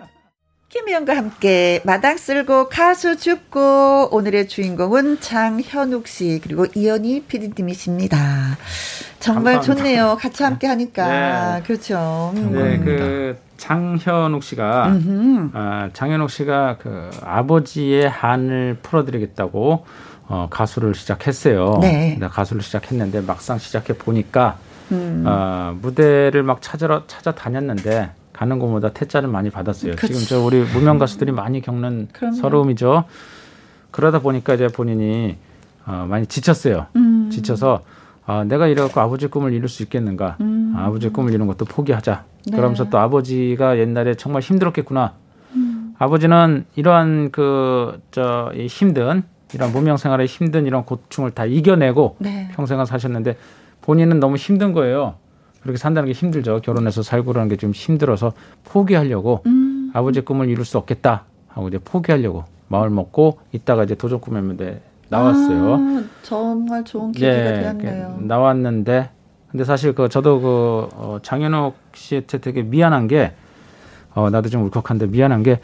[0.70, 8.56] 김희영과 함께 마당 쓸고 가수 죽고 오늘의 주인공은 장현욱 씨 그리고 이현희 PD님이십니다.
[9.18, 9.60] 정말 감사합니다.
[9.62, 10.16] 좋네요.
[10.20, 11.62] 같이 함께 하니까 네.
[11.64, 12.32] 그렇죠.
[12.36, 12.52] 음.
[12.52, 14.96] 네, 그 장현욱 씨가.
[15.54, 19.84] 아, 장현욱 씨가 그 아버지의 한을 풀어드리겠다고
[20.28, 21.78] 어, 가수를 시작했어요.
[21.80, 22.12] 네.
[22.12, 24.58] 근데 가수를 시작했는데 막상 시작해 보니까
[24.92, 25.24] 음.
[25.26, 29.96] 어, 무대를 막 찾으러 찾아 다녔는데 가는 곳마다 퇴짜를 많이 받았어요.
[29.96, 30.14] 그치.
[30.14, 32.36] 지금 저 우리 무명 가수들이 많이 겪는 그럼요.
[32.36, 33.04] 서러움이죠.
[33.90, 35.36] 그러다 보니까 이제 본인이
[35.84, 36.86] 어, 많이 지쳤어요.
[36.96, 37.28] 음.
[37.30, 37.82] 지쳐서
[38.24, 40.38] 아, 내가 이래갖고 아버지 꿈을 이룰 수 있겠는가?
[40.40, 40.72] 음.
[40.74, 42.24] 아, 아버지 꿈을 이루는 것도 포기하자.
[42.46, 42.56] 네.
[42.56, 45.12] 그러면서 또 아버지가 옛날에 정말 힘들었겠구나.
[45.56, 45.94] 음.
[45.98, 49.22] 아버지는 이러한 그, 저, 이 힘든,
[49.52, 52.48] 이런 무명 생활의 힘든 이런 고충을 다 이겨내고 네.
[52.54, 53.36] 평생을 사셨는데
[53.82, 55.16] 본인은 너무 힘든 거예요.
[55.62, 56.60] 그렇게 산다는 게 힘들죠.
[56.62, 58.32] 결혼해서 살고 그러는 게 좀 힘들어서
[58.64, 59.90] 포기하려고 음.
[59.92, 64.80] 아버지 꿈을 이룰 수 없겠다 하고 이제 포기하려고 마을 먹고 있다가 이제 도전 꿈의 무대
[65.08, 65.74] 나왔어요.
[65.74, 68.16] 아, 정말 좋은 계기가 예, 되었네요.
[68.20, 69.10] 그 나왔는데
[69.50, 73.32] 근데 사실 그 저도 그 어, 장현욱 씨한테 되게 미안한 게
[74.14, 75.58] 어, 나도 좀 울컥한데 미안한 게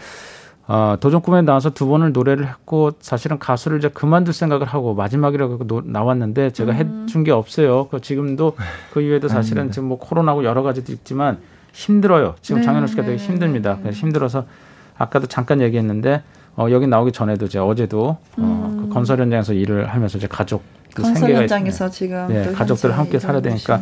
[0.69, 5.67] 어, 도전 꿈에 나와서 두 번을 노래를 했고 사실은 가수를 이제 그만둘 생각을 하고 마지막이라고
[5.67, 7.03] 노- 나왔는데 제가 음.
[7.05, 7.87] 해준 게 없어요.
[7.89, 8.57] 그 지금도
[8.93, 9.75] 그 이후에도 사실은 아닙니다.
[9.75, 11.39] 지금 뭐 코로나고 여러 가지도 있지만
[11.73, 12.35] 힘들어요.
[12.43, 13.75] 지금 네, 장현욱 씨가 네, 되게 힘듭니다.
[13.77, 13.83] 네.
[13.83, 14.45] 그래서 힘들어서
[14.99, 16.23] 아까도 잠깐 얘기했는데
[16.57, 20.63] 어, 여기 나오기 전에도 제가 어제도 어, 그 건설 현장에서 일을 하면서 제 가족
[20.95, 21.05] 그 음.
[21.05, 23.81] 건설 생계가 현장에서 지금 네, 또 가족들 함께 살아야 되니까.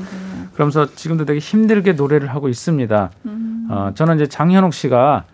[0.52, 3.11] 그러면서 지금도 되게 힘들게 노래를 하고 있습니다.
[3.27, 3.69] 음.
[3.70, 5.24] 어, 저는 이제 장현욱 씨가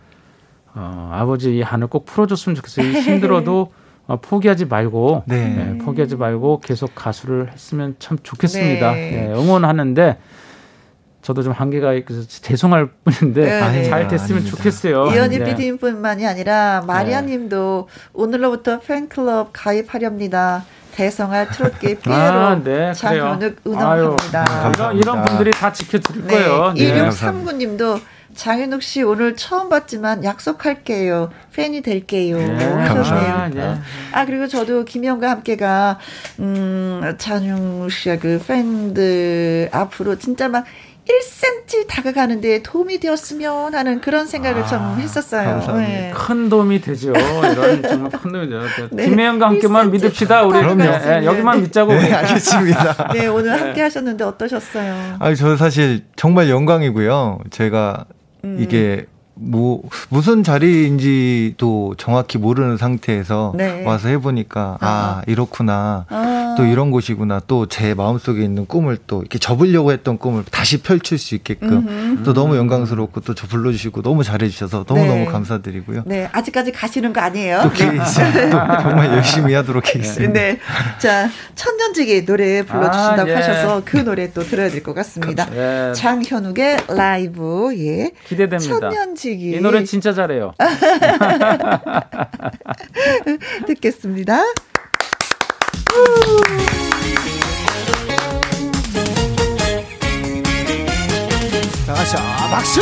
[0.74, 2.86] 어, 아버지 이 한을 꼭 풀어줬으면 좋겠어요.
[2.86, 3.72] 이 힘들어도
[4.06, 5.48] 어, 포기하지 말고 네.
[5.48, 8.92] 네, 포기하지 말고 계속 가수를 했으면 참 좋겠습니다.
[8.92, 9.10] 네.
[9.10, 10.18] 네, 응원하는데
[11.22, 13.84] 저도 좀 한계가 있어서 죄송할 뿐인데 네, 네.
[13.84, 14.56] 잘 됐으면 아닙니다.
[14.56, 15.12] 좋겠어요.
[15.12, 15.44] 이현희 네.
[15.44, 20.64] PD님뿐만이 아니라 마리아님도 오늘로부터 팬클럽 가입하렵니다.
[20.92, 22.92] 대성할 트롯계 피에로 아, 네,
[23.66, 24.72] 응원합니다.
[24.74, 26.72] 이런, 이런 분들이 다 지켜드릴 네, 거예요.
[26.74, 27.08] 네.
[27.08, 28.00] 1639님도
[28.40, 31.28] 장현욱 씨 오늘 처음 봤지만 약속할게요.
[31.54, 32.38] 팬이 될게요.
[32.38, 33.34] 네, 하셨네요.
[33.34, 33.74] 아, 네.
[34.12, 35.98] 아 그리고 저도 김영과 함께가
[36.38, 40.64] 음 장윤 씨의 그 팬들 앞으로 진짜 막
[41.06, 45.44] 1cm 다가가는데 도움이 되었으면 하는 그런 생각을 좀 했었어요.
[45.44, 45.90] 감사합니다.
[45.90, 46.12] 네.
[46.14, 47.10] 큰 도움이 되죠.
[47.10, 48.88] 이런 정말 큰 도움이 되죠.
[48.92, 49.04] 네.
[49.06, 50.44] 김혜영과 함께만 1cm 믿읍시다.
[50.44, 50.84] 우리 그럼요.
[50.84, 51.92] 예, 예, 여기만 믿자고.
[51.92, 53.12] 네, 알겠습니다.
[53.12, 55.16] 네, 오늘 함께 하셨는데 어떠셨어요?
[55.18, 57.40] 아니, 저 사실 정말 영광이고요.
[57.50, 58.06] 제가
[58.44, 58.56] 음.
[58.60, 59.06] 이게
[59.42, 63.84] 뭐 무슨 자리인지도 정확히 모르는 상태에서 네.
[63.84, 65.22] 와서 해보니까 아, 아.
[65.26, 70.42] 이렇구나 아, 또 이런 곳이구나 또 제 마음속에 있는 꿈을 또 이렇게 접으려고 했던 꿈을
[70.50, 72.22] 다시 펼칠 수 있게끔 음흠.
[72.24, 75.24] 또 너무 영광스럽고 또 저 불러주시고 너무 잘해주셔서 너무 너무 네.
[75.26, 76.02] 감사드리고요.
[76.04, 77.60] 네, 아직까지 가시는 거 아니에요?
[77.62, 77.74] 또 네.
[77.90, 80.32] 기회 있으면 또 정말 열심히 하도록 하겠습니다.
[80.32, 80.58] 네.
[80.98, 83.34] 자, 천년지기 노래 불러주신다고 아, 예.
[83.34, 85.46] 하셔서 그 노래 또 들어야 될 것 같습니다.
[85.54, 88.10] 예, 장현욱의 라이브, 예.
[88.26, 88.58] 기대됩니다.
[88.80, 89.52] 천년지 기.
[89.52, 90.52] 이 노래 진짜 잘해요.
[93.66, 94.42] 듣겠습니다.
[101.86, 102.80] 다 같이 아, 박수!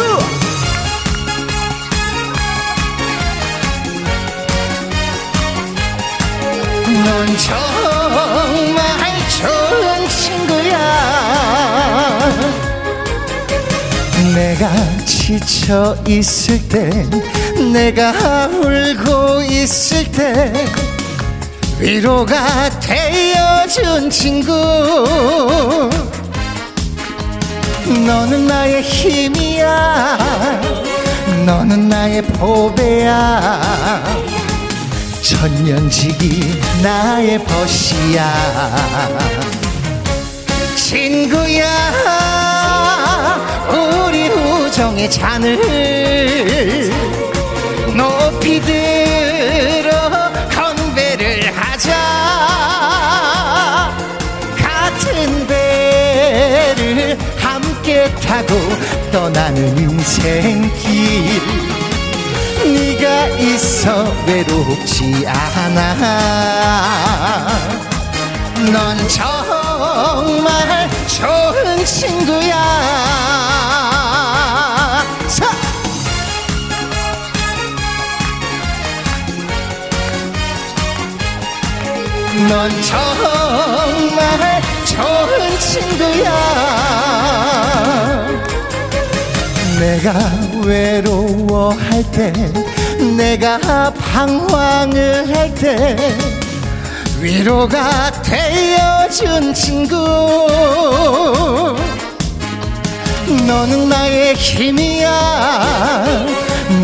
[7.05, 8.99] 넌 정말
[9.39, 10.79] 좋은 친구야
[14.35, 14.69] 내가
[15.29, 16.89] 지쳐 있을 때
[17.71, 20.55] 내가 울고 있을 때
[21.79, 24.51] 위로가 되어준 친구.
[28.07, 30.17] 너는 나의 힘이야.
[31.45, 34.03] 너는 나의 보배야.
[35.21, 38.33] 천년지기 나의 벗이야.
[40.75, 42.48] 친구야
[44.79, 45.59] 정의 잔을
[47.97, 49.91] 높이 들어
[50.55, 51.93] 건배를 하자.
[54.57, 58.55] 같은 배를 함께 타고
[59.11, 61.43] 떠나는 인생길.
[62.63, 65.97] 네가 있어 외롭지 않아.
[68.73, 73.68] 넌 정말 좋은 친구야
[82.49, 86.29] 넌 정말 좋은 친구야.
[89.79, 90.13] 내가
[90.65, 92.33] 외로워할 때
[93.17, 95.97] 내가 방황을 할 때
[97.21, 99.97] 위로가 되어준 친구.
[103.47, 105.11] 너는 나의 힘이야.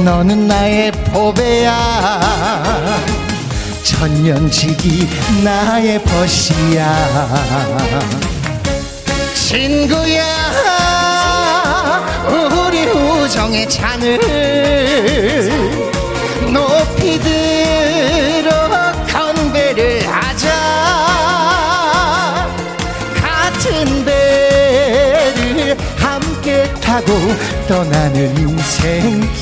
[0.04, 1.72] 너는 나의 보배야
[3.84, 5.06] 천년지기
[5.44, 6.88] 나의 벗이야.
[9.34, 10.24] 친구야
[12.26, 14.18] 우리 우정의 잔을
[16.50, 18.50] 높이 들어
[19.12, 20.48] 건배를 하자.
[23.20, 27.12] 같은 배를 함께 타고
[27.68, 29.34] 떠나는 인생길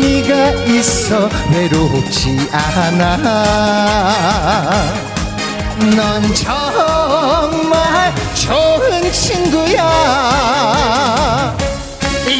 [0.00, 3.16] 네가 있어 외롭지 않아.
[5.94, 9.80] 넌 정말 좋은 친구야.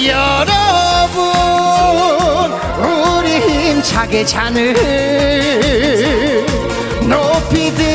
[0.06, 1.20] 여러분
[2.78, 4.72] 우리 힘차게 잔을
[7.02, 7.89] 높이 들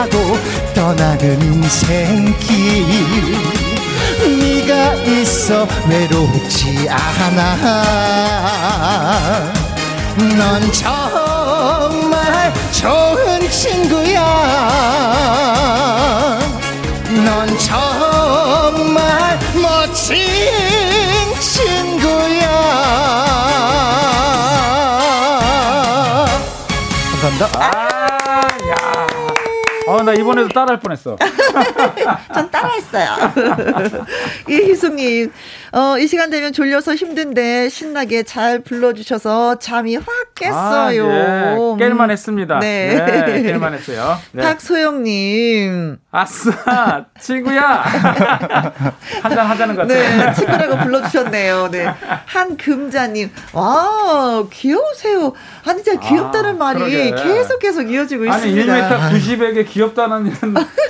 [0.00, 0.16] 타고
[0.74, 3.36] 떠나는 인생길.
[4.38, 7.56] 네가 있어 외롭지 않아.
[10.38, 14.22] 넌 정말 좋은 친구야.
[17.22, 20.16] 넌 정말 멋진
[21.40, 22.48] 친구야.
[27.20, 27.50] 감사합니다.
[27.58, 27.68] 아,
[28.66, 29.09] 야.
[29.90, 31.16] 어, 나 이번에도 따라할 뻔했어.
[32.32, 33.08] 전 따라했어요.
[34.48, 35.32] 이희숙님,
[35.72, 40.56] 어, 이 시간 되면 졸려서 힘든데 신나게 잘 불러주셔서 잠이 확 깼어요.
[40.56, 41.56] 아, 예.
[41.78, 42.58] 깰만 했습니다.
[42.58, 42.94] 네.
[43.06, 43.42] 네.
[43.52, 44.18] 깰만 했어요.
[44.32, 44.42] 네.
[44.42, 47.84] 박소영님, 아싸, 친구야.
[49.22, 50.24] 한잔 하자는 것 같아요.
[50.26, 51.68] 네, 친구라고 불러주셨네요.
[51.70, 51.86] 네.
[52.26, 55.34] 한금자님, 와, 귀여우세요.
[55.66, 57.10] 아니, 진짜 귀엽다는 아, 말이 그러게.
[57.12, 58.88] 계속 계속 이어지고 아니, 있습니다.
[58.88, 60.32] 1m 90에게 귀엽다는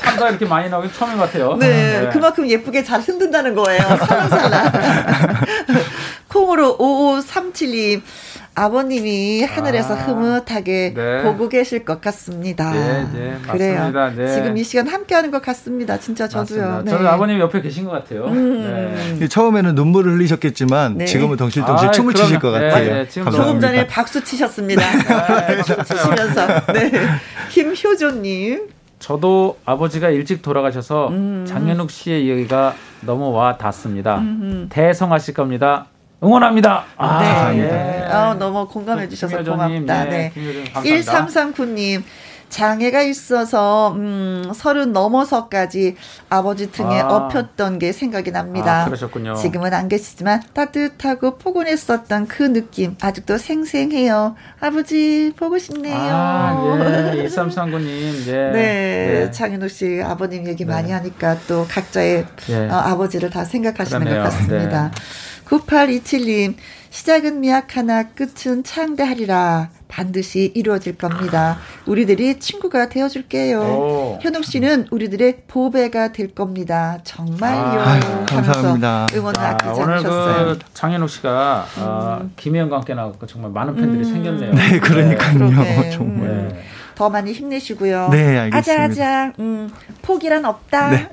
[0.01, 1.57] 참가 이렇게 많이 나오긴 처음인 것 같아요.
[1.57, 3.83] 네, 그만큼 예쁘게 잘 흔든다는 거예요.
[3.83, 4.70] 살랑살랑.
[6.29, 8.03] 콩으로 5537님.
[8.53, 11.23] 아버님이 하늘에서 아, 흐뭇하게 네.
[11.23, 12.73] 보고 계실 것 같습니다.
[12.73, 13.75] 네, 네, 그래요.
[13.93, 14.11] 맞습니다.
[14.11, 14.35] 네.
[14.35, 15.99] 지금 이 시간 함께 하는 것 같습니다.
[15.99, 16.61] 진짜 저도요.
[16.61, 16.83] 맞습니다.
[16.83, 16.91] 네.
[16.91, 18.25] 저는 아버님 옆에 계신 것 같아요.
[18.27, 19.17] 음.
[19.19, 19.29] 네.
[19.29, 21.05] 처음에는 눈물을 흘리셨겠지만 네.
[21.07, 22.51] 지금은 덩실덩실 아이, 춤을 추실 것.
[22.59, 22.95] 네, 같아요.
[22.95, 23.61] 네, 지금 조금.
[23.61, 24.83] 전에 박수 치셨습니다.
[25.47, 26.47] 네, 춤 추시면서.
[26.73, 26.91] 네.
[27.51, 28.69] 김효조님.
[29.01, 31.45] 저도 아버지가 일찍 돌아가셔서 음.
[31.49, 34.23] 장현욱 씨의 이야기가 너무 와 닿습니다.
[34.69, 35.87] 대성아 씨 겁니다.
[36.23, 36.85] 응원합니다.
[36.99, 37.63] 아, 네.
[37.63, 38.05] 예.
[38.05, 40.07] 아, 너무 공감해 주셔서 고맙다.
[40.07, 40.31] 예, 네.
[40.35, 41.27] 김효정 감사합니다.
[41.27, 42.03] 1339님.
[42.51, 45.97] 장애가 있어서 음, 서른 넘어서까지
[46.29, 47.07] 아버지 등에 아.
[47.09, 48.83] 엎였던 게 생각이 납니다.
[48.83, 49.35] 아, 그러셨군요.
[49.37, 54.35] 지금은 안 계시지만 따뜻하고 포근했었던 그 느낌 아직도 생생해요.
[54.61, 55.97] 아버지 보고 싶네요.
[55.97, 57.27] 아, 예.
[57.27, 58.33] 1339님, 예.
[58.53, 62.69] 네, 장윤호 씨 아버님 얘기 많이 하니까 또 각자의 예.
[62.69, 64.23] 어, 아버지를 다 생각하시는 그러네요.
[64.25, 64.91] 것 같습니다.
[64.91, 65.01] 네.
[65.47, 66.55] 9827님,
[66.91, 69.71] 시작은 미약하나 끝은 창대하리라.
[69.87, 71.59] 반드시 이루어질 겁니다.
[71.87, 73.61] 우리들이 친구가 되어줄게요.
[73.61, 74.19] 오.
[74.21, 76.99] 현욱 씨는 우리들의 보배가 될 겁니다.
[77.05, 77.81] 정말요.
[77.81, 79.07] 아유, 하면서 감사합니다.
[79.15, 80.47] 응원을 아, 아끼지 오늘 않으셨어요.
[80.47, 84.53] 그 장현욱 씨가 어, 김혜영과 함께 나왔고 정말 많은 팬들이 생겼네요.
[84.53, 85.39] 네, 그러니까요.
[85.39, 85.91] 그러게.
[85.91, 86.29] 정말.
[86.29, 86.49] 음.
[86.53, 86.63] 네.
[87.01, 88.11] 더 많이 힘내시고요.
[88.13, 88.59] 네, 알겠습니다.
[88.59, 89.71] 아자아자, 음,
[90.03, 90.91] 포기란 없다.
[90.91, 91.09] 네.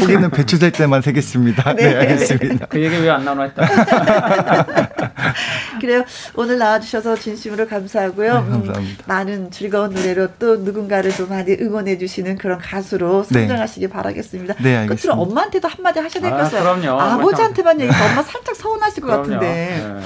[0.00, 1.72] 포기는 배추 살 때만 세겠습니다.
[1.76, 2.64] 네, 알겠습니다.
[2.70, 3.66] 그 얘기 왜 안 나누나 했다.
[5.78, 6.04] 그래요.
[6.36, 8.32] 오늘 나와주셔서 진심으로 감사하고요.
[8.32, 9.04] 네, 음, 감사합니다.
[9.06, 13.40] 많은 즐거운 노래로 또 누군가를 좀 많이 응원해주시는 그런 가수로 네.
[13.40, 14.54] 성장하시기 바라겠습니다.
[14.62, 15.02] 네, 알겠습니다.
[15.16, 16.62] 끝으로 엄마한테도 한마디 하셔야 될것 아, 같아요.
[16.80, 16.98] 그럼요.
[16.98, 19.22] 아버지한테만 얘기해서 엄마 살짝 서운하실 것 그럼요.
[19.22, 19.46] 같은데.
[19.46, 20.00] 네.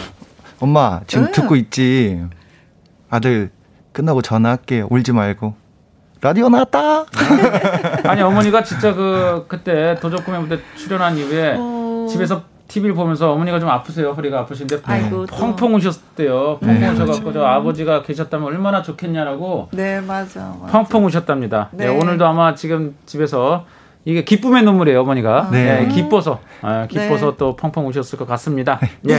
[0.59, 1.31] 엄마, 지금 응.
[1.31, 2.21] 듣고 있지?
[3.09, 3.51] 아들,
[4.01, 4.85] 끝나고 전화할게.
[4.89, 5.55] 울지 말고.
[6.23, 7.05] 라디오 나왔다!
[8.05, 12.07] 아니 어머니가 진짜 그 그때 도적 구매 무대 출연한 이후에 어.
[12.11, 14.13] 집에서 TV를 보면서 어머니가 좀 아프세요.
[14.13, 15.37] 허리가 아프신데 아이고, 또.
[15.37, 16.59] 펑펑 우셨대요.
[16.61, 20.55] 펑펑 네, 우셔갖고 저 아버지가 계셨다면 얼마나 좋겠냐라고 네, 맞아.
[20.61, 20.73] 맞아.
[20.73, 21.71] 펑펑 우셨답니다.
[21.73, 21.87] 네.
[21.87, 23.65] 네, 오늘도 아마 지금 집에서
[24.05, 25.49] 이게 기쁨의 눈물이에요, 어머니가.
[25.51, 25.81] 네.
[25.81, 27.37] 네, 기뻐서, 아, 기뻐서 네.
[27.39, 28.79] 또 펑펑 우셨을 것 같습니다.
[29.09, 29.15] 예.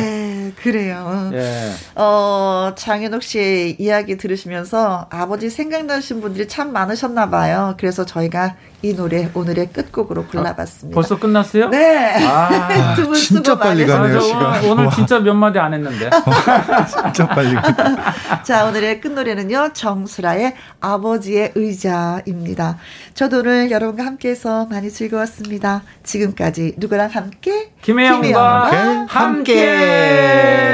[0.55, 1.31] 네, 그래요.
[1.33, 1.71] 예.
[1.95, 7.75] 어, 장현옥 씨의 이야기 들으시면서 아버지 생각나신 분들이 참 많으셨나 봐요.
[7.77, 10.95] 그래서 저희가 이 노래 오늘의 끝곡으로 골라봤습니다.
[10.95, 11.69] 벌써 끝났어요?
[11.69, 12.25] 네.
[12.25, 14.65] 아, 두분 진짜 빨리 아, 가네요, 시간.
[14.65, 16.09] 오늘, 오늘 진짜 몇 마디 안 했는데.
[16.89, 17.55] 진짜 빨리.
[18.43, 22.77] 자, 오늘의 끝 노래는요, 정수라의 아버지의 의자입니다.
[23.13, 25.83] 저도 오늘 여러분과 함께해서 많이 즐거웠습니다.
[26.03, 27.71] 지금까지 누구랑 함께?
[27.81, 30.71] 김혜영과 김혜영과 함께.